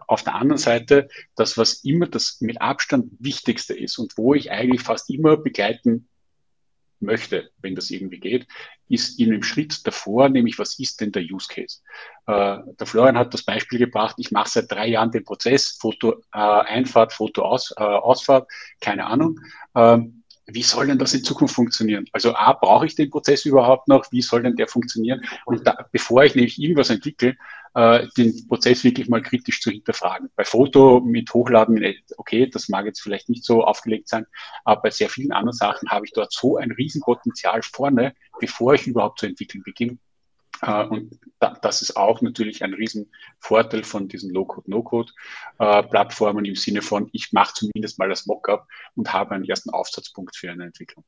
Auf 0.08 0.24
der 0.24 0.36
anderen 0.36 0.58
Seite, 0.58 1.10
das, 1.36 1.58
was 1.58 1.84
immer 1.84 2.08
das 2.08 2.40
mit 2.40 2.62
Abstand 2.62 3.12
Wichtigste 3.20 3.78
ist 3.78 3.98
und 3.98 4.18
wo 4.18 4.34
ich 4.34 4.52
eigentlich 4.52 4.82
fast 4.82 5.10
immer 5.10 5.36
begleiten 5.36 6.08
möchte, 7.02 7.52
wenn 7.62 7.76
das 7.76 7.90
irgendwie 7.92 8.20
geht, 8.20 8.48
ist 8.88 9.20
in 9.20 9.32
dem 9.32 9.44
Schritt 9.44 9.86
davor, 9.86 10.30
nämlich 10.30 10.60
was 10.60 10.80
ist 10.80 11.02
denn 11.02 11.12
der 11.12 11.24
Use 11.24 11.48
Case? 11.48 11.80
Äh, 12.28 12.58
der 12.80 12.88
Florian 12.88 13.18
hat 13.18 13.34
das 13.34 13.44
Beispiel 13.44 13.80
gebracht, 13.80 14.16
ich 14.18 14.32
mache 14.32 14.50
seit 14.50 14.72
drei 14.72 14.88
Jahren 14.88 15.12
den 15.12 15.24
Prozess, 15.24 15.78
Foto 15.80 16.22
äh, 16.34 16.40
Einfahrt, 16.40 17.14
Foto 17.14 17.44
Aus, 17.44 17.74
äh, 17.78 17.84
Ausfahrt, 17.84 18.50
keine 18.82 19.06
Ahnung. 19.06 19.40
Ähm, 19.76 20.24
wie 20.52 20.64
soll 20.64 20.88
denn 20.88 20.98
das 20.98 21.14
in 21.14 21.24
Zukunft 21.24 21.54
funktionieren? 21.56 22.06
Also 22.12 22.34
A, 22.34 22.54
brauche 22.54 22.86
ich 22.86 22.96
den 22.96 23.10
Prozess 23.10 23.46
überhaupt 23.46 23.88
noch? 23.88 24.12
Wie 24.12 24.22
soll 24.22 24.42
denn 24.42 24.56
der 24.56 24.68
funktionieren? 24.68 25.22
Und 25.46 25.66
da, 25.68 25.88
bevor 25.92 26.24
ich 26.24 26.36
nämlich 26.36 26.60
irgendwas 26.60 26.90
entwickle, 26.90 27.38
äh, 27.76 28.08
den 28.18 28.48
Prozess 28.48 28.84
wirklich 28.84 29.10
mal 29.10 29.22
kritisch 29.22 29.62
zu 29.62 29.70
hinterfragen. 29.72 30.30
Bei 30.36 30.44
Foto 30.44 31.02
mit 31.02 31.32
Hochladen, 31.34 31.84
okay, 32.18 32.48
das 32.48 32.70
mag 32.70 32.86
jetzt 32.86 33.02
vielleicht 33.02 33.30
nicht 33.30 33.46
so 33.46 33.64
aufgelegt 33.64 34.10
sein, 34.10 34.26
aber 34.64 34.82
bei 34.82 34.90
sehr 34.90 35.10
vielen 35.10 35.32
anderen 35.32 35.58
Sachen 35.58 35.90
habe 35.90 36.06
ich 36.06 36.14
dort 36.14 36.32
so 36.32 36.58
ein 36.58 36.72
Riesenpotenzial 36.72 37.62
vorne, 37.62 38.16
bevor 38.40 38.74
ich 38.74 38.88
überhaupt 38.88 39.20
zu 39.20 39.28
entwickeln 39.28 39.64
beginne. 39.64 39.98
Uh, 40.62 40.84
und 40.90 41.18
da, 41.40 41.58
das 41.62 41.82
ist 41.82 41.96
auch 41.96 42.22
natürlich 42.22 42.66
ein 42.66 42.74
Riesenvorteil 42.74 43.86
von 43.86 44.10
diesen 44.10 44.34
Low-Code-No-Code-Plattformen 44.34 46.44
uh, 46.44 46.48
im 46.50 46.56
Sinne 46.56 46.82
von, 46.82 47.10
ich 47.14 47.32
mache 47.32 47.54
zumindest 47.54 47.98
mal 47.98 48.10
das 48.10 48.26
Mockup 48.26 48.68
und 48.96 49.14
habe 49.14 49.36
einen 49.36 49.46
ersten 49.46 49.70
Aufsatzpunkt 49.70 50.36
für 50.36 50.52
eine 50.52 50.66
Entwicklung. 50.66 51.06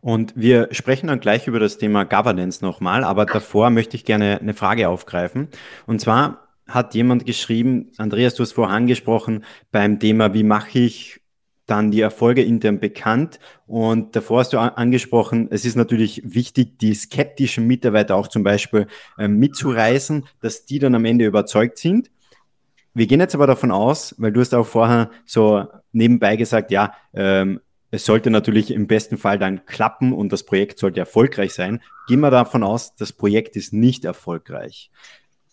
Und 0.00 0.32
wir 0.36 0.68
sprechen 0.72 1.08
dann 1.08 1.20
gleich 1.20 1.46
über 1.46 1.60
das 1.60 1.78
Thema 1.78 2.04
Governance 2.04 2.64
nochmal, 2.64 3.04
aber 3.04 3.26
davor 3.26 3.70
möchte 3.70 3.96
ich 3.96 4.04
gerne 4.04 4.40
eine 4.40 4.54
Frage 4.54 4.88
aufgreifen. 4.88 5.48
Und 5.86 6.00
zwar 6.00 6.48
hat 6.66 6.94
jemand 6.94 7.26
geschrieben, 7.26 7.90
Andreas, 7.98 8.34
du 8.34 8.42
hast 8.42 8.52
vorher 8.52 8.74
angesprochen, 8.74 9.44
beim 9.70 9.98
Thema, 9.98 10.34
wie 10.34 10.44
mache 10.44 10.78
ich 10.78 11.20
dann 11.66 11.90
die 11.90 12.00
Erfolge 12.00 12.42
intern 12.42 12.78
bekannt. 12.78 13.38
Und 13.66 14.16
davor 14.16 14.40
hast 14.40 14.52
du 14.52 14.58
angesprochen, 14.58 15.48
es 15.50 15.64
ist 15.64 15.76
natürlich 15.76 16.22
wichtig, 16.24 16.78
die 16.78 16.94
skeptischen 16.94 17.66
Mitarbeiter 17.66 18.16
auch 18.16 18.28
zum 18.28 18.42
Beispiel 18.42 18.86
äh, 19.18 19.28
mitzureißen, 19.28 20.26
dass 20.40 20.66
die 20.66 20.78
dann 20.78 20.94
am 20.94 21.04
Ende 21.04 21.24
überzeugt 21.24 21.78
sind. 21.78 22.10
Wir 22.92 23.06
gehen 23.06 23.20
jetzt 23.20 23.34
aber 23.34 23.46
davon 23.46 23.72
aus, 23.72 24.14
weil 24.18 24.32
du 24.32 24.40
hast 24.40 24.54
auch 24.54 24.66
vorher 24.66 25.10
so 25.24 25.66
nebenbei 25.92 26.36
gesagt, 26.36 26.70
ja, 26.70 26.92
ähm, 27.12 27.60
es 27.94 28.04
sollte 28.04 28.30
natürlich 28.30 28.72
im 28.72 28.88
besten 28.88 29.16
Fall 29.16 29.38
dann 29.38 29.64
klappen 29.66 30.12
und 30.12 30.32
das 30.32 30.44
Projekt 30.44 30.80
sollte 30.80 30.98
erfolgreich 30.98 31.54
sein. 31.54 31.80
Gehen 32.08 32.20
wir 32.20 32.30
davon 32.30 32.64
aus, 32.64 32.96
das 32.96 33.12
Projekt 33.12 33.54
ist 33.54 33.72
nicht 33.72 34.04
erfolgreich. 34.04 34.90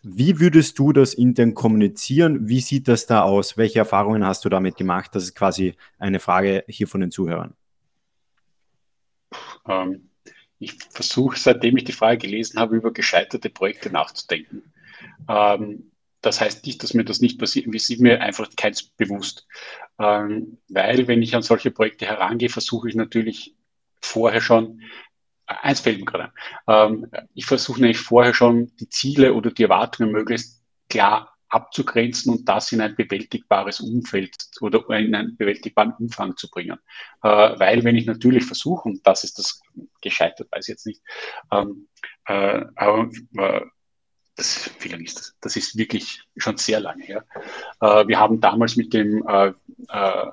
Wie 0.02 0.40
würdest 0.40 0.80
du 0.80 0.92
das 0.92 1.14
intern 1.14 1.54
kommunizieren? 1.54 2.48
Wie 2.48 2.60
sieht 2.60 2.88
das 2.88 3.06
da 3.06 3.22
aus? 3.22 3.58
Welche 3.58 3.78
Erfahrungen 3.78 4.26
hast 4.26 4.44
du 4.44 4.50
damit 4.50 4.76
gemacht? 4.76 5.12
Das 5.14 5.24
ist 5.24 5.36
quasi 5.36 5.76
eine 6.00 6.20
Frage 6.20 6.64
hier 6.68 6.88
von 6.88 7.02
den 7.02 7.12
Zuhörern. 7.12 7.54
Ähm, 9.68 10.10
ich 10.58 10.74
versuche, 10.90 11.38
seitdem 11.38 11.78
ich 11.78 11.84
die 11.84 11.92
Frage 11.92 12.18
gelesen 12.18 12.60
habe, 12.60 12.76
über 12.76 12.92
gescheiterte 12.92 13.52
Projekte 13.52 13.92
nachzudenken. 13.92 14.74
Ähm, 15.30 15.92
das 16.22 16.42
heißt 16.42 16.66
nicht, 16.66 16.82
dass 16.82 16.96
mir 16.96 17.04
das 17.04 17.20
nicht 17.20 17.40
passiert, 17.40 17.68
wie 17.70 17.80
sieht 17.80 18.00
mir 18.00 18.22
einfach 18.22 18.50
keins 18.56 18.84
bewusst. 18.84 19.48
Ähm, 20.02 20.58
weil, 20.70 21.08
wenn 21.08 21.22
ich 21.22 21.36
an 21.36 21.42
solche 21.42 21.72
Projekte 21.72 22.06
herangehe, 22.06 22.50
versuche 22.50 22.90
ich 22.90 22.96
natürlich 22.96 23.56
vorher 24.02 24.42
schon 24.42 24.82
eins 25.46 25.82
fällt 25.82 26.00
mir 26.00 26.06
gerade. 26.06 26.34
Ähm, 26.68 27.08
ich 27.34 27.46
versuche 27.46 27.82
nämlich 27.82 28.00
vorher 28.00 28.34
schon 28.34 28.72
die 28.80 28.90
Ziele 28.90 29.34
oder 29.34 29.52
die 29.52 29.64
Erwartungen 29.64 30.12
möglichst 30.12 30.64
klar 30.90 31.36
abzugrenzen 31.50 32.32
und 32.34 32.48
das 32.48 32.72
in 32.72 32.80
ein 32.80 32.96
bewältigbares 32.96 33.82
Umfeld 33.82 34.36
oder 34.62 34.80
in 34.98 35.14
einen 35.14 35.36
bewältigbaren 35.36 35.94
Umfang 36.00 36.38
zu 36.38 36.50
bringen. 36.50 36.80
Äh, 37.24 37.60
weil 37.60 37.84
wenn 37.84 37.98
ich 37.98 38.06
natürlich 38.06 38.46
versuche, 38.46 38.88
und 38.88 39.06
das 39.06 39.24
ist 39.26 39.38
das 39.38 39.62
gescheitert, 40.02 40.48
weiß 40.52 40.68
ich 40.68 40.74
jetzt 40.74 40.86
nicht, 40.86 41.02
ähm, 41.52 41.88
äh, 42.26 42.64
aber 42.76 43.10
äh, 43.38 43.62
das, 44.36 44.72
wie 44.80 44.90
lange 44.90 45.04
ist 45.04 45.20
das? 45.20 45.36
Das 45.42 45.56
ist 45.56 45.78
wirklich 45.78 46.24
schon 46.38 46.58
sehr 46.58 46.80
lange 46.80 47.04
her. 47.04 47.26
Äh, 47.82 48.08
wir 48.08 48.20
haben 48.20 48.40
damals 48.40 48.76
mit 48.76 48.94
dem 48.94 49.28
äh, 49.28 49.54
äh, 49.90 50.32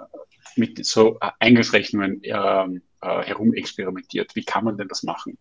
mit 0.56 0.84
so 0.84 1.18
Eingangsrechnungen 1.38 2.20
ähm, 2.24 2.82
äh, 3.00 3.22
herumexperimentiert. 3.22 4.34
Wie 4.34 4.44
kann 4.44 4.64
man 4.64 4.76
denn 4.76 4.88
das 4.88 5.02
machen? 5.02 5.38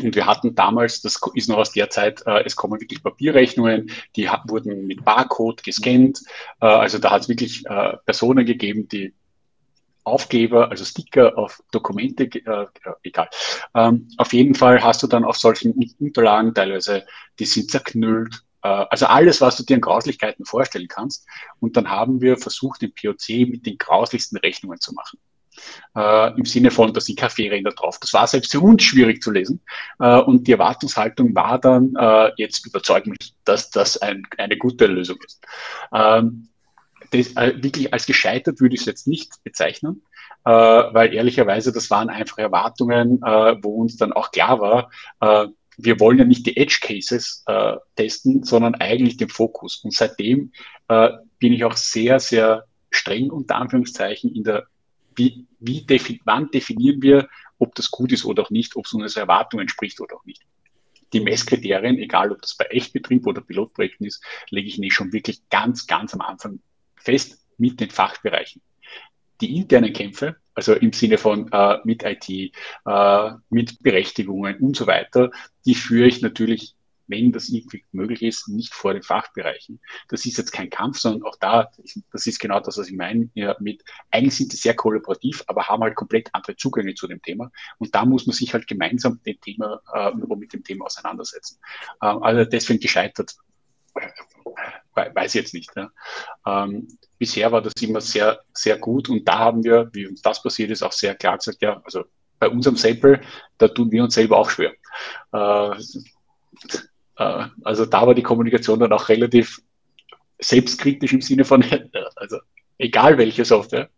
Und 0.00 0.14
wir 0.14 0.26
hatten 0.26 0.54
damals, 0.54 1.00
das 1.00 1.20
ist 1.34 1.48
noch 1.48 1.58
aus 1.58 1.72
der 1.72 1.88
Zeit, 1.90 2.22
äh, 2.26 2.44
es 2.44 2.56
kommen 2.56 2.80
wirklich 2.80 3.02
Papierrechnungen, 3.02 3.90
die 4.14 4.28
wurden 4.46 4.86
mit 4.86 5.04
Barcode 5.04 5.62
gescannt. 5.62 6.20
Äh, 6.60 6.66
also 6.66 6.98
da 6.98 7.12
hat 7.12 7.22
es 7.22 7.28
wirklich 7.28 7.64
äh, 7.66 7.96
Personen 8.04 8.44
gegeben, 8.44 8.88
die 8.88 9.14
Aufkleber, 10.06 10.70
also 10.70 10.84
Sticker 10.84 11.36
auf 11.36 11.62
Dokumente, 11.72 12.24
äh, 12.24 12.66
egal. 13.02 13.28
Ähm, 13.74 14.08
auf 14.16 14.32
jeden 14.32 14.54
Fall 14.54 14.82
hast 14.82 15.02
du 15.02 15.06
dann 15.06 15.24
auf 15.24 15.36
solchen 15.36 15.74
Unterlagen 15.98 16.54
teilweise, 16.54 17.04
die 17.38 17.46
sind 17.46 17.70
zerknüllt. 17.70 18.42
Äh, 18.62 18.68
also 18.68 19.06
alles, 19.06 19.40
was 19.40 19.56
du 19.56 19.64
dir 19.64 19.74
an 19.74 19.80
Grauslichkeiten 19.80 20.44
vorstellen 20.44 20.88
kannst. 20.88 21.26
Und 21.60 21.76
dann 21.76 21.90
haben 21.90 22.20
wir 22.20 22.36
versucht, 22.36 22.82
den 22.82 22.92
POC 22.94 23.48
mit 23.48 23.66
den 23.66 23.78
grauslichsten 23.78 24.38
Rechnungen 24.38 24.80
zu 24.80 24.94
machen 24.94 25.18
äh, 25.94 26.38
im 26.38 26.44
Sinne 26.44 26.70
von, 26.70 26.92
da 26.92 27.00
sind 27.00 27.18
Kaffeeränder 27.18 27.72
drauf. 27.72 27.98
Das 28.00 28.12
war 28.12 28.26
selbst 28.26 28.52
für 28.52 28.60
uns 28.60 28.82
schwierig 28.82 29.22
zu 29.22 29.30
lesen. 29.30 29.60
Äh, 29.98 30.20
und 30.20 30.46
die 30.46 30.52
Erwartungshaltung 30.52 31.34
war 31.34 31.58
dann, 31.58 31.94
äh, 31.98 32.32
jetzt 32.36 32.66
überzeugt 32.66 33.06
mich, 33.06 33.34
dass 33.44 33.70
das 33.70 33.96
ein, 33.98 34.22
eine 34.38 34.56
gute 34.56 34.86
Lösung 34.86 35.18
ist. 35.24 35.42
Ähm, 35.92 36.48
das, 37.10 37.36
äh, 37.36 37.54
wirklich 37.62 37.92
als 37.92 38.06
gescheitert 38.06 38.60
würde 38.60 38.74
ich 38.74 38.82
es 38.82 38.86
jetzt 38.86 39.06
nicht 39.06 39.32
bezeichnen, 39.44 40.02
äh, 40.44 40.50
weil 40.50 41.14
ehrlicherweise 41.14 41.72
das 41.72 41.90
waren 41.90 42.08
einfach 42.08 42.38
Erwartungen, 42.38 43.22
äh, 43.22 43.56
wo 43.62 43.80
uns 43.80 43.96
dann 43.96 44.12
auch 44.12 44.30
klar 44.30 44.60
war, 44.60 44.90
wir 45.78 46.00
wollen 46.00 46.18
ja 46.18 46.24
nicht 46.24 46.46
die 46.46 46.56
Edge 46.56 46.78
Cases 46.80 47.44
äh, 47.46 47.76
testen, 47.96 48.42
sondern 48.44 48.74
eigentlich 48.76 49.18
den 49.18 49.28
Fokus. 49.28 49.76
Und 49.84 49.92
seitdem 49.92 50.52
äh, 50.88 51.10
bin 51.38 51.52
ich 51.52 51.64
auch 51.64 51.76
sehr, 51.76 52.18
sehr 52.18 52.64
streng 52.90 53.30
unter 53.30 53.56
Anführungszeichen 53.56 54.34
in 54.34 54.44
der 54.44 54.66
wie, 55.16 55.46
wie 55.60 55.82
defi 55.82 56.20
wann 56.24 56.50
definieren 56.50 57.02
wir, 57.02 57.28
ob 57.58 57.74
das 57.74 57.90
gut 57.90 58.12
ist 58.12 58.24
oder 58.24 58.42
auch 58.42 58.50
nicht, 58.50 58.76
ob 58.76 58.84
es 58.84 58.92
unseren 58.92 59.22
Erwartungen 59.22 59.62
entspricht 59.62 60.00
oder 60.00 60.16
auch 60.16 60.24
nicht. 60.24 60.42
Die 61.12 61.20
Messkriterien, 61.20 61.98
egal 61.98 62.32
ob 62.32 62.42
das 62.42 62.56
bei 62.56 62.66
Echtbetrieb 62.66 63.26
oder 63.26 63.40
Pilotprojekten 63.40 64.06
ist, 64.06 64.22
lege 64.50 64.68
ich 64.68 64.78
nicht 64.78 64.94
schon 64.94 65.12
wirklich 65.12 65.48
ganz, 65.48 65.86
ganz 65.86 66.12
am 66.12 66.20
Anfang 66.20 66.60
fest 67.06 67.38
mit 67.56 67.80
den 67.80 67.90
Fachbereichen. 67.90 68.60
Die 69.40 69.56
internen 69.56 69.92
Kämpfe, 69.92 70.36
also 70.54 70.74
im 70.74 70.92
Sinne 70.92 71.18
von 71.18 71.50
äh, 71.52 71.78
mit 71.84 72.02
IT, 72.02 72.28
äh, 72.28 73.30
mit 73.50 73.82
Berechtigungen 73.82 74.58
und 74.58 74.76
so 74.76 74.86
weiter, 74.86 75.30
die 75.64 75.74
führe 75.74 76.08
ich 76.08 76.20
natürlich 76.22 76.76
wenn 77.08 77.32
das 77.32 77.48
irgendwie 77.48 77.84
möglich 77.92 78.22
ist, 78.22 78.48
nicht 78.48 78.74
vor 78.74 78.92
den 78.92 79.02
Fachbereichen. 79.02 79.80
Das 80.08 80.26
ist 80.26 80.38
jetzt 80.38 80.50
kein 80.50 80.70
Kampf, 80.70 80.98
sondern 80.98 81.22
auch 81.22 81.36
da, 81.38 81.70
das 82.12 82.26
ist 82.26 82.40
genau 82.40 82.60
das, 82.60 82.78
was 82.78 82.88
ich 82.88 82.96
meine, 82.96 83.30
ja, 83.34 83.56
mit, 83.60 83.84
eigentlich 84.10 84.36
sind 84.36 84.52
die 84.52 84.56
sehr 84.56 84.74
kollaborativ, 84.74 85.44
aber 85.46 85.68
haben 85.68 85.82
halt 85.82 85.94
komplett 85.94 86.28
andere 86.32 86.56
Zugänge 86.56 86.94
zu 86.94 87.06
dem 87.06 87.22
Thema. 87.22 87.50
Und 87.78 87.94
da 87.94 88.04
muss 88.04 88.26
man 88.26 88.34
sich 88.34 88.52
halt 88.52 88.66
gemeinsam 88.66 89.14
mit 89.14 89.26
dem 89.26 89.40
Thema, 89.40 89.80
äh, 89.94 90.10
mit 90.14 90.52
dem 90.52 90.64
Thema 90.64 90.86
auseinandersetzen. 90.86 91.58
Ähm, 92.02 92.22
also 92.22 92.44
deswegen 92.44 92.80
gescheitert, 92.80 93.36
weiß 94.96 95.34
ich 95.34 95.40
jetzt 95.42 95.54
nicht. 95.54 95.70
Ja. 95.76 95.90
Ähm, 96.46 96.88
bisher 97.18 97.52
war 97.52 97.62
das 97.62 97.74
immer 97.80 98.00
sehr, 98.00 98.40
sehr 98.52 98.78
gut 98.78 99.08
und 99.08 99.26
da 99.26 99.38
haben 99.38 99.62
wir, 99.62 99.88
wie 99.92 100.06
uns 100.06 100.22
das 100.22 100.42
passiert 100.42 100.70
ist, 100.70 100.82
auch 100.82 100.92
sehr 100.92 101.14
klar 101.14 101.36
gesagt, 101.38 101.58
ja, 101.60 101.80
also 101.84 102.04
bei 102.38 102.48
unserem 102.48 102.76
Sample, 102.76 103.20
da 103.58 103.68
tun 103.68 103.90
wir 103.90 104.04
uns 104.04 104.14
selber 104.14 104.38
auch 104.38 104.50
schwer. 104.50 104.72
Äh, 105.32 105.70
äh, 107.16 107.46
also 107.64 107.86
da 107.86 108.06
war 108.06 108.14
die 108.14 108.22
Kommunikation 108.22 108.80
dann 108.80 108.92
auch 108.92 109.08
relativ 109.08 109.60
selbstkritisch 110.38 111.12
im 111.12 111.22
Sinne 111.22 111.44
von, 111.44 111.64
also 112.16 112.38
egal 112.78 113.18
welche 113.18 113.44
Software, 113.44 113.88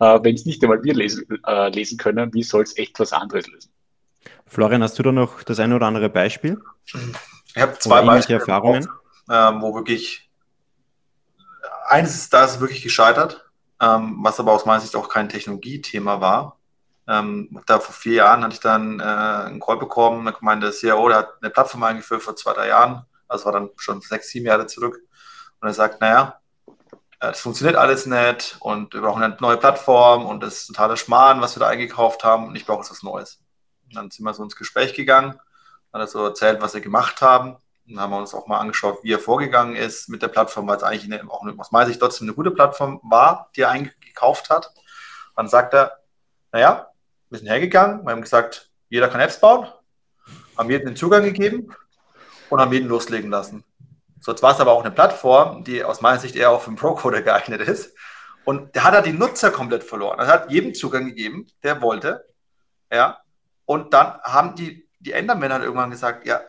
äh, 0.00 0.18
wenn 0.22 0.34
es 0.34 0.46
nicht 0.46 0.62
einmal 0.62 0.82
wir 0.82 0.94
lesen, 0.94 1.26
äh, 1.46 1.68
lesen 1.70 1.98
können, 1.98 2.32
wie 2.32 2.42
soll 2.42 2.62
es 2.62 2.76
echt 2.76 2.98
was 3.00 3.12
anderes 3.12 3.46
lösen? 3.46 3.70
Florian, 4.46 4.82
hast 4.82 4.98
du 4.98 5.02
da 5.02 5.12
noch 5.12 5.42
das 5.42 5.58
eine 5.58 5.76
oder 5.76 5.86
andere 5.86 6.08
Beispiel? 6.08 6.58
Ich 7.54 7.62
habe 7.62 7.78
zwei 7.78 8.02
Beispiele, 8.02 8.38
Erfahrungen. 8.40 8.86
Ähm, 9.30 9.62
wo 9.62 9.74
wirklich 9.74 10.23
eines 11.86 12.14
ist, 12.14 12.32
da 12.32 12.44
ist 12.44 12.60
wirklich 12.60 12.82
gescheitert, 12.82 13.44
ähm, 13.80 14.18
was 14.22 14.40
aber 14.40 14.52
aus 14.52 14.66
meiner 14.66 14.80
Sicht 14.80 14.96
auch 14.96 15.08
kein 15.08 15.28
Technologiethema 15.28 16.20
war. 16.20 16.58
Ähm, 17.06 17.60
da 17.66 17.80
vor 17.80 17.94
vier 17.94 18.14
Jahren 18.14 18.42
hatte 18.42 18.54
ich 18.54 18.60
dann 18.60 18.98
äh, 19.00 19.02
einen 19.02 19.60
Call 19.60 19.76
bekommen, 19.76 20.24
da 20.24 20.34
meinte 20.40 20.66
der 20.66 20.74
CIO, 20.74 21.08
der 21.08 21.18
hat 21.18 21.28
eine 21.42 21.50
Plattform 21.50 21.82
eingeführt 21.82 22.22
vor 22.22 22.34
zwei, 22.36 22.54
drei 22.54 22.68
Jahren, 22.68 23.04
also 23.28 23.44
war 23.44 23.52
dann 23.52 23.70
schon 23.76 24.00
sechs, 24.00 24.30
sieben 24.30 24.46
Jahre 24.46 24.66
zurück. 24.66 24.98
Und 25.60 25.68
er 25.68 25.74
sagt, 25.74 26.00
naja, 26.00 26.40
äh, 27.20 27.32
funktioniert 27.34 27.76
alles 27.76 28.06
nicht 28.06 28.56
und 28.60 28.94
wir 28.94 29.02
brauchen 29.02 29.22
eine 29.22 29.36
neue 29.40 29.56
Plattform 29.56 30.26
und 30.26 30.42
das 30.42 30.60
ist 30.60 30.66
totaler 30.68 30.96
Schmarrn, 30.96 31.40
was 31.40 31.56
wir 31.56 31.60
da 31.60 31.68
eingekauft 31.68 32.24
haben 32.24 32.48
und 32.48 32.56
ich 32.56 32.66
brauche 32.66 32.80
jetzt 32.80 32.90
was 32.90 33.02
Neues. 33.02 33.40
Und 33.86 33.96
dann 33.96 34.10
sind 34.10 34.24
wir 34.24 34.34
so 34.34 34.42
ins 34.42 34.56
Gespräch 34.56 34.94
gegangen, 34.94 35.38
hat 35.92 36.00
er 36.00 36.06
so 36.06 36.24
erzählt, 36.24 36.60
was 36.60 36.72
sie 36.72 36.80
gemacht 36.80 37.20
haben. 37.22 37.56
Dann 37.86 38.00
haben 38.00 38.10
wir 38.10 38.18
uns 38.18 38.34
auch 38.34 38.46
mal 38.46 38.58
angeschaut, 38.58 39.00
wie 39.02 39.12
er 39.12 39.18
vorgegangen 39.18 39.76
ist 39.76 40.08
mit 40.08 40.22
der 40.22 40.28
Plattform, 40.28 40.66
weil 40.66 40.76
es 40.76 40.82
eigentlich 40.82 41.04
eine, 41.04 41.30
auch 41.30 41.44
aus 41.58 41.70
meiner 41.70 41.86
Sicht 41.86 42.00
trotzdem 42.00 42.26
eine 42.26 42.34
gute 42.34 42.50
Plattform 42.50 43.00
war, 43.02 43.50
die 43.54 43.62
er 43.62 43.70
eingekauft 43.70 44.48
hat. 44.50 44.72
Dann 45.36 45.48
sagt 45.48 45.74
er, 45.74 45.98
naja, 46.52 46.88
wir 47.28 47.38
sind 47.38 47.48
hergegangen, 47.48 48.04
wir 48.04 48.12
haben 48.12 48.22
gesagt, 48.22 48.70
jeder 48.88 49.08
kann 49.08 49.20
Apps 49.20 49.40
bauen, 49.40 49.66
haben 50.56 50.70
jedem 50.70 50.86
den 50.86 50.96
Zugang 50.96 51.24
gegeben 51.24 51.74
und 52.48 52.60
haben 52.60 52.72
jeden 52.72 52.88
loslegen 52.88 53.30
lassen. 53.30 53.64
So, 54.20 54.32
jetzt 54.32 54.42
war 54.42 54.54
es 54.54 54.60
aber 54.60 54.72
auch 54.72 54.80
eine 54.80 54.90
Plattform, 54.90 55.64
die 55.64 55.84
aus 55.84 56.00
meiner 56.00 56.18
Sicht 56.18 56.36
eher 56.36 56.50
auch 56.50 56.62
für 56.62 56.68
einen 56.68 56.76
Pro-Coder 56.76 57.20
geeignet 57.22 57.60
ist. 57.60 57.94
Und 58.44 58.74
der 58.74 58.84
hat 58.84 58.94
halt 58.94 59.06
die 59.06 59.12
Nutzer 59.12 59.50
komplett 59.50 59.84
verloren. 59.84 60.18
Er 60.18 60.26
hat 60.26 60.50
jedem 60.50 60.74
Zugang 60.74 61.06
gegeben, 61.06 61.46
der 61.62 61.82
wollte. 61.82 62.26
Ja. 62.90 63.18
Und 63.66 63.92
dann 63.92 64.20
haben 64.22 64.54
die, 64.54 64.88
die 64.98 65.12
Endermen 65.12 65.52
halt 65.52 65.62
irgendwann 65.62 65.90
gesagt, 65.90 66.26
ja, 66.26 66.40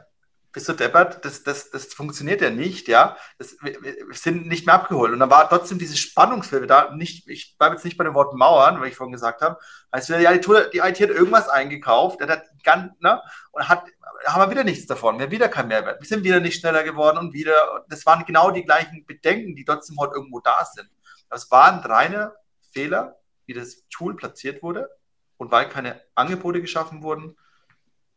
bist 0.56 0.70
du 0.70 0.74
deppert, 0.74 1.26
das, 1.26 1.44
das, 1.44 1.70
das 1.70 1.94
funktioniert 1.94 2.40
ja 2.40 2.50
nicht, 2.50 2.88
ja. 2.88 3.18
Das, 3.38 3.58
wir, 3.62 3.82
wir, 3.82 4.14
sind 4.14 4.48
nicht 4.48 4.66
mehr 4.66 4.76
abgeholt. 4.76 5.12
Und 5.12 5.20
dann 5.20 5.30
war 5.30 5.50
trotzdem 5.50 5.80
dieses 5.80 6.00
Spannungsfeld 6.00 6.70
da, 6.70 6.96
nicht, 6.96 7.28
ich 7.28 7.58
bleibe 7.58 7.76
jetzt 7.76 7.84
nicht 7.84 7.98
bei 7.98 8.06
den 8.06 8.14
Worten 8.14 8.38
Mauern, 8.38 8.80
weil 8.80 8.88
ich 8.88 8.96
vorhin 8.96 9.12
gesagt 9.12 9.42
habe, 9.42 9.60
heißt, 9.94 10.08
ja, 10.08 10.32
die, 10.32 10.40
die 10.40 10.78
IT 10.78 11.02
hat 11.02 11.10
irgendwas 11.10 11.50
eingekauft, 11.50 12.22
der 12.22 12.30
hat 12.30 12.44
ganz, 12.64 12.94
ne, 13.02 13.22
und 13.52 13.68
hat, 13.68 13.84
haben 14.26 14.44
wir 14.44 14.50
wieder 14.50 14.64
nichts 14.64 14.88
davon, 14.88 15.18
wir 15.20 15.26
haben 15.26 15.32
wieder 15.32 15.50
keinen 15.50 15.68
Mehrwert. 15.68 16.00
Wir 16.00 16.08
sind 16.08 16.24
wieder 16.24 16.40
nicht 16.40 16.58
schneller 16.58 16.84
geworden 16.84 17.18
und 17.18 17.34
wieder, 17.34 17.84
das 17.90 18.06
waren 18.06 18.24
genau 18.24 18.50
die 18.50 18.64
gleichen 18.64 19.06
Bedenken, 19.06 19.58
die 19.58 19.66
trotzdem 19.66 19.98
heute 20.00 20.16
irgendwo 20.16 20.40
da 20.40 20.64
sind. 20.64 20.90
Das 21.30 21.52
waren 21.52 21.80
reine 21.80 22.34
Fehler, 22.72 23.20
wie 23.46 23.54
das 23.54 23.84
Tool 23.90 24.16
platziert 24.16 24.64
wurde 24.64 24.90
und 25.36 25.52
weil 25.52 25.68
keine 25.68 26.02
Angebote 26.16 26.62
geschaffen 26.62 27.04
wurden, 27.04 27.36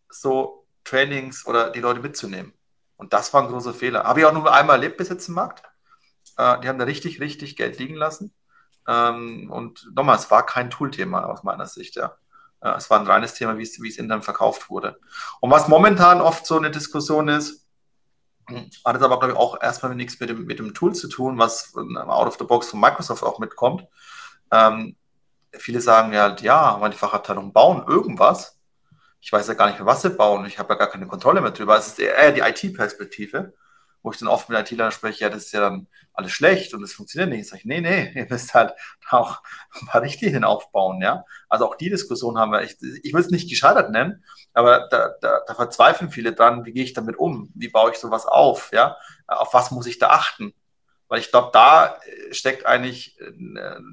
so 0.08 0.67
Trainings 0.88 1.46
oder 1.46 1.70
die 1.70 1.80
Leute 1.80 2.00
mitzunehmen. 2.00 2.52
Und 2.96 3.12
das 3.12 3.32
war 3.32 3.42
ein 3.42 3.48
großer 3.48 3.74
Fehler. 3.74 4.04
Habe 4.04 4.20
ich 4.20 4.26
auch 4.26 4.32
nur 4.32 4.52
einmal 4.52 4.76
erlebt 4.76 4.96
bis 4.96 5.08
jetzt 5.08 5.28
im 5.28 5.34
Markt. 5.34 5.62
Äh, 6.36 6.60
die 6.60 6.68
haben 6.68 6.78
da 6.78 6.84
richtig, 6.84 7.20
richtig 7.20 7.56
Geld 7.56 7.78
liegen 7.78 7.94
lassen. 7.94 8.34
Ähm, 8.86 9.50
und 9.50 9.88
nochmal, 9.94 10.16
es 10.16 10.30
war 10.30 10.44
kein 10.44 10.70
Tool-Thema 10.70 11.26
aus 11.26 11.42
meiner 11.42 11.66
Sicht, 11.66 11.96
ja. 11.96 12.16
ja. 12.62 12.76
Es 12.76 12.90
war 12.90 12.98
ein 12.98 13.06
reines 13.06 13.34
Thema, 13.34 13.58
wie 13.58 13.62
es, 13.62 13.80
wie 13.80 13.88
es 13.88 13.98
intern 13.98 14.22
verkauft 14.22 14.70
wurde. 14.70 14.98
Und 15.40 15.50
was 15.50 15.68
momentan 15.68 16.20
oft 16.20 16.46
so 16.46 16.56
eine 16.56 16.70
Diskussion 16.70 17.28
ist, 17.28 17.66
hat 18.84 18.96
es 18.96 19.02
aber, 19.02 19.18
glaube 19.18 19.32
ich, 19.32 19.38
auch 19.38 19.62
erstmal 19.62 19.94
nichts 19.94 20.18
mit 20.20 20.30
dem, 20.30 20.46
mit 20.46 20.58
dem 20.58 20.72
Tool 20.72 20.94
zu 20.94 21.08
tun, 21.08 21.38
was 21.38 21.74
out 21.76 22.26
of 22.26 22.38
the 22.38 22.44
box 22.44 22.68
von 22.68 22.80
Microsoft 22.80 23.22
auch 23.22 23.38
mitkommt. 23.38 23.86
Ähm, 24.50 24.96
viele 25.52 25.80
sagen 25.80 26.12
ja, 26.12 26.34
ja, 26.36 26.78
meine 26.80 26.94
Fachabteilung 26.94 27.52
bauen 27.52 27.84
irgendwas. 27.86 28.57
Ich 29.20 29.32
weiß 29.32 29.48
ja 29.48 29.54
gar 29.54 29.66
nicht 29.66 29.78
mehr, 29.78 29.86
was 29.86 30.02
sie 30.02 30.10
bauen. 30.10 30.46
Ich 30.46 30.58
habe 30.58 30.74
ja 30.74 30.78
gar 30.78 30.90
keine 30.90 31.06
Kontrolle 31.06 31.40
mehr 31.40 31.50
drüber. 31.50 31.76
Es 31.76 31.88
ist 31.88 31.98
eher 31.98 32.32
die 32.32 32.40
IT-Perspektive 32.40 33.52
wo 34.02 34.12
ich 34.12 34.18
dann 34.18 34.28
oft 34.28 34.48
mit 34.48 34.58
IT-Lern 34.58 34.92
spreche, 34.92 35.24
ja, 35.24 35.30
das 35.30 35.46
ist 35.46 35.52
ja 35.52 35.60
dann 35.60 35.88
alles 36.12 36.32
schlecht 36.32 36.72
und 36.74 36.82
es 36.82 36.92
funktioniert 36.92 37.30
nicht. 37.30 37.40
Ich 37.40 37.48
sage, 37.48 37.62
nee, 37.64 37.80
nee, 37.80 38.12
ihr 38.14 38.26
müsst 38.28 38.54
halt 38.54 38.72
auch 39.10 39.42
ein 39.80 39.86
paar 39.86 40.02
Richtlinien 40.02 40.44
aufbauen, 40.44 41.02
ja. 41.02 41.24
Also 41.48 41.66
auch 41.66 41.74
die 41.74 41.90
Diskussion 41.90 42.38
haben 42.38 42.52
wir, 42.52 42.62
ich, 42.62 42.76
ich 43.02 43.12
will 43.12 43.20
es 43.20 43.30
nicht 43.30 43.48
gescheitert 43.48 43.90
nennen, 43.90 44.24
aber 44.52 44.88
da, 44.88 45.10
da, 45.20 45.40
da 45.46 45.54
verzweifeln 45.54 46.10
viele 46.10 46.32
dran, 46.32 46.64
wie 46.64 46.72
gehe 46.72 46.84
ich 46.84 46.92
damit 46.92 47.16
um? 47.18 47.50
Wie 47.54 47.68
baue 47.68 47.90
ich 47.90 47.98
sowas 47.98 48.26
auf, 48.26 48.70
ja? 48.72 48.96
Auf 49.26 49.52
was 49.54 49.70
muss 49.70 49.86
ich 49.86 49.98
da 49.98 50.08
achten? 50.10 50.54
Weil 51.08 51.20
ich 51.20 51.30
glaube, 51.30 51.50
da 51.52 51.98
steckt 52.30 52.66
eigentlich 52.66 53.18
äh, 53.20 53.32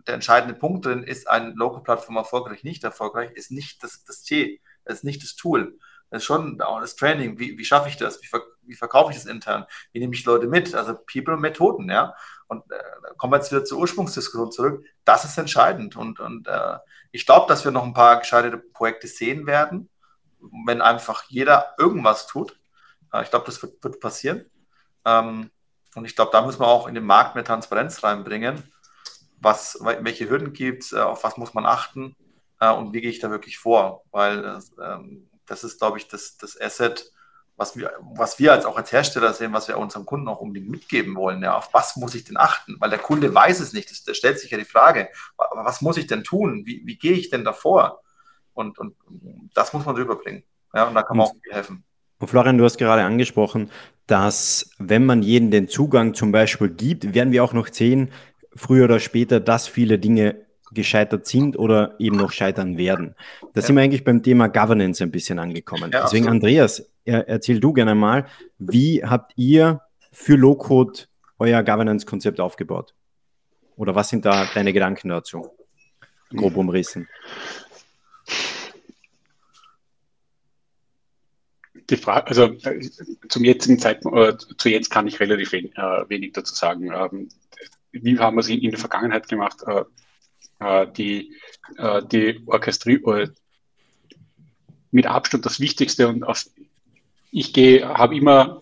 der 0.08 0.16
entscheidende 0.16 0.54
Punkt 0.54 0.86
drin, 0.86 1.04
ist 1.04 1.30
ein 1.30 1.56
Local-Plattform 1.56 2.18
erfolgreich, 2.18 2.64
nicht 2.64 2.84
erfolgreich, 2.84 3.32
ist 3.32 3.52
nicht 3.52 3.84
das, 3.84 4.04
das 4.04 4.22
T, 4.24 4.62
ist 4.86 5.04
nicht 5.04 5.24
das 5.24 5.36
Tool. 5.36 5.78
Das 6.10 6.22
ist 6.22 6.26
schon 6.26 6.58
das 6.58 6.96
Training. 6.96 7.40
Wie, 7.40 7.58
wie 7.58 7.66
schaffe 7.66 7.90
ich 7.90 7.98
das? 7.98 8.22
Wie, 8.22 8.28
ver 8.28 8.42
wie 8.62 8.76
verkaufe 8.76 9.12
ich 9.12 9.18
das 9.18 9.26
intern? 9.26 9.66
Wie 9.92 10.00
nehme 10.00 10.14
ich 10.14 10.24
Leute 10.26 10.48
mit? 10.48 10.74
Also 10.76 10.96
People 11.12 11.34
und 11.34 11.42
Methoden, 11.42 11.90
ja. 11.90 12.16
Und 12.48 12.64
äh, 12.72 12.78
kommen 13.18 13.34
wir 13.34 13.38
jetzt 13.38 13.52
wieder 13.52 13.66
zur 13.66 13.80
Ursprungsdiskussion 13.80 14.52
zurück. 14.52 14.86
Das 15.04 15.26
ist 15.26 15.38
entscheidend. 15.38 15.96
Und, 15.96 16.20
und 16.20 16.48
äh, 16.48 16.78
ich 17.12 17.26
glaube, 17.26 17.48
dass 17.48 17.66
wir 17.66 17.72
noch 17.72 17.84
ein 17.84 17.94
paar 17.94 18.20
gescheiterte 18.20 18.58
Projekte 18.58 19.08
sehen 19.08 19.48
werden, 19.48 19.90
wenn 20.66 20.82
einfach 20.82 21.24
jeder 21.28 21.74
irgendwas 21.80 22.28
tut. 22.28 22.60
Äh, 23.12 23.24
ich 23.24 23.30
glaube, 23.30 23.46
das 23.46 23.62
wird, 23.62 23.84
wird 23.84 24.00
passieren. 24.00 24.46
Ähm, 25.06 25.50
und 25.96 26.06
ich 26.06 26.16
glaube, 26.16 26.32
da 26.32 26.46
müssen 26.46 26.60
wir 26.60 26.68
auch 26.68 26.88
in 26.88 26.96
den 26.96 27.06
Markt 27.06 27.36
mehr 27.36 27.46
Transparenz 27.46 28.04
reinbringen. 28.04 28.72
Was, 29.40 29.80
welche 29.82 30.30
Hürden 30.30 30.54
gibt 30.54 30.84
es, 30.84 30.94
äh, 30.94 31.00
auf 31.00 31.24
was 31.24 31.38
muss 31.38 31.54
man 31.54 31.66
achten 31.66 32.16
äh, 32.74 32.78
und 32.78 32.94
wie 32.94 33.02
gehe 33.02 33.10
ich 33.10 33.20
da 33.20 33.30
wirklich 33.30 33.58
vor? 33.58 34.04
Weil 34.12 34.44
äh, 34.44 34.84
ähm, 34.84 35.28
das 35.46 35.64
ist, 35.64 35.80
glaube 35.80 35.98
ich, 35.98 36.08
das, 36.08 36.38
das 36.38 36.60
Asset, 36.60 37.12
was 37.58 37.78
wir, 37.78 37.94
was 38.16 38.40
wir 38.40 38.52
als 38.52 38.66
auch 38.66 38.78
als 38.78 38.92
Hersteller 38.92 39.34
sehen, 39.34 39.54
was 39.54 39.68
wir 39.68 39.78
unserem 39.78 40.06
Kunden 40.06 40.28
auch 40.28 40.40
unbedingt 40.40 40.70
mitgeben 40.70 41.16
wollen. 41.16 41.42
Ja, 41.42 41.58
auf 41.58 41.74
was 41.74 41.96
muss 41.96 42.16
ich 42.16 42.26
denn 42.26 42.38
achten? 42.38 42.76
Weil 42.80 42.90
der 42.90 43.00
Kunde 43.00 43.34
weiß 43.34 43.60
es 43.60 43.74
nicht. 43.74 44.08
Da 44.08 44.14
stellt 44.14 44.40
sich 44.40 44.52
ja 44.52 44.58
die 44.58 44.66
Frage, 44.66 45.10
was 45.38 45.82
muss 45.82 45.98
ich 45.98 46.08
denn 46.08 46.24
tun? 46.24 46.64
Wie, 46.66 46.82
wie 46.86 46.98
gehe 46.98 47.14
ich 47.14 47.30
denn 47.30 47.46
davor? 47.46 48.02
Und, 48.54 48.78
und 48.78 48.96
das 49.54 49.74
muss 49.74 49.86
man 49.86 49.96
rüberbringen. 49.96 50.44
Ja, 50.74 50.88
und 50.88 50.96
da 50.96 51.04
kann 51.04 51.18
man 51.18 51.28
auch 51.28 51.36
viel 51.42 51.54
helfen. 51.54 51.84
Und 52.20 52.28
Florian, 52.28 52.58
du 52.58 52.64
hast 52.64 52.78
gerade 52.78 53.04
angesprochen, 53.04 53.70
dass 54.08 54.70
wenn 54.78 55.06
man 55.06 55.22
jeden 55.22 55.52
den 55.52 55.68
Zugang 55.68 56.14
zum 56.14 56.32
Beispiel 56.32 56.70
gibt, 56.70 57.14
werden 57.14 57.32
wir 57.32 57.44
auch 57.44 57.54
noch 57.54 57.68
sehen, 57.68 58.12
früher 58.56 58.86
oder 58.86 59.00
später, 59.00 59.40
dass 59.40 59.68
viele 59.68 60.00
Dinge 60.00 60.45
gescheitert 60.76 61.26
sind 61.26 61.58
oder 61.58 61.96
eben 61.98 62.18
noch 62.18 62.32
scheitern 62.32 62.78
werden. 62.78 63.16
Da 63.54 63.62
ja. 63.62 63.62
sind 63.62 63.76
wir 63.76 63.82
eigentlich 63.82 64.04
beim 64.04 64.22
Thema 64.22 64.48
Governance 64.48 65.04
ein 65.04 65.12
bisschen 65.12 65.40
angekommen. 65.40 65.92
Ja, 65.92 66.04
Deswegen, 66.04 66.26
absolut. 66.26 66.44
Andreas, 66.44 66.92
erzähl 67.06 67.60
du 67.60 67.74
gerne 67.74 67.96
mal, 67.96 68.28
wie 68.60 69.04
habt 69.04 69.34
ihr 69.36 69.82
für 70.12 70.36
Low-Code 70.36 71.02
euer 71.40 71.64
Governance-Konzept 71.64 72.40
aufgebaut? 72.40 72.94
Oder 73.76 73.96
was 73.96 74.10
sind 74.10 74.26
da 74.26 74.48
deine 74.54 74.74
Gedanken 74.74 75.10
dazu? 75.10 75.50
Grob 76.34 76.56
umrissen. 76.56 77.08
Die 81.90 81.98
Frage, 81.98 82.28
also 82.28 82.46
äh, 82.46 82.90
zum 83.30 83.44
jetzigen 83.44 83.78
Zeitpunkt, 83.78 84.18
äh, 84.18 84.56
zu 84.58 84.70
jetzt 84.70 84.90
kann 84.90 85.08
ich 85.08 85.20
relativ 85.20 85.52
wenig, 85.52 85.78
äh, 85.78 86.10
wenig 86.10 86.34
dazu 86.34 86.56
sagen. 86.56 86.92
Ähm, 86.92 87.30
wie 87.92 88.18
haben 88.18 88.36
wir 88.36 88.42
es 88.42 88.50
in, 88.50 88.60
in, 88.62 88.72
der 88.72 88.80
Vergangenheit 88.80 89.28
gemacht? 89.28 89.62
Äh, 89.68 89.84
die, 90.60 91.34
äh, 91.78 92.02
die 92.06 92.42
Orchestrierung 92.46 93.18
äh, 93.18 93.28
mit 94.92 95.08
Abstand 95.08 95.46
das 95.46 95.60
Wichtigste 95.60 96.08
und 96.08 96.24
auf, 96.24 96.46
ich 97.32 97.54
gehe, 97.54 97.88
habe 97.88 98.16
immer, 98.16 98.62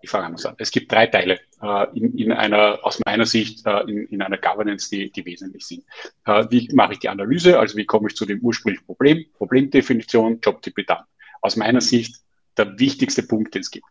ich 0.00 0.08
fange 0.08 0.26
anders 0.26 0.46
an, 0.46 0.54
es 0.58 0.70
gibt 0.70 0.90
drei 0.90 1.06
Teile 1.06 1.40
äh, 1.60 1.86
in, 1.98 2.16
in, 2.16 2.32
einer, 2.32 2.78
aus 2.82 3.00
meiner 3.04 3.26
Sicht, 3.26 3.66
äh, 3.66 3.80
in, 3.82 4.06
in, 4.08 4.22
einer 4.22 4.38
Governance, 4.38 4.88
die, 4.90 5.10
die 5.10 5.24
wesentlich 5.24 5.66
sind. 5.66 5.84
Äh, 6.24 6.46
wie 6.50 6.68
mache 6.74 6.94
ich 6.94 6.98
die 7.00 7.08
Analyse, 7.08 7.58
also 7.58 7.76
wie 7.76 7.84
komme 7.84 8.08
ich 8.08 8.16
zu 8.16 8.24
dem 8.24 8.40
ursprünglichen 8.40 8.86
Problem, 8.86 9.24
Problemdefinition, 9.34 10.40
Jobtyp 10.42 10.86
dann. 10.86 11.04
Aus 11.42 11.56
meiner 11.56 11.80
Sicht 11.80 12.16
der 12.56 12.78
wichtigste 12.78 13.22
Punkt, 13.22 13.54
den 13.54 13.62
es 13.62 13.70
gibt. 13.70 13.86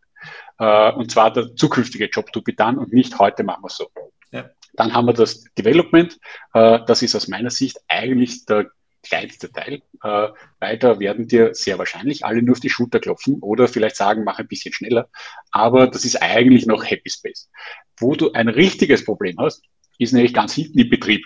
und 0.58 1.12
zwar 1.12 1.34
der 1.34 1.54
zukünftige 1.56 2.06
Job 2.06 2.32
to 2.32 2.42
be 2.42 2.54
done 2.54 2.80
und 2.80 2.94
nicht 2.94 3.20
heute 3.20 3.44
machen 3.44 3.64
wir 3.64 3.68
es 3.68 3.76
so. 3.76 3.90
Ja. 4.32 4.50
Dann 4.74 4.94
haben 4.94 5.06
wir 5.06 5.14
das 5.14 5.44
Development. 5.58 6.18
Äh, 6.54 6.80
das 6.86 7.02
ist 7.02 7.16
aus 7.16 7.28
meiner 7.28 7.50
Sicht 7.50 7.80
eigentlich 7.88 8.46
der 8.46 8.72
kleinste 9.04 9.52
Teil, 9.52 9.82
äh, 10.04 10.30
weil 10.60 10.78
da 10.78 11.00
werden 11.00 11.28
dir 11.28 11.54
sehr 11.54 11.78
wahrscheinlich 11.78 12.26
alle 12.26 12.42
nur 12.42 12.54
auf 12.54 12.60
die 12.60 12.70
Schulter 12.70 13.00
klopfen 13.00 13.40
oder 13.42 13.68
vielleicht 13.68 13.98
sagen, 13.98 14.24
mach 14.24 14.40
ein 14.40 14.48
bisschen 14.48 14.74
schneller. 14.74 15.10
Aber 15.52 15.88
das 15.88 16.06
ist 16.06 16.22
eigentlich 16.22 16.66
noch 16.66 16.84
Happy 16.84 17.10
Space. 17.10 17.50
Wo 17.98 18.16
du 18.16 18.32
ein 18.32 18.48
richtiges 18.48 19.04
Problem 19.04 19.36
hast, 19.40 19.62
ist 20.00 20.14
nämlich 20.14 20.34
ganz 20.34 20.54
hinten 20.54 20.80
im 20.80 20.90
Betrieb. 20.90 21.24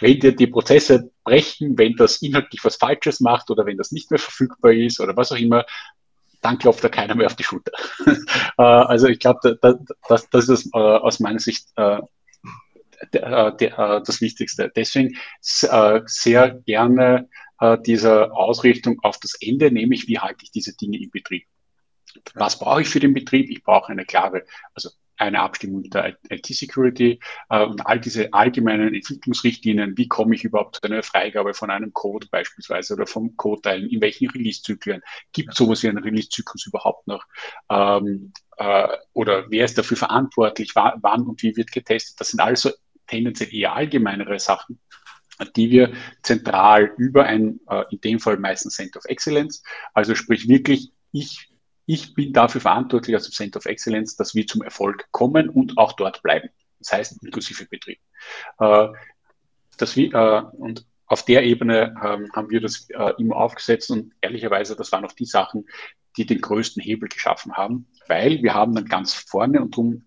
Wenn 0.00 0.20
dir 0.20 0.36
die 0.36 0.48
Prozesse 0.48 1.10
brechen, 1.24 1.78
wenn 1.78 1.96
das 1.96 2.20
inhaltlich 2.20 2.62
was 2.62 2.76
Falsches 2.76 3.20
macht 3.20 3.50
oder 3.50 3.64
wenn 3.64 3.78
das 3.78 3.92
nicht 3.92 4.10
mehr 4.10 4.20
verfügbar 4.20 4.72
ist 4.72 5.00
oder 5.00 5.16
was 5.16 5.32
auch 5.32 5.38
immer, 5.38 5.64
dann 6.42 6.58
klopft 6.58 6.84
da 6.84 6.88
keiner 6.88 7.14
mehr 7.14 7.26
auf 7.26 7.36
die 7.36 7.44
Schulter. 7.44 7.72
Äh, 8.58 8.62
also 8.62 9.06
ich 9.06 9.18
glaube, 9.18 9.58
das, 10.08 10.28
das, 10.28 10.48
ist 10.50 10.74
aus 10.74 11.20
meiner 11.20 11.38
Sicht 11.38 11.68
das 13.10 14.20
Wichtigste. 14.20 14.70
Deswegen 14.74 15.16
äh, 15.62 16.00
sehr 16.06 16.50
gerne 16.66 17.28
äh, 17.60 17.78
diese 17.84 18.32
Ausrichtung 18.32 18.98
auf 19.02 19.18
das 19.18 19.34
Ende, 19.40 19.70
nämlich 19.70 20.08
wie 20.08 20.18
halte 20.18 20.44
ich 20.44 20.50
diese 20.50 20.76
Dinge 20.76 21.00
im 21.02 21.10
Betrieb. 21.10 21.44
Was 22.34 22.58
brauche 22.58 22.82
ich 22.82 22.88
für 22.88 23.00
den 23.00 23.14
Betrieb? 23.14 23.48
Ich 23.50 23.62
brauche 23.62 23.90
eine 23.90 24.04
klare, 24.04 24.44
also 24.74 24.90
eine 25.16 25.40
Abstimmung 25.40 25.84
der 25.84 26.16
IT-Security 26.28 27.20
äh, 27.48 27.64
und 27.64 27.86
all 27.86 28.00
diese 28.00 28.32
allgemeinen 28.32 28.94
Entwicklungsrichtlinien, 28.94 29.96
wie 29.96 30.08
komme 30.08 30.34
ich 30.34 30.44
überhaupt 30.44 30.76
zu 30.76 30.82
einer 30.82 31.02
Freigabe 31.02 31.54
von 31.54 31.70
einem 31.70 31.92
Code 31.92 32.26
beispielsweise 32.30 32.94
oder 32.94 33.06
vom 33.06 33.36
Codeteilen, 33.36 33.88
in 33.88 34.00
welchen 34.00 34.28
Release-Zyklen, 34.30 35.02
gibt 35.32 35.54
sowas 35.54 35.82
wie 35.82 35.88
einen 35.88 36.02
Release-Zyklus 36.02 36.66
überhaupt 36.66 37.06
noch 37.06 37.24
ähm, 37.70 38.32
äh, 38.56 38.88
oder 39.12 39.46
wer 39.50 39.64
ist 39.64 39.78
dafür 39.78 39.96
verantwortlich, 39.96 40.74
wann 40.74 41.22
und 41.22 41.42
wie 41.42 41.56
wird 41.56 41.70
getestet, 41.70 42.20
das 42.20 42.30
sind 42.30 42.40
alles 42.40 42.62
so 42.62 42.70
tendenziell 43.12 43.54
eher 43.54 43.74
allgemeinere 43.74 44.38
Sachen, 44.38 44.80
die 45.56 45.70
wir 45.70 45.92
zentral 46.22 46.92
über 46.96 47.24
ein, 47.24 47.60
äh, 47.68 47.84
in 47.90 48.00
dem 48.00 48.20
Fall 48.20 48.38
meistens 48.38 48.76
Center 48.76 48.98
of 48.98 49.04
Excellence, 49.04 49.62
also 49.92 50.14
sprich 50.14 50.48
wirklich, 50.48 50.92
ich, 51.12 51.50
ich 51.84 52.14
bin 52.14 52.32
dafür 52.32 52.60
verantwortlich 52.60 53.14
als 53.14 53.30
Center 53.30 53.58
of 53.58 53.66
Excellence, 53.66 54.16
dass 54.16 54.34
wir 54.34 54.46
zum 54.46 54.62
Erfolg 54.62 55.08
kommen 55.10 55.48
und 55.48 55.76
auch 55.76 55.92
dort 55.92 56.22
bleiben. 56.22 56.48
Das 56.78 56.92
heißt, 56.92 57.22
inklusive 57.22 57.66
Betrieb. 57.66 57.98
Äh, 58.58 58.88
dass 59.76 59.96
wir, 59.96 60.14
äh, 60.14 60.56
und 60.56 60.86
auf 61.06 61.24
der 61.26 61.42
Ebene 61.42 61.94
ähm, 62.02 62.30
haben 62.32 62.48
wir 62.48 62.62
das 62.62 62.88
immer 63.18 63.36
aufgesetzt 63.36 63.90
und 63.90 64.14
ehrlicherweise, 64.22 64.76
das 64.76 64.92
waren 64.92 65.04
auch 65.04 65.12
die 65.12 65.26
Sachen, 65.26 65.66
die 66.16 66.24
den 66.24 66.40
größten 66.40 66.82
Hebel 66.82 67.10
geschaffen 67.10 67.52
haben, 67.52 67.86
weil 68.08 68.42
wir 68.42 68.54
haben 68.54 68.74
dann 68.74 68.86
ganz 68.86 69.12
vorne 69.12 69.60
und 69.60 69.72
darum 69.74 70.06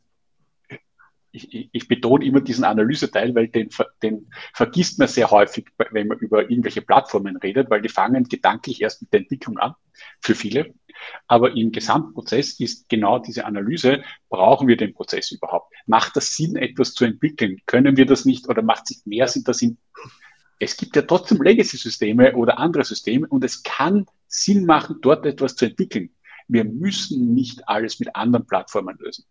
ich, 1.36 1.70
ich, 1.72 1.88
betone 1.88 2.26
immer 2.26 2.42
diesen 2.42 2.64
Analyseteil, 2.64 3.36
weil 3.36 3.48
den, 3.48 3.70
den 4.02 4.28
vergisst 4.54 5.00
man 5.00 5.08
sehr 5.08 5.30
häufig, 5.32 5.68
wenn 5.92 6.08
man 6.08 6.18
über 6.20 6.50
irgendwelche 6.50 6.82
Plattformen 6.82 7.38
redet, 7.38 7.70
weil 7.70 7.82
die 7.82 7.90
fangen 7.90 8.24
gedanklich 8.24 8.82
erst 8.82 9.02
mit 9.02 9.14
der 9.14 9.22
Entwicklung 9.22 9.58
an, 9.58 9.76
für 10.22 10.36
viele. 10.36 10.74
Aber 11.28 11.56
im 11.56 11.72
Gesamtprozess 11.72 12.60
ist 12.60 12.88
genau 12.90 13.20
diese 13.20 13.46
Analyse, 13.46 14.04
brauchen 14.30 14.68
wir 14.68 14.78
den 14.78 14.94
Prozess 14.94 15.32
überhaupt? 15.32 15.74
Macht 15.86 16.16
das 16.16 16.36
Sinn, 16.36 16.56
etwas 16.56 16.94
zu 16.94 17.06
entwickeln? 17.06 17.60
Können 17.66 17.98
wir 17.98 18.06
das 18.06 18.26
nicht 18.26 18.48
oder 18.48 18.62
macht 18.62 18.90
es 18.90 19.06
mehr 19.06 19.28
Sinn, 19.28 19.44
dass 19.44 19.62
in 19.62 19.78
es 20.58 20.78
gibt 20.78 20.96
ja 20.96 21.02
trotzdem 21.02 21.42
Legacy-Systeme 21.42 22.34
oder 22.36 22.60
andere 22.60 22.86
Systeme 22.86 23.28
und 23.28 23.44
es 23.44 23.62
kann 23.64 24.06
Sinn 24.28 24.66
machen, 24.66 25.00
dort 25.02 25.26
etwas 25.26 25.58
zu 25.58 25.66
entwickeln. 25.66 26.15
Wir 26.48 26.64
müssen 26.64 27.34
nicht 27.34 27.68
alles 27.68 28.00
mit 28.00 28.16
anderen 28.16 28.46
Plattformen 28.46 28.98
lösen. 29.00 29.26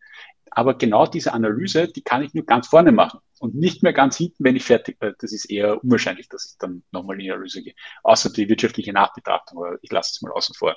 Aber 0.51 0.79
genau 0.79 1.07
diese 1.07 1.33
Analyse, 1.33 1.89
die 1.89 2.03
kann 2.03 2.23
ich 2.23 2.33
nur 2.33 2.45
ganz 2.45 2.69
vorne 2.69 2.93
machen 2.93 3.21
und 3.41 3.57
nicht 3.57 3.83
mehr 3.83 3.93
ganz 3.93 4.17
hinten, 4.17 4.45
wenn 4.45 4.57
ich 4.57 4.65
fertig 4.65 4.99
bin. 5.01 5.15
Das 5.19 5.33
ist 5.33 5.47
eher 5.47 5.83
unwahrscheinlich, 5.83 6.29
dass 6.29 6.47
ich 6.47 6.59
dann 6.59 6.85
nochmal 6.93 7.17
in 7.17 7.25
die 7.25 7.33
Analyse 7.33 7.63
gehe. 7.63 7.75
Außer 8.05 8.31
die 8.31 8.49
wirtschaftliche 8.49 8.93
Nachbetrachtung, 8.93 9.59
aber 9.59 9.79
ich 9.83 9.91
lasse 9.91 10.13
es 10.15 10.23
mal 10.23 10.31
außen 10.31 10.55
vor. 10.55 10.77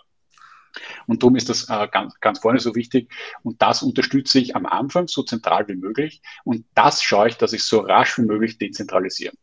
Und 1.05 1.21
darum 1.23 1.35
ist 1.35 1.49
das 1.49 1.69
äh, 1.69 1.87
ganz, 1.91 2.19
ganz 2.19 2.39
vorne 2.39 2.59
so 2.59 2.75
wichtig. 2.75 3.11
Und 3.43 3.61
das 3.61 3.83
unterstütze 3.83 4.39
ich 4.39 4.55
am 4.55 4.65
Anfang 4.65 5.07
so 5.07 5.23
zentral 5.23 5.67
wie 5.67 5.75
möglich. 5.75 6.21
Und 6.43 6.65
das 6.73 7.01
schaue 7.01 7.29
ich, 7.29 7.37
dass 7.37 7.53
ich 7.53 7.63
so 7.63 7.79
rasch 7.79 8.17
wie 8.17 8.23
möglich 8.23 8.57
dezentralisiere. 8.57 9.33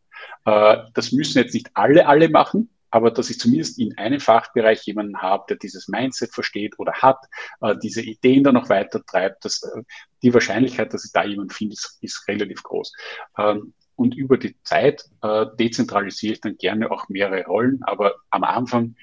Äh, 0.44 0.78
das 0.94 1.12
müssen 1.12 1.38
jetzt 1.38 1.54
nicht 1.54 1.70
alle, 1.74 2.06
alle 2.06 2.28
machen, 2.28 2.70
aber 2.94 3.10
dass 3.10 3.28
ich 3.28 3.40
zumindest 3.40 3.80
in 3.80 3.98
einem 3.98 4.20
Fachbereich 4.20 4.84
jemanden 4.84 5.20
habe, 5.20 5.46
der 5.48 5.56
dieses 5.56 5.88
Mindset 5.88 6.32
versteht 6.32 6.78
oder 6.78 6.92
hat, 6.92 7.18
äh, 7.60 7.74
diese 7.82 8.00
Ideen 8.00 8.44
dann 8.44 8.54
noch 8.54 8.68
weiter 8.68 9.04
treibt, 9.04 9.44
dass, 9.44 9.64
äh, 9.64 9.82
die 10.22 10.32
Wahrscheinlichkeit, 10.32 10.94
dass 10.94 11.04
ich 11.04 11.10
da 11.10 11.24
jemanden 11.24 11.52
finde, 11.52 11.72
ist, 11.72 11.98
ist 12.02 12.28
relativ 12.28 12.62
groß. 12.62 12.92
Ähm, 13.36 13.74
und 13.96 14.14
über 14.14 14.38
die 14.38 14.54
Zeit 14.62 15.06
äh, 15.22 15.44
dezentralisiere 15.58 16.34
ich 16.34 16.40
dann 16.40 16.56
gerne 16.56 16.88
auch 16.92 17.08
mehrere 17.08 17.44
Rollen, 17.46 17.80
aber 17.82 18.14
am 18.30 18.44
Anfang 18.44 18.94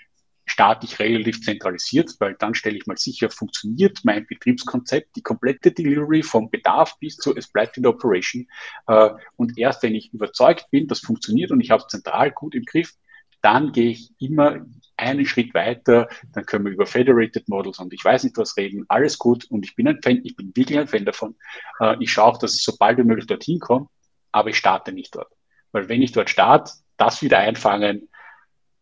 starte 0.46 0.86
ich 0.86 0.98
relativ 1.00 1.42
zentralisiert, 1.42 2.16
weil 2.20 2.36
dann 2.40 2.56
stelle 2.56 2.78
ich 2.78 2.88
mal 2.88 2.98
sicher, 2.98 3.30
funktioniert 3.30 4.00
mein 4.04 4.26
Betriebskonzept, 4.26 5.18
die 5.18 5.22
komplette 5.22 5.74
Delivery 5.74 6.24
vom 6.24 6.50
Bedarf 6.50 6.98
bis 7.00 7.18
zur 7.18 7.36
es 7.36 7.50
bleibt 7.50 7.76
in 7.76 7.84
der 7.84 7.92
Operation. 7.92 8.48
Äh, 8.88 9.10
und 9.36 9.58
erst 9.58 9.84
wenn 9.84 9.96
ich 9.96 10.14
überzeugt 10.14 10.68
bin, 10.72 10.88
das 10.88 11.02
funktioniert 11.02 11.52
und 11.52 11.60
ich 11.60 11.72
habe 11.72 11.84
es 11.84 11.90
zentral 11.90 12.32
gut 12.32 12.56
im 12.56 12.64
Griff, 12.64 12.94
dann 13.42 13.72
gehe 13.72 13.92
ich 13.92 14.12
immer 14.20 14.66
einen 14.98 15.26
Schritt 15.26 15.54
weiter, 15.54 16.08
dann 16.34 16.46
können 16.46 16.66
wir 16.66 16.72
über 16.72 16.86
Federated 16.86 17.50
Models 17.50 17.80
und 17.80 17.92
ich 17.94 18.04
weiß 18.04 18.24
nicht 18.24 18.38
was 18.38 18.56
reden, 18.56 18.86
alles 18.88 19.18
gut 19.18 19.46
und 19.46 19.66
ich 19.66 19.76
bin 19.76 19.88
ein 19.88 20.02
Fan, 20.02 20.22
ich 20.24 20.36
bin 20.36 20.52
wirklich 20.56 20.78
ein 20.78 20.88
Fan 20.88 21.06
davon. 21.06 21.36
Äh, 21.80 21.98
ich 22.00 22.12
schaue 22.12 22.26
auch, 22.26 22.38
dass 22.38 22.54
es 22.54 22.64
so 22.64 22.76
bald 22.78 22.98
wie 23.00 23.04
möglich 23.04 23.28
dorthin 23.28 23.60
kommt, 23.60 23.90
aber 24.32 24.50
ich 24.50 24.58
starte 24.58 24.92
nicht 24.92 25.16
dort. 25.16 25.32
Weil 25.72 25.90
wenn 25.90 26.02
ich 26.02 26.12
dort 26.12 26.30
starte, 26.30 26.72
das 26.98 27.22
wieder 27.22 27.40
einfangen, 27.40 28.10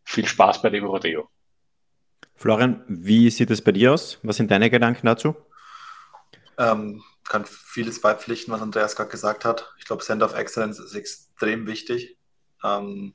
viel 0.03 0.25
Spaß 0.25 0.61
bei 0.61 0.69
dem 0.69 0.85
Rodeo. 0.85 1.29
Florian, 2.35 2.83
wie 2.87 3.29
sieht 3.29 3.51
es 3.51 3.63
bei 3.63 3.71
dir 3.71 3.93
aus? 3.93 4.19
Was 4.23 4.37
sind 4.37 4.51
deine 4.51 4.69
Gedanken 4.69 5.05
dazu? 5.05 5.35
Ähm, 6.57 7.03
kann 7.27 7.45
vieles 7.45 8.01
beipflichten, 8.01 8.53
was 8.53 8.61
Andreas 8.61 8.95
gerade 8.95 9.11
gesagt 9.11 9.45
hat. 9.45 9.73
Ich 9.77 9.85
glaube, 9.85 10.03
Center 10.03 10.25
of 10.25 10.35
Excellence 10.35 10.79
ist 10.79 10.95
extrem 10.95 11.67
wichtig. 11.67 12.17
Ähm, 12.63 13.13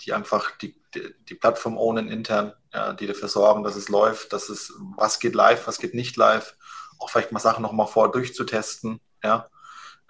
die 0.00 0.12
einfach 0.12 0.56
die, 0.58 0.74
die, 0.94 1.14
die 1.28 1.34
Plattform 1.34 1.76
ownen 1.78 2.08
intern, 2.08 2.52
ja, 2.72 2.92
die 2.92 3.06
dafür 3.06 3.28
sorgen, 3.28 3.62
dass 3.62 3.76
es 3.76 3.88
läuft, 3.88 4.32
dass 4.32 4.48
es, 4.48 4.72
was 4.96 5.18
geht 5.18 5.34
live, 5.34 5.66
was 5.66 5.78
geht 5.78 5.94
nicht 5.94 6.16
live, 6.16 6.56
auch 6.98 7.10
vielleicht 7.10 7.32
mal 7.32 7.40
Sachen 7.40 7.62
nochmal 7.62 7.86
vor 7.86 8.10
durchzutesten, 8.10 9.00
ja, 9.22 9.48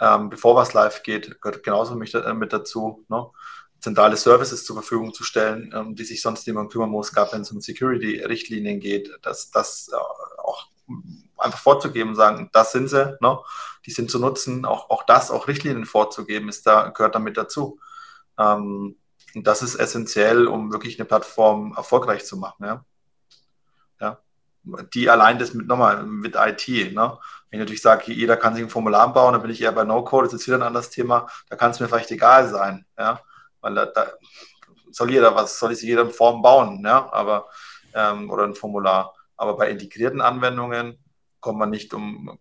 ähm, 0.00 0.28
bevor 0.28 0.56
was 0.56 0.74
live 0.74 1.02
geht, 1.02 1.40
gehört 1.40 1.62
genauso 1.62 1.94
mit, 1.94 2.12
äh, 2.14 2.34
mit 2.34 2.52
dazu, 2.52 3.04
ne? 3.08 3.30
zentrale 3.80 4.16
Services 4.16 4.64
zur 4.64 4.76
Verfügung 4.76 5.12
zu 5.12 5.22
stellen, 5.22 5.72
ähm, 5.74 5.94
die 5.94 6.04
sich 6.04 6.22
sonst 6.22 6.46
niemand 6.46 6.72
kümmern 6.72 6.90
muss, 6.90 7.12
gab 7.12 7.32
wenn 7.32 7.42
es 7.42 7.50
um 7.52 7.60
Security-Richtlinien 7.60 8.80
geht, 8.80 9.10
dass 9.22 9.50
das 9.50 9.88
äh, 9.92 9.96
auch 10.40 10.68
einfach 11.36 11.58
vorzugeben 11.58 12.10
und 12.10 12.16
sagen, 12.16 12.50
das 12.52 12.72
sind 12.72 12.88
sie, 12.88 13.16
ne? 13.20 13.38
die 13.84 13.90
sind 13.90 14.10
zu 14.10 14.18
nutzen, 14.18 14.64
auch, 14.64 14.90
auch 14.90 15.04
das, 15.04 15.30
auch 15.30 15.48
Richtlinien 15.48 15.86
vorzugeben, 15.86 16.48
ist 16.48 16.66
da, 16.66 16.88
gehört 16.88 17.14
damit 17.14 17.36
dazu. 17.36 17.78
Ähm, 18.38 18.96
und 19.36 19.46
das 19.46 19.62
ist 19.62 19.74
essentiell, 19.74 20.46
um 20.46 20.72
wirklich 20.72 20.98
eine 20.98 21.04
Plattform 21.04 21.74
erfolgreich 21.76 22.24
zu 22.24 22.38
machen. 22.38 22.64
Ja? 22.64 22.84
ja? 24.00 24.18
Die 24.94 25.10
allein 25.10 25.38
das 25.38 25.52
mit 25.52 25.66
nochmal 25.66 26.04
mit 26.04 26.36
IT. 26.36 26.66
Ne? 26.68 27.18
Wenn 27.50 27.58
ich 27.58 27.58
natürlich 27.58 27.82
sage, 27.82 28.12
jeder 28.12 28.38
kann 28.38 28.54
sich 28.54 28.64
ein 28.64 28.70
Formular 28.70 29.12
bauen, 29.12 29.34
dann 29.34 29.42
bin 29.42 29.50
ich 29.50 29.60
eher 29.60 29.72
bei 29.72 29.84
No-Code, 29.84 30.28
das 30.28 30.40
ist 30.40 30.46
wieder 30.46 30.56
ein 30.56 30.62
anderes 30.62 30.88
Thema. 30.88 31.26
Da 31.50 31.56
kann 31.56 31.70
es 31.70 31.80
mir 31.80 31.86
vielleicht 31.86 32.10
egal 32.12 32.48
sein. 32.48 32.86
Ja? 32.98 33.20
Weil 33.60 33.74
da, 33.74 33.84
da 33.84 34.06
soll 34.90 35.10
jeder 35.10 35.34
was, 35.34 35.58
soll 35.58 35.74
sich 35.74 35.86
jeder 35.86 36.02
eine 36.02 36.10
Form 36.10 36.40
bauen, 36.40 36.82
ja? 36.82 37.12
aber, 37.12 37.46
ähm, 37.92 38.30
oder 38.30 38.44
ein 38.44 38.54
Formular. 38.54 39.14
Aber 39.36 39.58
bei 39.58 39.68
integrierten 39.68 40.22
Anwendungen 40.22 40.98
kommt 41.46 41.60
man 41.60 41.70
nicht 41.70 41.94
um, 41.94 42.40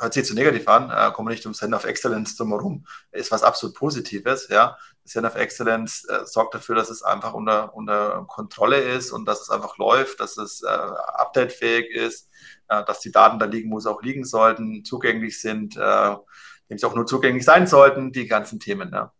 hört 0.00 0.14
sich 0.14 0.24
zu 0.24 0.32
negativ 0.32 0.66
an, 0.66 0.88
äh, 0.88 1.12
kommt 1.12 1.26
man 1.26 1.34
nicht 1.34 1.44
um 1.44 1.52
Center 1.52 1.76
of 1.76 1.84
Excellence 1.84 2.34
drumherum. 2.34 2.86
Ist 3.10 3.30
was 3.30 3.42
absolut 3.42 3.76
Positives, 3.76 4.48
ja. 4.48 4.78
Center 5.04 5.28
of 5.28 5.36
Excellence 5.36 6.08
äh, 6.08 6.24
sorgt 6.24 6.54
dafür, 6.54 6.74
dass 6.74 6.88
es 6.88 7.02
einfach 7.02 7.34
unter, 7.34 7.74
unter 7.74 8.24
Kontrolle 8.26 8.78
ist 8.78 9.12
und 9.12 9.26
dass 9.26 9.42
es 9.42 9.50
einfach 9.50 9.76
läuft, 9.76 10.18
dass 10.20 10.38
es 10.38 10.62
äh, 10.62 10.66
updatefähig 10.66 11.90
ist, 11.90 12.30
äh, 12.68 12.82
dass 12.86 13.00
die 13.00 13.12
Daten 13.12 13.38
da 13.38 13.44
liegen, 13.44 13.70
wo 13.70 13.80
sie 13.80 13.90
auch 13.90 14.00
liegen 14.00 14.24
sollten, 14.24 14.82
zugänglich 14.82 15.38
sind, 15.38 15.76
äh, 15.76 16.16
nämlich 16.70 16.86
auch 16.86 16.94
nur 16.94 17.04
zugänglich 17.04 17.44
sein 17.44 17.66
sollten, 17.66 18.12
die 18.12 18.26
ganzen 18.26 18.60
Themen, 18.60 18.92
ja. 18.94 19.12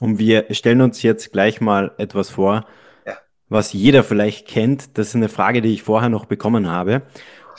Und 0.00 0.18
wir 0.18 0.44
stellen 0.50 0.82
uns 0.82 1.02
jetzt 1.02 1.32
gleich 1.32 1.62
mal 1.62 1.94
etwas 1.96 2.28
vor, 2.28 2.66
ja. 3.06 3.16
was 3.48 3.72
jeder 3.72 4.04
vielleicht 4.04 4.46
kennt. 4.46 4.98
Das 4.98 5.08
ist 5.08 5.14
eine 5.14 5.30
Frage, 5.30 5.62
die 5.62 5.72
ich 5.72 5.82
vorher 5.82 6.10
noch 6.10 6.26
bekommen 6.26 6.68
habe. 6.68 7.00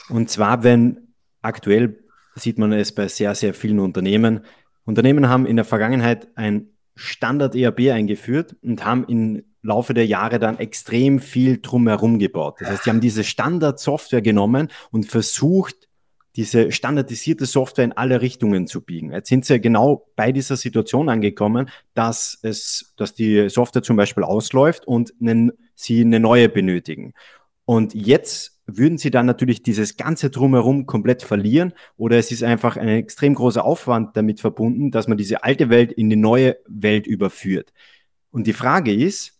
Und 0.09 0.29
zwar, 0.29 0.63
wenn 0.63 1.13
aktuell 1.41 1.99
sieht 2.35 2.57
man 2.59 2.71
es 2.71 2.93
bei 2.93 3.07
sehr, 3.07 3.35
sehr 3.35 3.53
vielen 3.53 3.79
Unternehmen. 3.79 4.41
Unternehmen 4.85 5.27
haben 5.27 5.45
in 5.45 5.55
der 5.55 5.65
Vergangenheit 5.65 6.27
ein 6.35 6.69
Standard-ERP 6.95 7.91
eingeführt 7.91 8.55
und 8.61 8.83
haben 8.85 9.05
im 9.07 9.43
Laufe 9.61 9.93
der 9.93 10.05
Jahre 10.05 10.39
dann 10.39 10.59
extrem 10.59 11.19
viel 11.19 11.59
drumherum 11.61 12.19
gebaut. 12.19 12.55
Das 12.59 12.69
heißt, 12.69 12.83
sie 12.85 12.89
haben 12.89 13.01
diese 13.01 13.23
Standard-Software 13.23 14.21
genommen 14.21 14.69
und 14.91 15.05
versucht, 15.05 15.87
diese 16.35 16.71
standardisierte 16.71 17.47
Software 17.47 17.85
in 17.85 17.93
alle 17.93 18.21
Richtungen 18.21 18.67
zu 18.67 18.81
biegen. 18.81 19.11
Jetzt 19.11 19.29
sind 19.29 19.43
sie 19.45 19.59
genau 19.59 20.07
bei 20.15 20.31
dieser 20.31 20.55
Situation 20.55 21.09
angekommen, 21.09 21.69
dass 21.95 22.37
es, 22.43 22.93
dass 22.95 23.15
die 23.15 23.49
Software 23.49 23.81
zum 23.81 23.97
Beispiel 23.97 24.23
ausläuft 24.23 24.87
und 24.87 25.13
einen, 25.19 25.51
sie 25.73 26.01
eine 26.01 26.19
neue 26.19 26.47
benötigen. 26.47 27.13
Und 27.65 27.95
jetzt 27.95 28.56
würden 28.67 28.97
Sie 28.97 29.09
dann 29.09 29.25
natürlich 29.25 29.63
dieses 29.63 29.95
ganze 29.95 30.29
Drumherum 30.29 30.85
komplett 30.85 31.23
verlieren 31.23 31.73
oder 31.95 32.17
es 32.17 32.31
ist 32.31 32.43
einfach 32.43 32.75
ein 32.77 32.89
extrem 32.89 33.33
großer 33.33 33.63
Aufwand 33.63 34.15
damit 34.17 34.41
verbunden, 34.41 34.91
dass 34.91 35.07
man 35.07 35.17
diese 35.17 35.43
alte 35.43 35.69
Welt 35.69 35.93
in 35.93 36.09
die 36.09 36.17
neue 36.17 36.57
Welt 36.67 37.07
überführt. 37.07 37.71
Und 38.29 38.45
die 38.45 38.53
Frage 38.53 38.93
ist, 38.93 39.39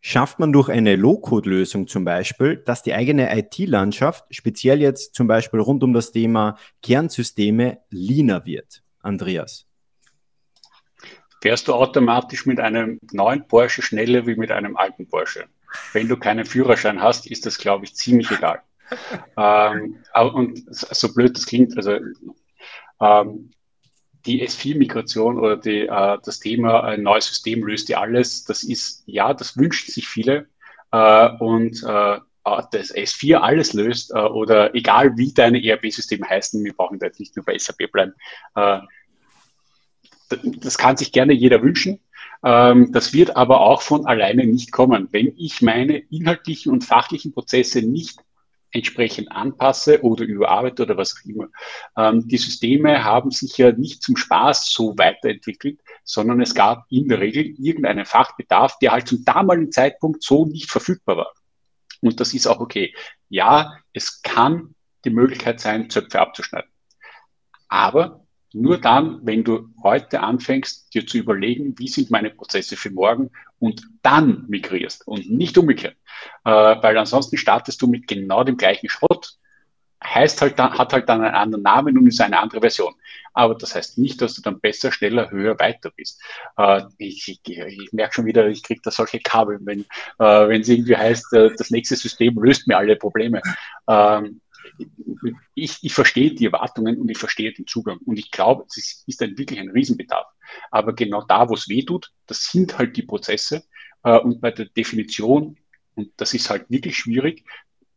schafft 0.00 0.38
man 0.38 0.52
durch 0.52 0.70
eine 0.70 0.96
Low-Code-Lösung 0.96 1.86
zum 1.86 2.04
Beispiel, 2.04 2.56
dass 2.56 2.82
die 2.82 2.94
eigene 2.94 3.36
IT-Landschaft, 3.36 4.24
speziell 4.30 4.80
jetzt 4.80 5.14
zum 5.14 5.26
Beispiel 5.26 5.60
rund 5.60 5.84
um 5.84 5.92
das 5.92 6.12
Thema 6.12 6.56
Kernsysteme, 6.82 7.78
leaner 7.90 8.46
wird? 8.46 8.82
Andreas. 9.00 9.66
Fährst 11.40 11.68
du 11.68 11.74
automatisch 11.74 12.46
mit 12.46 12.58
einem 12.58 12.98
neuen 13.12 13.46
Porsche 13.46 13.82
schneller 13.82 14.26
wie 14.26 14.34
mit 14.34 14.50
einem 14.50 14.76
alten 14.76 15.06
Porsche? 15.06 15.46
Wenn 15.92 16.08
du 16.08 16.16
keinen 16.16 16.44
Führerschein 16.44 17.02
hast, 17.02 17.26
ist 17.26 17.46
das, 17.46 17.58
glaube 17.58 17.84
ich, 17.84 17.94
ziemlich 17.94 18.30
egal. 18.30 18.62
ähm, 19.36 19.98
und 20.14 20.64
so 20.70 21.12
blöd 21.12 21.36
das 21.36 21.46
klingt, 21.46 21.76
also 21.76 21.98
ähm, 23.00 23.50
die 24.26 24.46
S4-Migration 24.46 25.38
oder 25.38 25.56
die, 25.56 25.86
äh, 25.86 26.18
das 26.24 26.40
Thema 26.40 26.84
ein 26.84 27.02
neues 27.02 27.26
System 27.26 27.64
löst 27.64 27.88
ja 27.88 28.00
alles, 28.00 28.44
das 28.44 28.62
ist, 28.62 29.02
ja, 29.06 29.34
das 29.34 29.56
wünschen 29.56 29.90
sich 29.92 30.08
viele. 30.08 30.48
Äh, 30.90 31.28
und 31.38 31.82
äh, 31.82 32.18
das 32.70 32.94
S4 32.94 33.36
alles 33.36 33.74
löst 33.74 34.10
äh, 34.12 34.18
oder 34.18 34.74
egal 34.74 35.16
wie 35.16 35.32
deine 35.32 35.62
ERP-Systeme 35.62 36.26
heißen, 36.28 36.64
wir 36.64 36.72
brauchen 36.72 36.98
da 36.98 37.06
jetzt 37.06 37.20
nicht 37.20 37.36
nur 37.36 37.44
bei 37.44 37.58
SAP 37.58 37.92
bleiben, 37.92 38.14
äh, 38.54 38.80
das 40.30 40.76
kann 40.76 40.96
sich 40.96 41.12
gerne 41.12 41.32
jeder 41.32 41.62
wünschen. 41.62 42.00
Ähm, 42.44 42.92
das 42.92 43.12
wird 43.12 43.36
aber 43.36 43.60
auch 43.60 43.82
von 43.82 44.06
alleine 44.06 44.46
nicht 44.46 44.72
kommen. 44.72 45.08
Wenn 45.10 45.32
ich 45.36 45.62
meine 45.62 45.98
inhaltlichen 45.98 46.72
und 46.72 46.84
fachlichen 46.84 47.32
Prozesse 47.32 47.82
nicht 47.82 48.18
entsprechend 48.70 49.32
anpasse 49.32 50.02
oder 50.02 50.24
überarbeite 50.24 50.82
oder 50.82 50.96
was 50.96 51.16
auch 51.16 51.28
immer. 51.28 51.48
Ähm, 51.96 52.26
die 52.28 52.36
Systeme 52.36 53.04
haben 53.04 53.30
sich 53.30 53.56
ja 53.56 53.72
nicht 53.72 54.02
zum 54.02 54.16
Spaß 54.16 54.70
so 54.70 54.96
weiterentwickelt, 54.98 55.80
sondern 56.04 56.40
es 56.40 56.54
gab 56.54 56.84
in 56.90 57.08
der 57.08 57.20
Regel 57.20 57.54
irgendeinen 57.58 58.04
Fachbedarf, 58.04 58.78
der 58.78 58.92
halt 58.92 59.08
zum 59.08 59.24
damaligen 59.24 59.72
Zeitpunkt 59.72 60.22
so 60.22 60.44
nicht 60.44 60.70
verfügbar 60.70 61.16
war. 61.16 61.32
Und 62.00 62.20
das 62.20 62.34
ist 62.34 62.46
auch 62.46 62.60
okay. 62.60 62.94
Ja, 63.28 63.78
es 63.92 64.22
kann 64.22 64.74
die 65.04 65.10
Möglichkeit 65.10 65.60
sein, 65.60 65.90
Zöpfe 65.90 66.20
abzuschneiden. 66.20 66.70
Aber 67.68 68.26
nur 68.52 68.78
dann, 68.78 69.20
wenn 69.22 69.44
du 69.44 69.68
heute 69.82 70.20
anfängst, 70.20 70.94
dir 70.94 71.06
zu 71.06 71.18
überlegen, 71.18 71.78
wie 71.78 71.88
sind 71.88 72.10
meine 72.10 72.30
Prozesse 72.30 72.76
für 72.76 72.90
morgen 72.90 73.30
und 73.58 73.82
dann 74.02 74.46
migrierst 74.48 75.06
und 75.06 75.30
nicht 75.30 75.58
umgekehrt. 75.58 75.96
Äh, 76.44 76.50
weil 76.50 76.96
ansonsten 76.96 77.36
startest 77.36 77.82
du 77.82 77.86
mit 77.86 78.06
genau 78.06 78.44
dem 78.44 78.56
gleichen 78.56 78.88
Schrott, 78.88 79.38
heißt 80.02 80.40
halt 80.40 80.58
hat 80.58 80.92
halt 80.92 81.08
dann 81.08 81.22
einen 81.22 81.34
anderen 81.34 81.62
Namen 81.62 81.98
und 81.98 82.06
ist 82.06 82.20
eine 82.20 82.38
andere 82.38 82.60
Version. 82.60 82.94
Aber 83.34 83.54
das 83.54 83.74
heißt 83.74 83.98
nicht, 83.98 84.22
dass 84.22 84.34
du 84.34 84.42
dann 84.42 84.60
besser, 84.60 84.92
schneller, 84.92 85.30
höher, 85.30 85.58
weiter 85.58 85.90
bist. 85.94 86.22
Äh, 86.56 86.82
ich, 86.98 87.40
ich, 87.44 87.58
ich 87.58 87.92
merke 87.92 88.14
schon 88.14 88.26
wieder, 88.26 88.46
ich 88.48 88.62
kriege 88.62 88.80
da 88.82 88.90
solche 88.90 89.20
Kabel, 89.20 89.58
wenn 89.62 89.84
äh, 90.20 90.58
es 90.58 90.68
irgendwie 90.68 90.96
heißt, 90.96 91.32
äh, 91.34 91.50
das 91.56 91.70
nächste 91.70 91.96
System 91.96 92.34
löst 92.42 92.66
mir 92.66 92.78
alle 92.78 92.96
Probleme. 92.96 93.42
Ähm, 93.88 94.40
ich, 95.54 95.78
ich 95.82 95.92
verstehe 95.92 96.34
die 96.34 96.46
Erwartungen 96.46 96.98
und 96.98 97.08
ich 97.08 97.18
verstehe 97.18 97.52
den 97.52 97.66
Zugang. 97.66 97.98
Und 98.04 98.18
ich 98.18 98.30
glaube, 98.30 98.64
es 98.68 98.76
ist, 98.76 99.08
ist 99.08 99.22
ein, 99.22 99.36
wirklich 99.36 99.58
ein 99.58 99.70
Riesenbedarf. 99.70 100.26
Aber 100.70 100.94
genau 100.94 101.22
da, 101.22 101.48
wo 101.48 101.54
es 101.54 101.68
weh 101.68 101.82
tut, 101.82 102.12
das 102.26 102.44
sind 102.50 102.78
halt 102.78 102.96
die 102.96 103.02
Prozesse. 103.02 103.64
Äh, 104.02 104.18
und 104.18 104.40
bei 104.40 104.50
der 104.50 104.66
Definition, 104.66 105.58
und 105.94 106.12
das 106.16 106.34
ist 106.34 106.50
halt 106.50 106.70
wirklich 106.70 106.96
schwierig, 106.96 107.44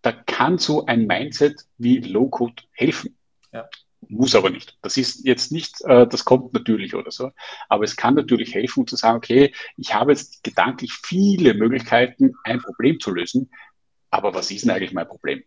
da 0.02 0.12
kann 0.12 0.58
so 0.58 0.86
ein 0.86 1.06
Mindset 1.06 1.66
wie 1.78 2.00
Low-Code 2.00 2.64
helfen. 2.72 3.18
Ja. 3.54 3.70
muss 4.08 4.34
aber 4.34 4.50
nicht. 4.50 4.78
Das 4.82 4.98
ist 4.98 5.26
jetzt 5.26 5.52
nicht, 5.52 5.82
äh, 5.82 6.08
das 6.08 6.26
kommt 6.26 6.54
natürlich 6.54 6.96
oder 6.96 7.12
so, 7.12 7.32
aber 7.70 7.84
es 7.84 7.96
kann 7.96 8.16
natürlich 8.16 8.56
helfen, 8.56 8.88
zu 8.88 8.96
sagen, 8.96 9.18
okay, 9.18 9.54
ich 9.78 9.94
habe 9.94 10.14
jetzt 10.14 10.44
gedanklich 10.44 10.94
viele 11.04 11.54
Möglichkeiten, 11.54 12.34
ein 12.44 12.62
Problem 12.62 13.00
zu 13.00 13.12
lösen, 13.12 13.52
aber 14.10 14.34
was 14.34 14.50
ist 14.50 14.64
denn 14.64 14.72
eigentlich 14.72 14.94
mein 14.94 15.08
Problem? 15.08 15.44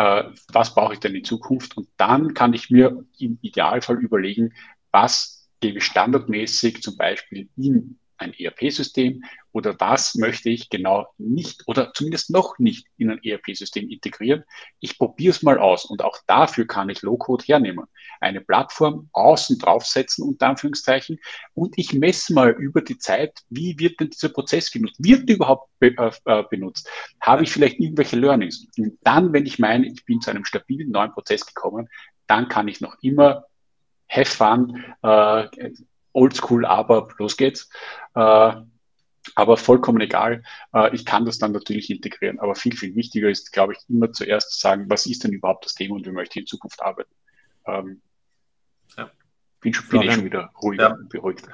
Äh, 0.00 0.30
was 0.50 0.74
brauche 0.74 0.94
ich 0.94 1.00
denn 1.00 1.14
in 1.14 1.24
Zukunft? 1.24 1.76
Und 1.76 1.86
dann 1.98 2.32
kann 2.32 2.54
ich 2.54 2.70
mir 2.70 3.04
im 3.18 3.38
Idealfall 3.42 3.98
überlegen, 3.98 4.54
was 4.90 5.46
gebe 5.60 5.76
ich 5.76 5.84
standardmäßig 5.84 6.82
zum 6.82 6.96
Beispiel 6.96 7.50
in 7.58 7.98
ein 8.20 8.34
ERP-System 8.34 9.24
oder 9.52 9.74
was 9.80 10.14
möchte 10.14 10.50
ich 10.50 10.70
genau 10.70 11.08
nicht 11.18 11.62
oder 11.66 11.92
zumindest 11.92 12.30
noch 12.30 12.58
nicht 12.58 12.86
in 12.98 13.10
ein 13.10 13.20
ERP-System 13.22 13.88
integrieren. 13.88 14.44
Ich 14.78 14.98
probiere 14.98 15.32
es 15.32 15.42
mal 15.42 15.58
aus 15.58 15.84
und 15.84 16.02
auch 16.02 16.18
dafür 16.26 16.66
kann 16.66 16.88
ich 16.88 17.02
Low-Code 17.02 17.44
hernehmen. 17.44 17.86
Eine 18.20 18.40
Plattform 18.40 19.08
außen 19.12 19.58
draufsetzen, 19.58 20.24
unter 20.24 20.48
Anführungszeichen, 20.48 21.18
und 21.54 21.76
ich 21.78 21.92
messe 21.94 22.32
mal 22.34 22.50
über 22.50 22.82
die 22.82 22.98
Zeit, 22.98 23.40
wie 23.48 23.78
wird 23.78 23.98
denn 23.98 24.10
dieser 24.10 24.28
Prozess 24.28 24.70
genutzt? 24.70 24.96
Wird 24.98 25.28
der 25.28 25.36
überhaupt 25.36 25.70
be 25.78 25.94
äh, 25.96 26.10
äh 26.26 26.44
benutzt? 26.48 26.88
Habe 27.20 27.42
ich 27.42 27.50
vielleicht 27.50 27.80
irgendwelche 27.80 28.16
Learnings? 28.16 28.66
Und 28.78 28.98
dann, 29.02 29.32
wenn 29.32 29.46
ich 29.46 29.58
meine, 29.58 29.86
ich 29.86 30.04
bin 30.04 30.20
zu 30.20 30.30
einem 30.30 30.44
stabilen 30.44 30.90
neuen 30.90 31.12
Prozess 31.12 31.46
gekommen, 31.46 31.88
dann 32.26 32.48
kann 32.48 32.68
ich 32.68 32.80
noch 32.80 32.96
immer 33.02 33.46
have 34.08 34.30
fun, 34.30 34.84
äh, 35.02 35.70
oldschool, 36.12 36.64
aber 36.64 37.08
los 37.18 37.36
geht's. 37.36 37.70
Äh, 38.14 38.52
aber 39.34 39.56
vollkommen 39.56 40.00
egal. 40.00 40.42
Äh, 40.72 40.94
ich 40.94 41.04
kann 41.04 41.24
das 41.24 41.38
dann 41.38 41.52
natürlich 41.52 41.90
integrieren. 41.90 42.40
Aber 42.40 42.54
viel, 42.54 42.76
viel 42.76 42.94
wichtiger 42.94 43.28
ist, 43.28 43.52
glaube 43.52 43.74
ich, 43.74 43.78
immer 43.88 44.12
zuerst 44.12 44.52
zu 44.52 44.60
sagen, 44.60 44.86
was 44.88 45.06
ist 45.06 45.24
denn 45.24 45.32
überhaupt 45.32 45.64
das 45.64 45.74
Thema 45.74 45.96
und 45.96 46.06
wie 46.06 46.10
möchte 46.10 46.38
ich 46.38 46.44
in 46.44 46.46
Zukunft 46.46 46.82
arbeiten. 46.82 47.14
Ähm, 47.66 48.02
ja. 48.96 49.10
Bin, 49.60 49.74
schon, 49.74 49.88
bin 49.88 50.02
eh 50.02 50.12
schon 50.12 50.24
wieder 50.24 50.50
ruhiger 50.60 50.88
ja. 50.88 50.94
und 50.94 51.08
beruhigt. 51.08 51.46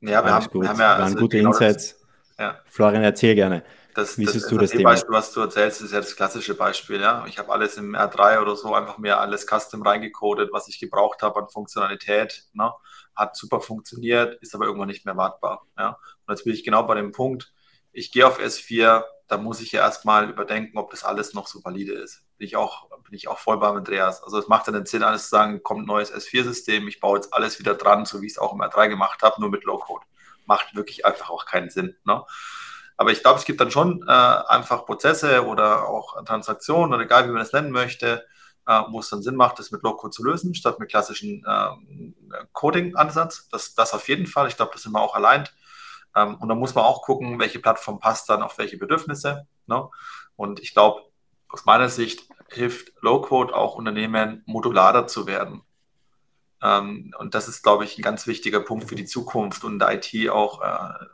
Ja, 0.00 0.24
wir 0.24 0.32
haben, 0.32 0.46
gut. 0.48 0.62
wir 0.62 0.68
haben 0.68 0.80
ja. 0.80 0.90
Waren 0.90 1.02
also 1.02 1.18
gute 1.18 1.38
genau 1.38 1.50
Insights. 1.50 2.00
Ja. 2.38 2.58
Florian, 2.66 3.04
erzähl 3.04 3.34
gerne. 3.34 3.62
Das, 3.94 4.16
Wie 4.16 4.26
siehst 4.26 4.44
das, 4.44 4.50
du 4.50 4.58
das 4.58 4.70
Thema? 4.70 4.90
Beispiel, 4.90 5.14
was 5.14 5.32
du 5.32 5.40
erzählst, 5.40 5.82
ist 5.82 5.92
ja 5.92 6.00
das 6.00 6.16
klassische 6.16 6.54
Beispiel. 6.54 7.00
Ja? 7.00 7.24
Ich 7.26 7.38
habe 7.38 7.52
alles 7.52 7.76
im 7.76 7.94
R3 7.94 8.40
oder 8.40 8.56
so 8.56 8.74
einfach 8.74 8.98
mir 8.98 9.18
alles 9.18 9.46
custom 9.46 9.82
reingecodet, 9.82 10.50
was 10.52 10.68
ich 10.68 10.78
gebraucht 10.80 11.22
habe 11.22 11.40
an 11.40 11.48
Funktionalität. 11.48 12.44
Ne? 12.54 12.72
hat 13.14 13.36
super 13.36 13.60
funktioniert, 13.60 14.40
ist 14.42 14.54
aber 14.54 14.66
irgendwann 14.66 14.88
nicht 14.88 15.04
mehr 15.04 15.16
wartbar. 15.16 15.66
Ja? 15.78 15.98
Und 16.26 16.34
jetzt 16.34 16.44
bin 16.44 16.54
ich 16.54 16.64
genau 16.64 16.84
bei 16.84 16.94
dem 16.94 17.12
Punkt, 17.12 17.52
ich 17.92 18.10
gehe 18.10 18.26
auf 18.26 18.40
S4, 18.40 19.04
da 19.28 19.36
muss 19.36 19.60
ich 19.60 19.72
ja 19.72 19.82
erstmal 19.82 20.30
überdenken, 20.30 20.78
ob 20.78 20.90
das 20.90 21.04
alles 21.04 21.34
noch 21.34 21.46
so 21.46 21.62
valide 21.64 21.92
ist. 21.92 22.24
Bin 22.38 22.46
ich 22.46 22.56
auch, 22.56 22.88
bin 23.02 23.14
ich 23.14 23.28
auch 23.28 23.38
voll 23.38 23.58
bei 23.58 23.68
Andreas. 23.68 24.22
Also 24.22 24.38
es 24.38 24.48
macht 24.48 24.66
dann 24.66 24.74
den 24.74 24.86
Sinn, 24.86 25.02
alles 25.02 25.24
zu 25.24 25.30
sagen, 25.30 25.62
kommt 25.62 25.82
ein 25.82 25.86
neues 25.86 26.12
S4-System, 26.12 26.88
ich 26.88 27.00
baue 27.00 27.18
jetzt 27.18 27.32
alles 27.34 27.58
wieder 27.58 27.74
dran, 27.74 28.06
so 28.06 28.22
wie 28.22 28.26
ich 28.26 28.32
es 28.32 28.38
auch 28.38 28.54
im 28.54 28.62
R3 28.62 28.88
gemacht 28.88 29.22
habe, 29.22 29.40
nur 29.40 29.50
mit 29.50 29.64
Low-Code. 29.64 30.06
Macht 30.46 30.74
wirklich 30.74 31.06
einfach 31.06 31.30
auch 31.30 31.44
keinen 31.46 31.70
Sinn. 31.70 31.96
Ne? 32.04 32.24
Aber 32.96 33.10
ich 33.10 33.22
glaube, 33.22 33.38
es 33.38 33.44
gibt 33.44 33.60
dann 33.60 33.70
schon 33.70 34.04
äh, 34.06 34.10
einfach 34.10 34.86
Prozesse 34.86 35.46
oder 35.46 35.88
auch 35.88 36.22
Transaktionen 36.24 36.92
oder 36.92 37.04
egal, 37.04 37.26
wie 37.26 37.32
man 37.32 37.42
es 37.42 37.52
nennen 37.52 37.70
möchte, 37.70 38.24
äh, 38.66 38.82
wo 38.90 39.00
es 39.00 39.08
dann 39.08 39.22
Sinn 39.22 39.36
macht, 39.36 39.58
das 39.58 39.70
mit 39.70 39.82
Low-Code 39.82 40.12
zu 40.12 40.24
lösen, 40.24 40.54
statt 40.54 40.78
mit 40.78 40.90
klassischen 40.90 41.44
ähm, 41.48 42.14
Coding-Ansatz. 42.52 43.48
Das, 43.48 43.74
das 43.74 43.94
auf 43.94 44.08
jeden 44.08 44.26
Fall. 44.26 44.48
Ich 44.48 44.56
glaube, 44.56 44.72
das 44.72 44.82
sind 44.82 44.92
wir 44.92 45.00
auch 45.00 45.14
allein. 45.14 45.48
Ähm, 46.14 46.36
und 46.36 46.48
dann 46.48 46.58
muss 46.58 46.74
man 46.74 46.84
auch 46.84 47.02
gucken, 47.02 47.38
welche 47.38 47.58
Plattform 47.58 47.98
passt 47.98 48.28
dann 48.28 48.42
auf 48.42 48.58
welche 48.58 48.78
Bedürfnisse. 48.78 49.46
Ne? 49.66 49.88
Und 50.36 50.60
ich 50.60 50.74
glaube, 50.74 51.02
aus 51.48 51.64
meiner 51.64 51.88
Sicht 51.88 52.28
hilft 52.48 52.92
Low-Code 53.00 53.54
auch 53.54 53.74
Unternehmen 53.74 54.42
modularer 54.46 55.06
zu 55.06 55.26
werden. 55.26 55.62
Ähm, 56.62 57.12
und 57.18 57.34
das 57.34 57.48
ist, 57.48 57.62
glaube 57.62 57.84
ich, 57.84 57.98
ein 57.98 58.02
ganz 58.02 58.26
wichtiger 58.26 58.60
Punkt 58.60 58.88
für 58.88 58.94
die 58.94 59.04
Zukunft 59.04 59.64
und 59.64 59.82
IT 59.82 60.30
auch 60.30 60.62
äh, 60.62 61.06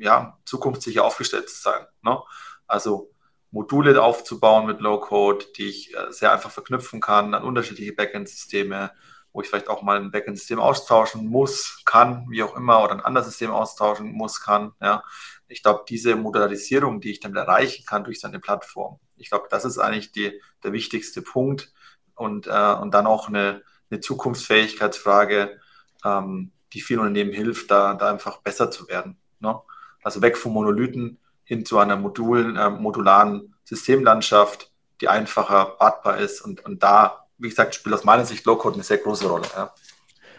ja, 0.00 0.38
zukunftssicher 0.44 1.04
aufgestellt 1.04 1.48
zu 1.48 1.60
sein. 1.60 1.86
Ne? 2.02 2.20
Also 2.66 3.10
Module 3.50 4.00
aufzubauen 4.00 4.66
mit 4.66 4.80
Low-Code, 4.80 5.46
die 5.56 5.68
ich 5.68 5.94
äh, 5.94 6.12
sehr 6.12 6.32
einfach 6.32 6.50
verknüpfen 6.50 7.00
kann 7.00 7.34
an 7.34 7.42
unterschiedliche 7.42 7.92
Backend-Systeme, 7.92 8.92
wo 9.32 9.42
ich 9.42 9.48
vielleicht 9.48 9.68
auch 9.68 9.82
mal 9.82 9.96
ein 9.96 10.10
Backend-System 10.10 10.58
austauschen 10.60 11.26
muss, 11.26 11.82
kann, 11.84 12.26
wie 12.30 12.42
auch 12.42 12.56
immer, 12.56 12.82
oder 12.82 12.92
ein 12.92 13.00
anderes 13.00 13.28
System 13.28 13.50
austauschen 13.50 14.12
muss, 14.12 14.40
kann. 14.40 14.72
Ja. 14.80 15.02
Ich 15.48 15.62
glaube, 15.62 15.84
diese 15.88 16.16
Modularisierung, 16.16 17.00
die 17.00 17.10
ich 17.10 17.20
dann 17.20 17.34
erreichen 17.34 17.84
kann 17.86 18.04
durch 18.04 18.20
seine 18.20 18.40
Plattform, 18.40 18.98
ich 19.16 19.28
glaube, 19.30 19.48
das 19.50 19.64
ist 19.64 19.78
eigentlich 19.78 20.12
die, 20.12 20.40
der 20.62 20.72
wichtigste 20.72 21.22
Punkt 21.22 21.72
und, 22.14 22.46
äh, 22.46 22.74
und 22.74 22.94
dann 22.94 23.06
auch 23.06 23.28
eine, 23.28 23.62
eine 23.90 24.00
Zukunftsfähigkeitsfrage, 24.00 25.60
ähm, 26.04 26.52
die 26.72 26.80
vielen 26.80 27.00
Unternehmen 27.00 27.32
hilft, 27.32 27.70
da, 27.70 27.94
da 27.94 28.10
einfach 28.10 28.38
besser 28.38 28.70
zu 28.70 28.88
werden. 28.88 29.18
Ne? 29.40 29.60
Also 30.02 30.22
weg 30.22 30.36
vom 30.36 30.52
Monolithen 30.52 31.18
hin 31.44 31.64
zu 31.64 31.78
einer 31.78 31.96
modulen, 31.96 32.56
äh, 32.56 32.70
modularen 32.70 33.54
Systemlandschaft, 33.64 34.70
die 35.00 35.08
einfacher 35.08 35.76
wartbar 35.78 36.18
ist. 36.18 36.40
Und, 36.40 36.64
und 36.64 36.82
da, 36.82 37.26
wie 37.38 37.48
gesagt, 37.48 37.74
spielt 37.74 37.94
aus 37.94 38.04
meiner 38.04 38.24
Sicht 38.24 38.44
Low-Code 38.44 38.74
eine 38.74 38.84
sehr 38.84 38.98
große 38.98 39.26
Rolle. 39.26 39.46
Ja. 39.56 39.72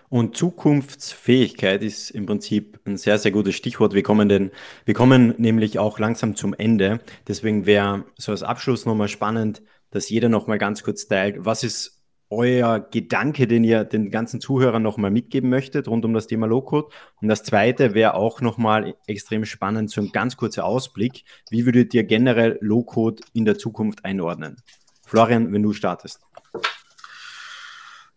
Und 0.10 0.36
Zukunftsfähigkeit 0.36 1.82
ist 1.84 2.12
im 2.12 2.26
Prinzip 2.26 2.80
ein 2.86 2.98
sehr, 2.98 3.18
sehr 3.18 3.32
gutes 3.32 3.56
Stichwort. 3.56 3.94
Wir 3.94 4.04
kommen, 4.04 4.28
denn, 4.28 4.52
wir 4.84 4.94
kommen 4.94 5.36
nämlich 5.38 5.80
auch 5.80 6.00
langsam 6.00 6.36
zum 6.36 6.54
Ende. 6.54 7.00
Deswegen 7.28 7.66
wäre 7.66 8.04
so 8.18 8.34
als 8.34 8.44
Abschluss 8.44 8.86
nochmal 8.86 9.08
spannend, 9.08 9.62
dass 9.90 10.10
jeder 10.10 10.28
nochmal 10.28 10.58
ganz 10.58 10.84
kurz 10.84 11.08
teilt, 11.08 11.38
was 11.40 11.64
ist 11.64 12.01
euer 12.32 12.80
Gedanke, 12.80 13.46
den 13.46 13.64
ihr 13.64 13.84
den 13.84 14.10
ganzen 14.10 14.42
Zuhörern 14.42 14.82
nochmal 14.82 15.12
mitgeben 15.12 15.50
möchtet 15.50 15.88
rund 15.88 16.06
um 16.06 16.14
das 16.14 16.28
Thema 16.28 16.48
Low-Code? 16.48 16.88
Und 17.22 17.28
das 17.28 17.44
zweite 17.44 17.94
wäre 17.94 18.16
auch 18.16 18.42
nochmal 18.42 18.96
extrem 19.06 19.46
spannend, 19.46 19.92
so 19.92 20.02
ein 20.02 20.12
ganz 20.12 20.38
kurzer 20.38 20.66
Ausblick. 20.66 21.26
Wie 21.50 21.66
würdet 21.66 21.94
ihr 21.94 22.04
generell 22.04 22.58
Low-Code 22.62 23.22
in 23.34 23.46
der 23.46 23.58
Zukunft 23.58 24.06
einordnen? 24.06 24.58
Florian, 25.06 25.52
wenn 25.52 25.62
du 25.62 25.74
startest. 25.74 26.22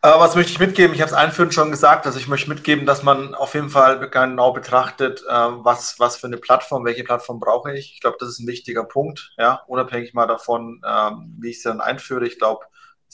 Äh, 0.05 0.19
was 0.19 0.37
möchte 0.37 0.53
ich 0.53 0.61
mitgeben? 0.61 0.95
Ich 0.95 1.01
habe 1.01 1.11
es 1.11 1.17
einführend 1.17 1.55
schon 1.55 1.71
gesagt. 1.71 2.05
Also 2.05 2.19
ich 2.19 2.29
möchte 2.29 2.51
mitgeben, 2.51 2.85
dass 2.85 3.03
man 3.03 3.35
auf 3.35 3.55
jeden 3.55 3.71
Fall 3.71 4.11
genau 4.11 4.53
betrachtet, 4.53 5.25
äh, 5.27 5.33
was, 5.33 5.99
was 5.99 6.17
für 6.17 6.27
eine 6.27 6.37
Plattform, 6.37 6.85
welche 6.85 7.05
Plattform 7.05 7.41
brauche 7.41 7.75
ich. 7.75 7.95
Ich 7.95 8.01
glaube, 8.01 8.19
das 8.21 8.29
ist 8.29 8.41
ein 8.41 8.47
wichtiger 8.47 8.85
Punkt, 8.85 9.33
ja, 9.39 9.63
unabhängig 9.67 10.13
mal 10.13 10.27
davon, 10.27 10.83
ähm, 10.87 11.35
wie 11.41 11.49
ich 11.49 11.57
es 11.57 11.63
dann 11.63 11.81
einführe. 11.81 12.27
Ich 12.27 12.39
glaube, 12.39 12.67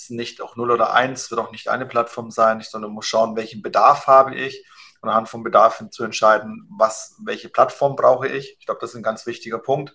ist 0.03 0.11
nicht 0.11 0.41
auch 0.41 0.57
0 0.57 0.71
oder 0.71 0.93
1, 0.93 1.31
wird 1.31 1.41
auch 1.41 1.53
nicht 1.53 1.69
eine 1.69 1.87
Plattform 1.87 2.31
sein, 2.31 2.61
sondern 2.63 2.93
muss 2.93 3.07
schauen, 3.07 3.37
welchen 3.37 3.63
Bedarf 3.63 4.07
habe 4.07 4.35
ich 4.35 4.65
und 5.01 5.09
anhand 5.09 5.29
vom 5.29 5.43
Bedarf 5.43 5.83
zu 5.91 6.05
entscheiden, 6.05 6.67
was, 6.71 7.17
welche 7.25 7.49
Plattform 7.49 7.97
brauche 7.97 8.29
ich. 8.29 8.57
Ich 8.59 8.67
glaube, 8.67 8.81
das 8.81 8.91
ist 8.91 8.97
ein 8.97 9.03
ganz 9.03 9.27
wichtiger 9.27 9.59
Punkt. 9.59 9.95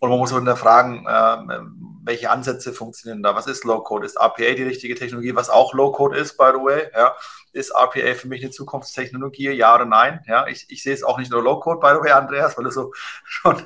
Und 0.00 0.08
man 0.08 0.18
muss 0.18 0.32
hinterfragen, 0.32 1.06
äh, 1.06 1.60
welche 2.04 2.30
Ansätze 2.30 2.72
funktionieren 2.72 3.22
da. 3.22 3.34
Was 3.34 3.46
ist 3.46 3.64
Low-Code? 3.64 4.06
Ist 4.06 4.16
RPA 4.16 4.54
die 4.54 4.62
richtige 4.62 4.94
Technologie? 4.94 5.36
Was 5.36 5.50
auch 5.50 5.74
Low-Code 5.74 6.16
ist, 6.16 6.38
by 6.38 6.52
the 6.54 6.58
way. 6.58 6.90
Ja? 6.94 7.14
Ist 7.52 7.74
RPA 7.74 8.14
für 8.14 8.26
mich 8.28 8.42
eine 8.42 8.50
Zukunftstechnologie? 8.50 9.50
Ja 9.50 9.74
oder 9.74 9.84
nein? 9.84 10.24
Ja? 10.26 10.46
Ich, 10.46 10.64
ich 10.70 10.82
sehe 10.82 10.94
es 10.94 11.04
auch 11.04 11.18
nicht 11.18 11.30
nur 11.30 11.42
Low-Code, 11.42 11.80
by 11.80 11.88
the 11.88 12.00
way, 12.02 12.12
Andreas, 12.12 12.56
weil 12.56 12.64
du 12.64 12.70
so 12.70 12.92
schon 13.24 13.62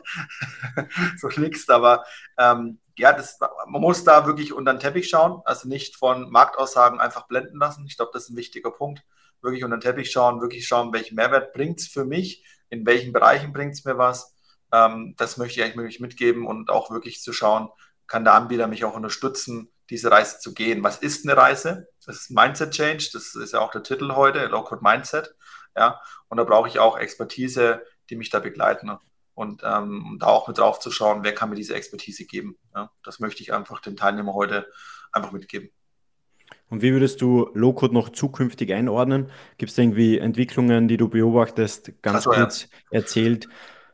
so 1.19 1.29
nickst. 1.37 1.71
Aber 1.71 2.05
ähm, 2.37 2.81
ja, 2.97 3.13
das, 3.13 3.39
man 3.67 3.81
muss 3.81 4.05
da 4.05 4.27
wirklich 4.27 4.53
unter 4.53 4.73
den 4.73 4.81
Teppich 4.81 5.09
schauen, 5.09 5.43
also 5.45 5.69
nicht 5.69 5.97
von 5.97 6.31
Marktaussagen 6.31 7.01
einfach 7.01 7.27
blenden 7.27 7.59
lassen. 7.59 7.85
Ich 7.87 7.97
glaube, 7.97 8.13
das 8.13 8.25
ist 8.25 8.31
ein 8.31 8.37
wichtiger 8.37 8.71
Punkt. 8.71 9.03
Wirklich 9.43 9.65
unter 9.65 9.77
den 9.77 9.83
Teppich 9.83 10.11
schauen, 10.11 10.41
wirklich 10.41 10.67
schauen, 10.67 10.93
welchen 10.93 11.17
Mehrwert 11.17 11.53
bringt 11.53 11.81
es 11.81 11.89
für 11.89 12.05
mich, 12.05 12.45
in 12.71 12.87
welchen 12.87 13.13
Bereichen 13.13 13.53
bringt 13.53 13.75
es 13.75 13.85
mir 13.85 13.99
was. 13.99 14.35
Ähm, 14.73 15.15
das 15.19 15.37
möchte 15.37 15.61
ich 15.61 15.67
eigentlich 15.67 16.01
mitgeben 16.01 16.47
und 16.47 16.71
auch 16.71 16.91
wirklich 16.91 17.21
zu 17.21 17.33
schauen, 17.33 17.69
kann 18.07 18.25
der 18.25 18.35
Anbieter 18.35 18.67
mich 18.69 18.85
auch 18.85 18.95
unterstützen, 18.95 19.71
diese 19.91 20.11
Reise 20.11 20.39
zu 20.39 20.55
gehen. 20.55 20.83
Was 20.83 20.99
ist 20.99 21.27
eine 21.27 21.37
Reise? 21.37 21.89
Das 22.07 22.17
ist 22.17 22.31
Mindset 22.31 22.71
Change, 22.71 23.11
das 23.13 23.35
ist 23.35 23.53
ja 23.53 23.61
auch 23.61 23.71
der 23.71 23.83
Titel 23.83 24.13
heute, 24.13 24.47
Low 24.47 24.63
Code 24.63 24.83
Mindset. 24.83 25.35
Ja, 25.77 26.01
und 26.29 26.39
da 26.39 26.45
brauche 26.45 26.69
ich 26.69 26.79
auch 26.79 26.97
Expertise, 26.97 27.83
die 28.09 28.17
mich 28.17 28.31
da 28.31 28.39
begleiten 28.39 28.91
und 29.35 29.63
ähm, 29.65 30.17
da 30.21 30.27
auch 30.27 30.49
mit 30.49 30.59
drauf 30.59 30.79
zu 30.79 30.91
schauen, 30.91 31.25
wer 31.25 31.35
kann 31.35 31.51
mir 31.51 31.57
diese 31.57 31.75
Expertise 31.75 32.25
geben. 32.25 32.57
Ja, 32.75 32.91
das 33.03 33.21
möchte 33.21 33.43
ich 33.43 33.53
einfach 33.53 33.81
den 33.81 33.97
Teilnehmern 33.97 34.35
heute 34.35 34.67
einfach 35.13 35.33
mitgeben. 35.33 35.71
Und 36.69 36.83
wie 36.83 36.93
würdest 36.93 37.21
du 37.21 37.51
Low-Code 37.55 37.95
noch 37.95 38.11
zukünftig 38.11 38.73
einordnen? 38.73 39.31
Gibt 39.59 39.73
es 39.73 39.79
irgendwie 39.79 40.19
Entwicklungen, 40.19 40.89
die 40.89 40.97
du 40.97 41.09
beobachtest? 41.09 41.93
Ganz 42.03 42.27
also, 42.27 42.31
kurz 42.31 42.63
ja. 42.91 42.99
erzählt. 42.99 43.49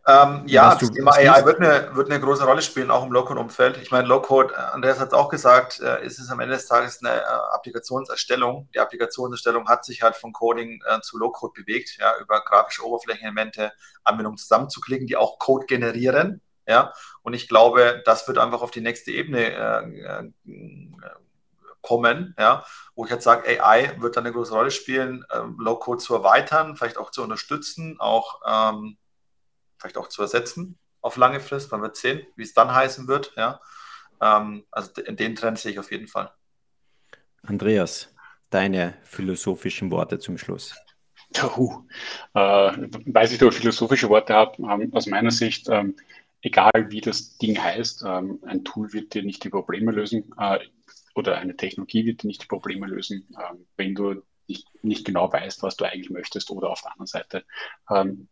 Ähm, 0.07 0.45
ja, 0.47 0.75
das 0.75 0.91
Thema 0.91 1.13
AI 1.13 1.45
wird 1.45 1.61
eine, 1.61 1.95
wird 1.95 2.11
eine 2.11 2.21
große 2.21 2.45
Rolle 2.45 2.63
spielen, 2.63 2.91
auch 2.91 3.05
im 3.05 3.13
Low-Code-Umfeld. 3.13 3.77
Ich 3.79 3.91
meine, 3.91 4.09
Low-Code, 4.09 4.55
äh, 4.55 4.57
Andreas 4.57 4.99
hat 4.99 5.09
es 5.09 5.15
auch 5.15 5.29
gesagt, 5.29 5.81
äh, 5.81 6.05
ist 6.05 6.19
es 6.19 6.31
am 6.31 6.41
Ende 6.41 6.55
des 6.55 6.67
Tages 6.67 7.01
eine 7.03 7.21
äh, 7.21 7.25
Applikationserstellung. 7.53 8.69
Die 8.75 8.79
Applikationserstellung 8.79 9.69
hat 9.69 9.85
sich 9.85 10.03
halt 10.03 10.17
von 10.17 10.33
Coding 10.33 10.83
äh, 10.87 11.01
zu 11.03 11.19
Low-Code 11.19 11.53
bewegt, 11.55 11.99
ja, 11.99 12.15
über 12.19 12.43
grafische 12.43 12.85
Oberflächenelemente, 12.85 13.73
Anwendungen 14.03 14.39
zusammenzuklicken, 14.39 15.07
die 15.07 15.17
auch 15.17 15.39
Code 15.39 15.67
generieren. 15.67 16.41
Ja, 16.67 16.93
und 17.23 17.35
ich 17.35 17.49
glaube, 17.49 18.03
das 18.05 18.27
wird 18.27 18.39
einfach 18.39 18.63
auf 18.63 18.71
die 18.71 18.81
nächste 18.81 19.11
Ebene 19.11 19.53
äh, 19.53 20.01
äh 20.01 20.31
kommen, 21.83 22.35
ja, 22.39 22.65
wo 22.95 23.05
ich 23.05 23.11
jetzt 23.11 23.25
sage, 23.25 23.49
AI 23.49 23.95
wird 24.01 24.17
dann 24.17 24.27
eine 24.27 24.35
große 24.35 24.53
Rolle 24.53 24.71
spielen, 24.71 25.25
ähm, 25.33 25.57
Low-Code 25.59 25.99
zu 25.99 26.15
erweitern, 26.15 26.77
vielleicht 26.77 26.99
auch 26.99 27.11
zu 27.11 27.23
unterstützen, 27.23 27.97
auch 27.99 28.41
ähm, 28.47 28.99
vielleicht 29.81 29.97
auch 29.97 30.09
zu 30.09 30.23
ersetzen 30.23 30.79
auf 31.01 31.17
lange 31.17 31.41
Frist. 31.41 31.73
Man 31.73 31.83
wird 31.83 31.97
sehen, 31.97 32.27
wie 32.37 32.43
es 32.43 32.55
dann 32.55 32.75
heißen 32.75 33.09
wird. 33.09 33.33
Ja. 33.37 33.61
Ähm, 34.21 34.65
also 34.71 35.01
in 35.03 35.17
den 35.17 35.35
Trend 35.35 35.59
sehe 35.59 35.73
ich 35.73 35.79
auf 35.79 35.91
jeden 35.91 36.09
Fall. 36.09 36.33
Andreas, 37.43 38.15
deine 38.51 38.95
philosophischen 39.05 39.91
Worte 39.91 40.19
zum 40.19 40.39
Schluss. 40.39 40.75
Uh, 41.57 41.85
äh, 42.35 42.39
weiß 43.07 43.33
ich, 43.33 43.43
ob 43.43 43.53
ich 43.53 43.59
philosophische 43.59 44.09
Worte 44.09 44.35
habe. 44.35 44.61
Ähm, 44.63 44.93
aus 44.93 45.07
meiner 45.07 45.31
Sicht, 45.31 45.69
ähm, 45.71 45.95
egal 46.43 46.73
wie 46.89 47.01
das 47.01 47.39
Ding 47.39 47.57
heißt, 47.57 48.03
ähm, 48.05 48.41
ein 48.45 48.65
Tool 48.65 48.93
wird 48.93 49.15
dir 49.15 49.23
nicht 49.23 49.45
die 49.45 49.49
Probleme 49.49 49.93
lösen 49.93 50.35
äh, 50.39 50.59
oder 51.15 51.39
eine 51.39 51.57
Technologie 51.57 52.05
wird 52.05 52.23
dir 52.23 52.27
nicht 52.27 52.43
die 52.43 52.49
Probleme 52.49 52.87
lösen, 52.87 53.29
ähm, 53.39 53.67
wenn 53.77 53.95
du 53.95 54.23
nicht, 54.49 54.67
nicht, 54.83 55.05
genau 55.05 55.33
weißt, 55.33 55.63
was 55.63 55.77
du 55.77 55.85
eigentlich 55.85 56.11
möchtest 56.11 56.51
oder 56.51 56.71
auf 56.71 56.83
der 56.83 56.93
anderen 56.93 57.07
Seite, 57.07 57.45
ähm, 57.89 58.29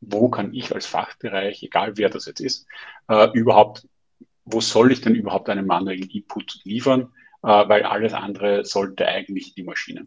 wo 0.00 0.28
kann 0.28 0.54
ich 0.54 0.74
als 0.74 0.86
Fachbereich, 0.86 1.62
egal 1.62 1.96
wer 1.96 2.08
das 2.08 2.26
jetzt 2.26 2.40
ist, 2.40 2.66
äh, 3.08 3.28
überhaupt, 3.32 3.88
wo 4.44 4.60
soll 4.60 4.92
ich 4.92 5.00
denn 5.00 5.14
überhaupt 5.14 5.48
einen 5.48 5.66
manuellen 5.66 6.08
Input 6.10 6.60
liefern, 6.64 7.12
äh, 7.42 7.68
weil 7.68 7.84
alles 7.84 8.12
andere 8.12 8.64
sollte 8.64 9.06
eigentlich 9.06 9.54
die 9.54 9.62
Maschine. 9.62 10.06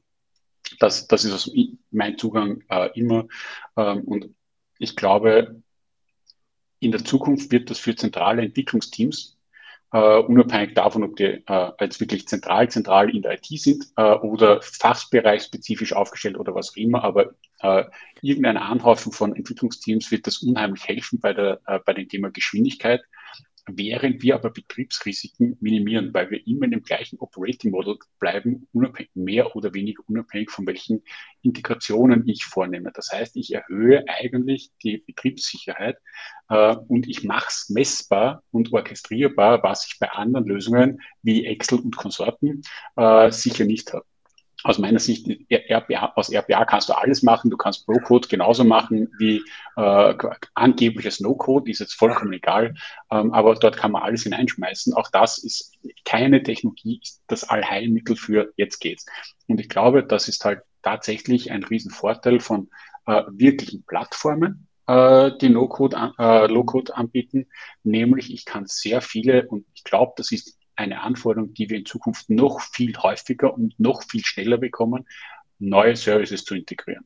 Das, 0.80 1.08
das 1.08 1.26
ist 1.26 1.32
also 1.32 1.52
mein 1.92 2.18
Zugang 2.18 2.64
äh, 2.70 2.90
immer. 2.98 3.28
Ähm, 3.76 4.04
und 4.04 4.36
ich 4.78 4.96
glaube, 4.96 5.62
in 6.80 6.92
der 6.92 7.04
Zukunft 7.04 7.52
wird 7.52 7.70
das 7.70 7.80
für 7.80 7.96
zentrale 7.96 8.44
Entwicklungsteams, 8.44 9.39
uh, 9.94 10.24
unabhängig 10.28 10.76
davon, 10.76 11.04
ob 11.04 11.16
die 11.16 11.44
uh, 11.50 11.72
jetzt 11.80 12.00
wirklich 12.00 12.28
zentral, 12.28 12.70
zentral 12.70 13.10
in 13.10 13.22
der 13.22 13.34
IT 13.34 13.46
sind 13.46 13.86
uh, 14.00 14.16
oder 14.22 14.62
fachbereichsspezifisch 14.62 15.94
aufgestellt 15.94 16.38
oder 16.38 16.56
was 16.56 16.72
auch 16.72 16.78
immer, 16.78 17.04
aber 17.04 17.32
irgendeine 18.22 18.62
Anhäufung 18.62 19.12
von 19.12 19.36
Entwicklungsteams 19.36 20.12
wird 20.12 20.28
das 20.28 20.38
unheimlich 20.38 20.88
helfen 20.88 21.20
bei, 21.20 21.34
der, 21.34 21.60
bei 21.86 21.92
dem 21.92 22.08
Thema 22.08 22.32
Geschwindigkeit 22.32 23.02
während 23.78 24.22
wir 24.22 24.36
aber 24.36 24.50
Betriebsrisiken 24.50 25.58
minimieren, 25.60 26.14
weil 26.14 26.30
wir 26.30 26.46
immer 26.48 26.66
in 26.66 26.72
dem 26.72 26.84
gleichen 26.84 27.20
Operating 27.20 27.72
Model 27.72 27.98
bleiben, 28.20 28.68
mehr 29.14 29.56
oder 29.56 29.74
weniger 29.74 30.04
unabhängig 30.08 30.52
von 30.52 30.66
welchen 30.68 31.04
Integrationen 31.42 32.28
ich 32.28 32.46
vornehme. 32.46 32.92
Das 32.94 33.12
heißt, 33.12 33.38
ich 33.38 33.54
erhöhe 33.54 34.04
eigentlich 34.08 34.72
die 34.84 34.98
Betriebssicherheit 34.98 35.98
äh, 36.50 36.76
und 36.76 37.08
ich 37.08 37.24
mache 37.24 37.48
es 37.50 37.70
messbar 37.70 38.44
und 38.52 38.74
orchestrierbar, 38.74 39.64
was 39.64 39.88
ich 39.88 40.00
bei 40.00 40.10
anderen 40.10 40.46
Lösungen 40.46 41.02
wie 41.22 41.46
Excel 41.46 41.80
und 41.80 41.96
Konsorten 41.96 42.62
äh, 42.96 43.32
sicher 43.32 43.66
nicht 43.66 43.94
habe 43.94 44.06
aus 44.64 44.78
meiner 44.78 45.00
Sicht, 45.00 45.28
RPA, 45.50 46.14
aus 46.16 46.30
RPA 46.30 46.66
kannst 46.66 46.90
du 46.90 46.94
alles 46.94 47.24
machen. 47.24 47.50
Du 47.50 47.58
kannst 47.58 47.86
Pro-Code 47.86 48.28
genauso 48.28 48.64
machen 48.64 49.10
wie 49.18 49.42
äh, 49.78 50.14
angebliches 50.54 51.20
No-Code, 51.20 51.72
ist 51.72 51.80
jetzt 51.80 51.94
vollkommen 51.94 52.34
egal. 52.34 52.74
Ähm, 53.10 53.34
aber 53.34 53.56
dort 53.56 53.78
kann 53.78 53.92
man 53.92 54.04
alles 54.04 54.24
hineinschmeißen. 54.24 54.94
Auch 54.94 55.10
das 55.12 55.38
ist 55.38 55.78
keine 56.04 56.44
Technologie, 56.44 57.00
ist 57.02 57.24
das 57.28 57.44
Allheilmittel 57.46 58.16
für 58.16 58.52
jetzt 58.58 58.80
geht's. 58.80 59.06
Und 59.48 59.60
ich 59.60 59.70
glaube, 59.70 60.04
das 60.04 60.28
ist 60.28 60.44
halt 60.44 60.62
tatsächlich 60.82 61.52
ein 61.52 61.64
Riesenvorteil 61.64 62.40
von 62.40 62.70
äh, 63.06 63.24
wirklichen 63.30 63.84
Plattformen, 63.86 64.68
äh, 64.88 65.32
die 65.40 65.50
No-Code, 65.50 66.14
äh, 66.18 66.48
Low-Code 66.48 66.96
anbieten. 66.96 67.48
Nämlich, 67.84 68.34
ich 68.34 68.46
kann 68.46 68.66
sehr 68.68 69.02
viele, 69.02 69.48
und 69.48 69.66
ich 69.74 69.84
glaube, 69.84 70.14
das 70.18 70.32
ist 70.32 70.59
eine 70.80 71.02
Anforderung, 71.02 71.54
die 71.54 71.70
wir 71.70 71.78
in 71.78 71.86
Zukunft 71.86 72.30
noch 72.30 72.62
viel 72.62 72.96
häufiger 72.98 73.54
und 73.54 73.78
noch 73.80 74.04
viel 74.04 74.24
schneller 74.26 74.58
bekommen, 74.58 75.08
neue 75.60 75.96
Services 75.96 76.46
zu 76.46 76.56
integrieren. 76.56 77.06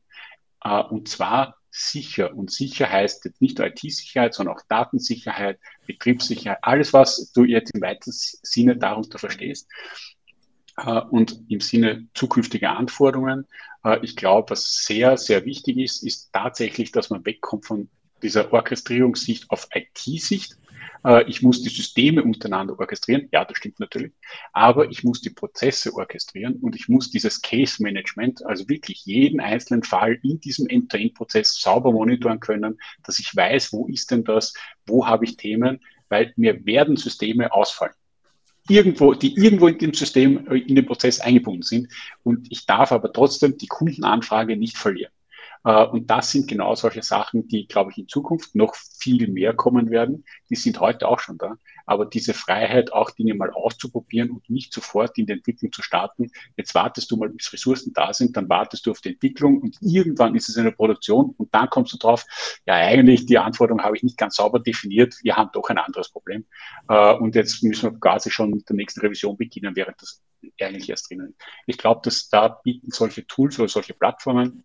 Äh, 0.62 0.82
und 0.82 1.08
zwar 1.08 1.56
sicher. 1.70 2.34
Und 2.34 2.52
sicher 2.52 2.88
heißt 2.88 3.24
jetzt 3.24 3.42
nicht 3.42 3.58
nur 3.58 3.66
IT-Sicherheit, 3.66 4.32
sondern 4.34 4.54
auch 4.54 4.62
Datensicherheit, 4.68 5.58
Betriebssicherheit, 5.86 6.58
alles, 6.62 6.92
was 6.92 7.32
du 7.32 7.44
jetzt 7.44 7.74
im 7.74 7.82
weitesten 7.82 8.38
Sinne 8.42 8.76
darunter 8.76 9.18
verstehst. 9.18 9.68
Äh, 10.76 11.00
und 11.00 11.40
im 11.48 11.60
Sinne 11.60 12.06
zukünftiger 12.14 12.76
Anforderungen, 12.76 13.46
äh, 13.84 13.98
ich 14.02 14.14
glaube, 14.14 14.50
was 14.50 14.84
sehr, 14.84 15.16
sehr 15.16 15.44
wichtig 15.44 15.78
ist, 15.78 16.04
ist 16.04 16.32
tatsächlich, 16.32 16.92
dass 16.92 17.10
man 17.10 17.26
wegkommt 17.26 17.66
von 17.66 17.88
dieser 18.22 18.52
Orchestrierungssicht 18.52 19.50
auf 19.50 19.68
IT-Sicht 19.74 20.56
ich 21.26 21.42
muss 21.42 21.62
die 21.62 21.68
Systeme 21.68 22.22
untereinander 22.22 22.78
orchestrieren. 22.78 23.28
Ja, 23.32 23.44
das 23.44 23.58
stimmt 23.58 23.78
natürlich. 23.78 24.12
Aber 24.52 24.90
ich 24.90 25.04
muss 25.04 25.20
die 25.20 25.30
Prozesse 25.30 25.92
orchestrieren 25.94 26.56
und 26.56 26.74
ich 26.74 26.88
muss 26.88 27.10
dieses 27.10 27.42
Case 27.42 27.82
Management, 27.82 28.44
also 28.46 28.68
wirklich 28.68 29.04
jeden 29.04 29.40
einzelnen 29.40 29.82
Fall 29.82 30.18
in 30.22 30.40
diesem 30.40 30.66
End-to-End-Prozess 30.68 31.60
sauber 31.60 31.92
monitoren 31.92 32.40
können, 32.40 32.78
dass 33.02 33.18
ich 33.18 33.34
weiß, 33.36 33.72
wo 33.72 33.86
ist 33.86 34.10
denn 34.10 34.24
das, 34.24 34.54
wo 34.86 35.06
habe 35.06 35.24
ich 35.24 35.36
Themen, 35.36 35.80
weil 36.08 36.32
mir 36.36 36.64
werden 36.64 36.96
Systeme 36.96 37.52
ausfallen 37.52 37.94
irgendwo, 38.68 39.14
die 39.14 39.34
irgendwo 39.36 39.68
in 39.68 39.78
dem 39.78 39.94
System, 39.94 40.46
äh, 40.48 40.58
in 40.58 40.74
dem 40.74 40.86
Prozess 40.86 41.20
eingebunden 41.20 41.62
sind. 41.62 41.88
Und 42.22 42.50
ich 42.50 42.66
darf 42.66 42.92
aber 42.92 43.12
trotzdem 43.12 43.58
die 43.58 43.66
Kundenanfrage 43.66 44.56
nicht 44.56 44.78
verlieren. 44.78 45.12
Äh, 45.64 45.86
und 45.86 46.08
das 46.10 46.30
sind 46.30 46.48
genau 46.48 46.74
solche 46.74 47.02
Sachen, 47.02 47.48
die, 47.48 47.66
glaube 47.66 47.90
ich, 47.90 47.98
in 47.98 48.08
Zukunft 48.08 48.54
noch 48.54 48.74
viel 48.74 49.28
mehr 49.28 49.54
kommen 49.54 49.90
werden. 49.90 50.24
Die 50.50 50.56
sind 50.56 50.78
heute 50.80 51.08
auch 51.08 51.18
schon 51.18 51.38
da. 51.38 51.56
Aber 51.86 52.06
diese 52.06 52.32
Freiheit, 52.34 52.92
auch 52.92 53.10
Dinge 53.10 53.34
mal 53.34 53.50
auszuprobieren 53.50 54.30
und 54.30 54.48
nicht 54.48 54.72
sofort 54.72 55.18
in 55.18 55.26
die 55.26 55.32
Entwicklung 55.32 55.72
zu 55.72 55.82
starten. 55.82 56.30
Jetzt 56.56 56.74
wartest 56.74 57.10
du 57.10 57.16
mal, 57.16 57.28
bis 57.28 57.52
Ressourcen 57.52 57.92
da 57.92 58.12
sind, 58.12 58.36
dann 58.36 58.48
wartest 58.48 58.86
du 58.86 58.90
auf 58.90 59.00
die 59.00 59.10
Entwicklung 59.10 59.60
und 59.60 59.76
irgendwann 59.80 60.34
ist 60.34 60.48
es 60.48 60.56
in 60.56 60.64
der 60.64 60.70
Produktion 60.70 61.34
und 61.36 61.54
dann 61.54 61.68
kommst 61.68 61.92
du 61.92 61.98
drauf, 61.98 62.24
ja, 62.66 62.74
eigentlich 62.74 63.26
die 63.26 63.38
Anforderung 63.38 63.82
habe 63.82 63.96
ich 63.96 64.02
nicht 64.02 64.16
ganz 64.16 64.36
sauber 64.36 64.60
definiert. 64.60 65.14
Wir 65.22 65.36
haben 65.36 65.50
doch 65.52 65.68
ein 65.68 65.78
anderes 65.78 66.10
Problem. 66.10 66.46
Äh, 66.88 67.14
und 67.14 67.34
jetzt 67.34 67.62
müssen 67.62 67.92
wir 67.92 68.00
quasi 68.00 68.30
schon 68.30 68.50
mit 68.50 68.68
der 68.68 68.76
nächsten 68.76 69.00
Revision 69.00 69.36
beginnen, 69.36 69.76
während 69.76 70.00
das 70.00 70.22
eigentlich 70.60 70.88
erst 70.88 71.10
drinnen 71.10 71.30
ist. 71.30 71.38
Ich 71.66 71.78
glaube, 71.78 72.00
dass 72.04 72.28
da 72.28 72.48
bieten 72.48 72.90
solche 72.90 73.26
Tools 73.26 73.58
oder 73.58 73.68
solche 73.68 73.94
Plattformen 73.94 74.64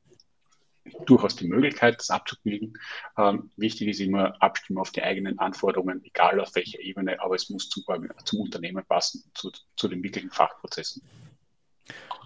durchaus 1.05 1.35
die 1.35 1.47
Möglichkeit, 1.47 1.99
das 1.99 2.09
abzubilden. 2.09 2.73
Ähm, 3.17 3.51
wichtig 3.57 3.89
ist 3.89 3.99
immer 3.99 4.41
Abstimmen 4.41 4.79
auf 4.79 4.91
die 4.91 5.03
eigenen 5.03 5.39
Anforderungen, 5.39 6.01
egal 6.03 6.39
auf 6.39 6.55
welcher 6.55 6.79
Ebene, 6.79 7.21
aber 7.21 7.35
es 7.35 7.49
muss 7.49 7.69
zum, 7.69 7.83
zum 8.25 8.39
Unternehmen 8.41 8.83
passen, 8.87 9.23
zu, 9.33 9.51
zu 9.75 9.87
den 9.87 10.03
wirklichen 10.03 10.31
Fachprozessen. 10.31 11.01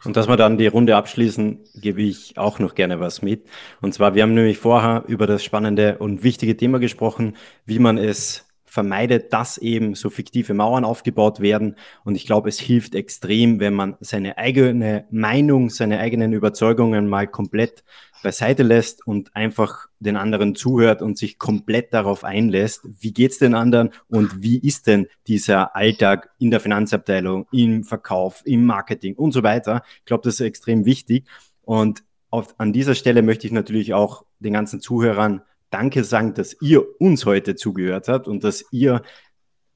Und 0.03 0.18
dass 0.18 0.28
wir 0.28 0.36
dann 0.36 0.57
die 0.57 0.68
Runde 0.68 0.95
abschließen, 0.97 1.59
gebe 1.76 2.01
ich 2.01 2.38
auch 2.38 2.59
noch 2.59 2.76
gerne 2.76 2.99
was 2.99 3.22
mit. 3.22 3.47
Und 3.82 3.93
zwar, 3.93 4.16
wir 4.16 4.24
haben 4.24 4.34
nämlich 4.34 4.57
vorher 4.57 5.05
über 5.07 5.28
das 5.28 5.43
spannende 5.43 5.97
und 5.97 6.24
wichtige 6.24 6.57
Thema 6.57 6.80
gesprochen, 6.80 7.38
wie 7.66 7.80
man 7.80 7.97
es 7.97 8.45
vermeidet, 8.74 9.32
dass 9.34 9.59
eben 9.59 9.93
so 9.93 10.09
fiktive 10.09 10.55
Mauern 10.55 10.84
aufgebaut 10.84 11.41
werden. 11.41 11.76
Und 12.03 12.15
ich 12.15 12.26
glaube, 12.26 12.49
es 12.49 12.59
hilft 12.59 12.95
extrem, 12.95 13.59
wenn 13.59 13.76
man 13.76 13.97
seine 13.99 14.39
eigene 14.39 15.05
Meinung, 15.11 15.69
seine 15.69 15.99
eigenen 15.99 16.34
Überzeugungen 16.34 17.07
mal 17.07 17.28
komplett 17.28 17.84
beiseite 18.24 18.63
lässt 18.63 19.05
und 19.05 19.36
einfach 19.36 19.86
den 19.99 20.15
anderen 20.15 20.55
zuhört 20.55 21.03
und 21.03 21.19
sich 21.19 21.38
komplett 21.38 21.93
darauf 21.93 22.24
einlässt, 22.24 22.82
wie 22.99 23.13
geht's 23.13 23.38
den 23.38 23.53
anderen 23.53 23.91
und 24.07 24.41
wie 24.41 24.57
ist 24.57 24.88
denn 24.88 25.05
dieser 25.28 25.76
Alltag 25.76 26.32
in 26.39 26.49
der 26.49 26.59
Finanzabteilung, 26.59 27.45
im 27.51 27.84
Verkauf, 27.84 28.41
im 28.43 28.65
Marketing 28.65 29.13
und 29.13 29.34
so 29.34 29.43
weiter. 29.43 29.84
Ich 29.99 30.05
glaube, 30.05 30.24
das 30.24 30.36
ist 30.36 30.41
extrem 30.41 30.86
wichtig. 30.86 31.28
Und 31.61 32.03
auf, 32.32 32.55
an 32.57 32.74
dieser 32.74 32.95
Stelle 32.95 33.21
möchte 33.21 33.45
ich 33.45 33.53
natürlich 33.53 33.93
auch 33.93 34.26
den 34.39 34.53
ganzen 34.53 34.82
Zuhörern 34.82 35.43
Danke 35.74 36.03
sagen, 36.03 36.34
dass 36.34 36.55
ihr 36.61 36.84
uns 36.99 37.26
heute 37.26 37.55
zugehört 37.55 38.07
habt 38.07 38.28
und 38.28 38.43
dass 38.43 38.65
ihr 38.71 39.01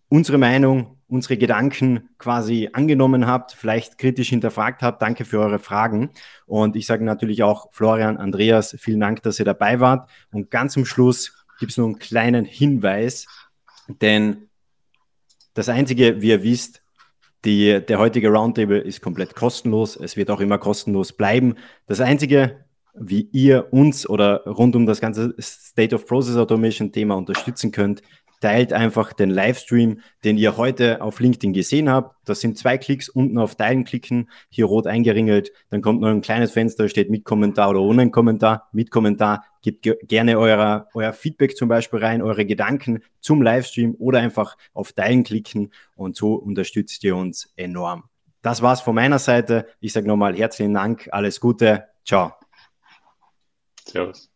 unsere 0.09 0.37
Meinung 0.37 0.97
unsere 1.07 1.37
Gedanken 1.37 2.09
quasi 2.17 2.69
angenommen 2.73 3.27
habt, 3.27 3.53
vielleicht 3.53 3.97
kritisch 3.97 4.29
hinterfragt 4.29 4.81
habt. 4.81 5.01
Danke 5.01 5.25
für 5.25 5.39
eure 5.39 5.59
Fragen. 5.59 6.09
Und 6.45 6.75
ich 6.75 6.85
sage 6.85 7.05
natürlich 7.05 7.43
auch 7.43 7.71
Florian, 7.71 8.17
Andreas, 8.17 8.75
vielen 8.79 8.99
Dank, 8.99 9.23
dass 9.23 9.39
ihr 9.39 9.45
dabei 9.45 9.79
wart. 9.79 10.09
Und 10.31 10.51
ganz 10.51 10.73
zum 10.73 10.85
Schluss 10.85 11.45
gibt 11.59 11.71
es 11.71 11.77
nur 11.77 11.87
einen 11.87 11.99
kleinen 11.99 12.45
Hinweis, 12.45 13.25
denn 14.01 14.49
das 15.53 15.69
Einzige, 15.69 16.21
wie 16.21 16.29
ihr 16.29 16.43
wisst, 16.43 16.83
die, 17.45 17.79
der 17.83 17.99
heutige 17.99 18.29
Roundtable 18.29 18.79
ist 18.79 19.01
komplett 19.01 19.33
kostenlos. 19.33 19.95
Es 19.95 20.17
wird 20.17 20.29
auch 20.29 20.41
immer 20.41 20.57
kostenlos 20.57 21.13
bleiben. 21.13 21.55
Das 21.85 22.01
Einzige, 22.01 22.65
wie 22.99 23.29
ihr 23.31 23.67
uns 23.71 24.07
oder 24.07 24.43
rund 24.45 24.75
um 24.75 24.85
das 24.85 25.01
ganze 25.01 25.35
State 25.39 25.95
of 25.95 26.05
Process 26.05 26.37
Automation 26.37 26.91
Thema 26.91 27.15
unterstützen 27.15 27.71
könnt, 27.71 28.01
teilt 28.39 28.71
einfach 28.71 29.13
den 29.13 29.29
Livestream, 29.29 30.01
den 30.23 30.37
ihr 30.37 30.57
heute 30.57 31.01
auf 31.01 31.19
LinkedIn 31.19 31.53
gesehen 31.53 31.89
habt. 31.89 32.15
Das 32.25 32.39
sind 32.39 32.57
zwei 32.57 32.77
Klicks, 32.77 33.09
unten 33.09 33.37
auf 33.37 33.55
Teilen 33.55 33.83
klicken, 33.83 34.29
hier 34.49 34.65
rot 34.65 34.87
eingeringelt, 34.87 35.51
dann 35.69 35.81
kommt 35.81 36.01
noch 36.01 36.09
ein 36.09 36.21
kleines 36.21 36.51
Fenster, 36.51 36.87
steht 36.87 37.09
mit 37.09 37.25
Kommentar 37.25 37.69
oder 37.69 37.81
ohne 37.81 38.09
Kommentar. 38.11 38.69
Mit 38.71 38.91
Kommentar, 38.91 39.43
gebt 39.61 39.87
gerne 40.07 40.37
euer, 40.37 40.87
euer 40.93 41.13
Feedback 41.13 41.57
zum 41.57 41.67
Beispiel 41.67 41.99
rein, 41.99 42.21
eure 42.21 42.45
Gedanken 42.45 42.99
zum 43.19 43.41
Livestream 43.41 43.95
oder 43.97 44.19
einfach 44.19 44.55
auf 44.73 44.93
Teilen 44.93 45.23
klicken 45.23 45.71
und 45.95 46.15
so 46.15 46.35
unterstützt 46.35 47.03
ihr 47.03 47.15
uns 47.15 47.51
enorm. 47.55 48.03
Das 48.41 48.61
war's 48.61 48.81
von 48.81 48.95
meiner 48.95 49.19
Seite. 49.19 49.67
Ich 49.79 49.93
sage 49.93 50.07
nochmal 50.07 50.35
herzlichen 50.35 50.73
Dank, 50.73 51.09
alles 51.11 51.39
Gute, 51.39 51.85
ciao. 52.05 52.36
Servus. 53.87 54.29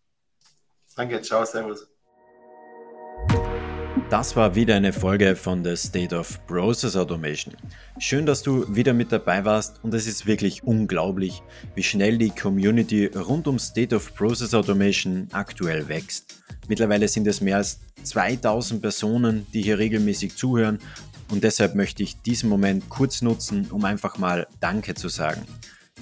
Danke, 0.95 1.22
ciao, 1.22 1.45
servus. 1.45 1.88
Das 4.10 4.36
war 4.36 4.56
wieder 4.56 4.76
eine 4.76 4.91
Folge 4.91 5.36
von 5.36 5.64
The 5.64 5.76
State 5.76 6.16
of 6.16 6.45
Process 6.45 6.95
Automation. 6.95 7.56
Schön, 7.97 8.26
dass 8.26 8.43
du 8.43 8.66
wieder 8.74 8.93
mit 8.93 9.12
dabei 9.12 9.45
warst 9.45 9.82
und 9.84 9.93
es 9.93 10.08
ist 10.08 10.26
wirklich 10.26 10.64
unglaublich, 10.64 11.41
wie 11.76 11.84
schnell 11.84 12.18
die 12.18 12.30
Community 12.30 13.06
rund 13.08 13.47
um 13.47 13.58
State 13.58 13.95
of 13.95 14.14
Process 14.16 14.54
Automation 14.54 15.28
aktuell 15.32 15.88
wächst. 15.88 16.43
Mittlerweile 16.68 17.08
sind 17.08 17.28
es 17.28 17.41
mehr 17.41 17.58
als 17.58 17.80
2000 18.04 18.82
Personen, 18.82 19.47
die 19.54 19.62
hier 19.62 19.80
regelmäßig 19.80 20.36
zuhören 20.36 20.80
und 21.30 21.43
deshalb 21.43 21.76
möchte 21.76 22.04
ich 22.04 22.22
diesen 22.22 22.49
Moment 22.49 22.89
kurz 22.89 23.22
nutzen, 23.22 23.70
um 23.72 23.86
einfach 23.86 24.18
mal 24.18 24.47
Danke 24.60 24.93
zu 24.93 25.08
sagen. 25.08 25.45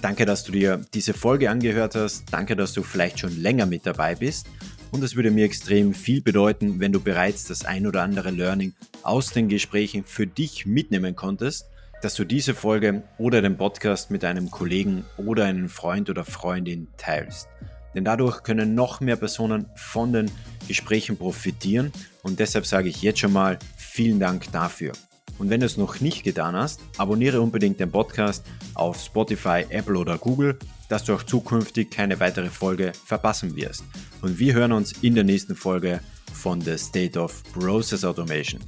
Danke, 0.01 0.25
dass 0.25 0.45
du 0.45 0.53
dir 0.53 0.81
diese 0.93 1.13
Folge 1.13 1.49
angehört 1.49 1.95
hast. 1.95 2.23
Danke, 2.31 2.55
dass 2.55 2.71
du 2.71 2.83
vielleicht 2.83 3.19
schon 3.19 3.35
länger 3.41 3.65
mit 3.65 3.85
dabei 3.85 4.15
bist. 4.15 4.47
Und 4.91 5.03
es 5.03 5.15
würde 5.15 5.29
mir 5.29 5.43
extrem 5.43 5.93
viel 5.93 6.21
bedeuten, 6.21 6.79
wenn 6.79 6.93
du 6.93 7.01
bereits 7.01 7.43
das 7.43 7.65
ein 7.65 7.85
oder 7.85 8.01
andere 8.01 8.31
Learning 8.31 8.73
aus 9.03 9.31
den 9.31 9.49
Gesprächen 9.49 10.05
für 10.05 10.25
dich 10.25 10.65
mitnehmen 10.65 11.15
konntest, 11.15 11.65
dass 12.01 12.15
du 12.15 12.23
diese 12.23 12.55
Folge 12.55 13.03
oder 13.17 13.41
den 13.41 13.57
Podcast 13.57 14.09
mit 14.09 14.23
einem 14.23 14.49
Kollegen 14.49 15.03
oder 15.17 15.45
einem 15.45 15.67
Freund 15.67 16.09
oder 16.09 16.23
Freundin 16.23 16.87
teilst. 16.97 17.49
Denn 17.93 18.05
dadurch 18.05 18.43
können 18.43 18.75
noch 18.75 19.01
mehr 19.01 19.17
Personen 19.17 19.65
von 19.75 20.13
den 20.13 20.31
Gesprächen 20.67 21.17
profitieren 21.17 21.91
und 22.23 22.39
deshalb 22.39 22.65
sage 22.65 22.87
ich 22.87 23.01
jetzt 23.01 23.19
schon 23.19 23.33
mal 23.33 23.59
vielen 23.75 24.19
Dank 24.19 24.49
dafür. 24.51 24.93
Und 25.39 25.49
wenn 25.49 25.61
du 25.61 25.65
es 25.65 25.77
noch 25.77 26.01
nicht 26.01 26.23
getan 26.23 26.55
hast, 26.55 26.81
abonniere 26.97 27.41
unbedingt 27.41 27.79
den 27.79 27.91
Podcast 27.91 28.45
auf 28.75 29.01
Spotify, 29.01 29.65
Apple 29.69 29.97
oder 29.97 30.17
Google, 30.17 30.59
dass 30.89 31.05
du 31.05 31.13
auch 31.13 31.23
zukünftig 31.23 31.89
keine 31.89 32.19
weitere 32.19 32.49
Folge 32.49 32.91
verpassen 33.05 33.55
wirst. 33.55 33.83
Und 34.21 34.37
wir 34.37 34.53
hören 34.53 34.73
uns 34.73 34.91
in 35.01 35.15
der 35.15 35.23
nächsten 35.23 35.55
Folge 35.55 36.01
von 36.33 36.61
The 36.61 36.77
State 36.77 37.19
of 37.19 37.41
Process 37.53 38.03
Automation. 38.03 38.61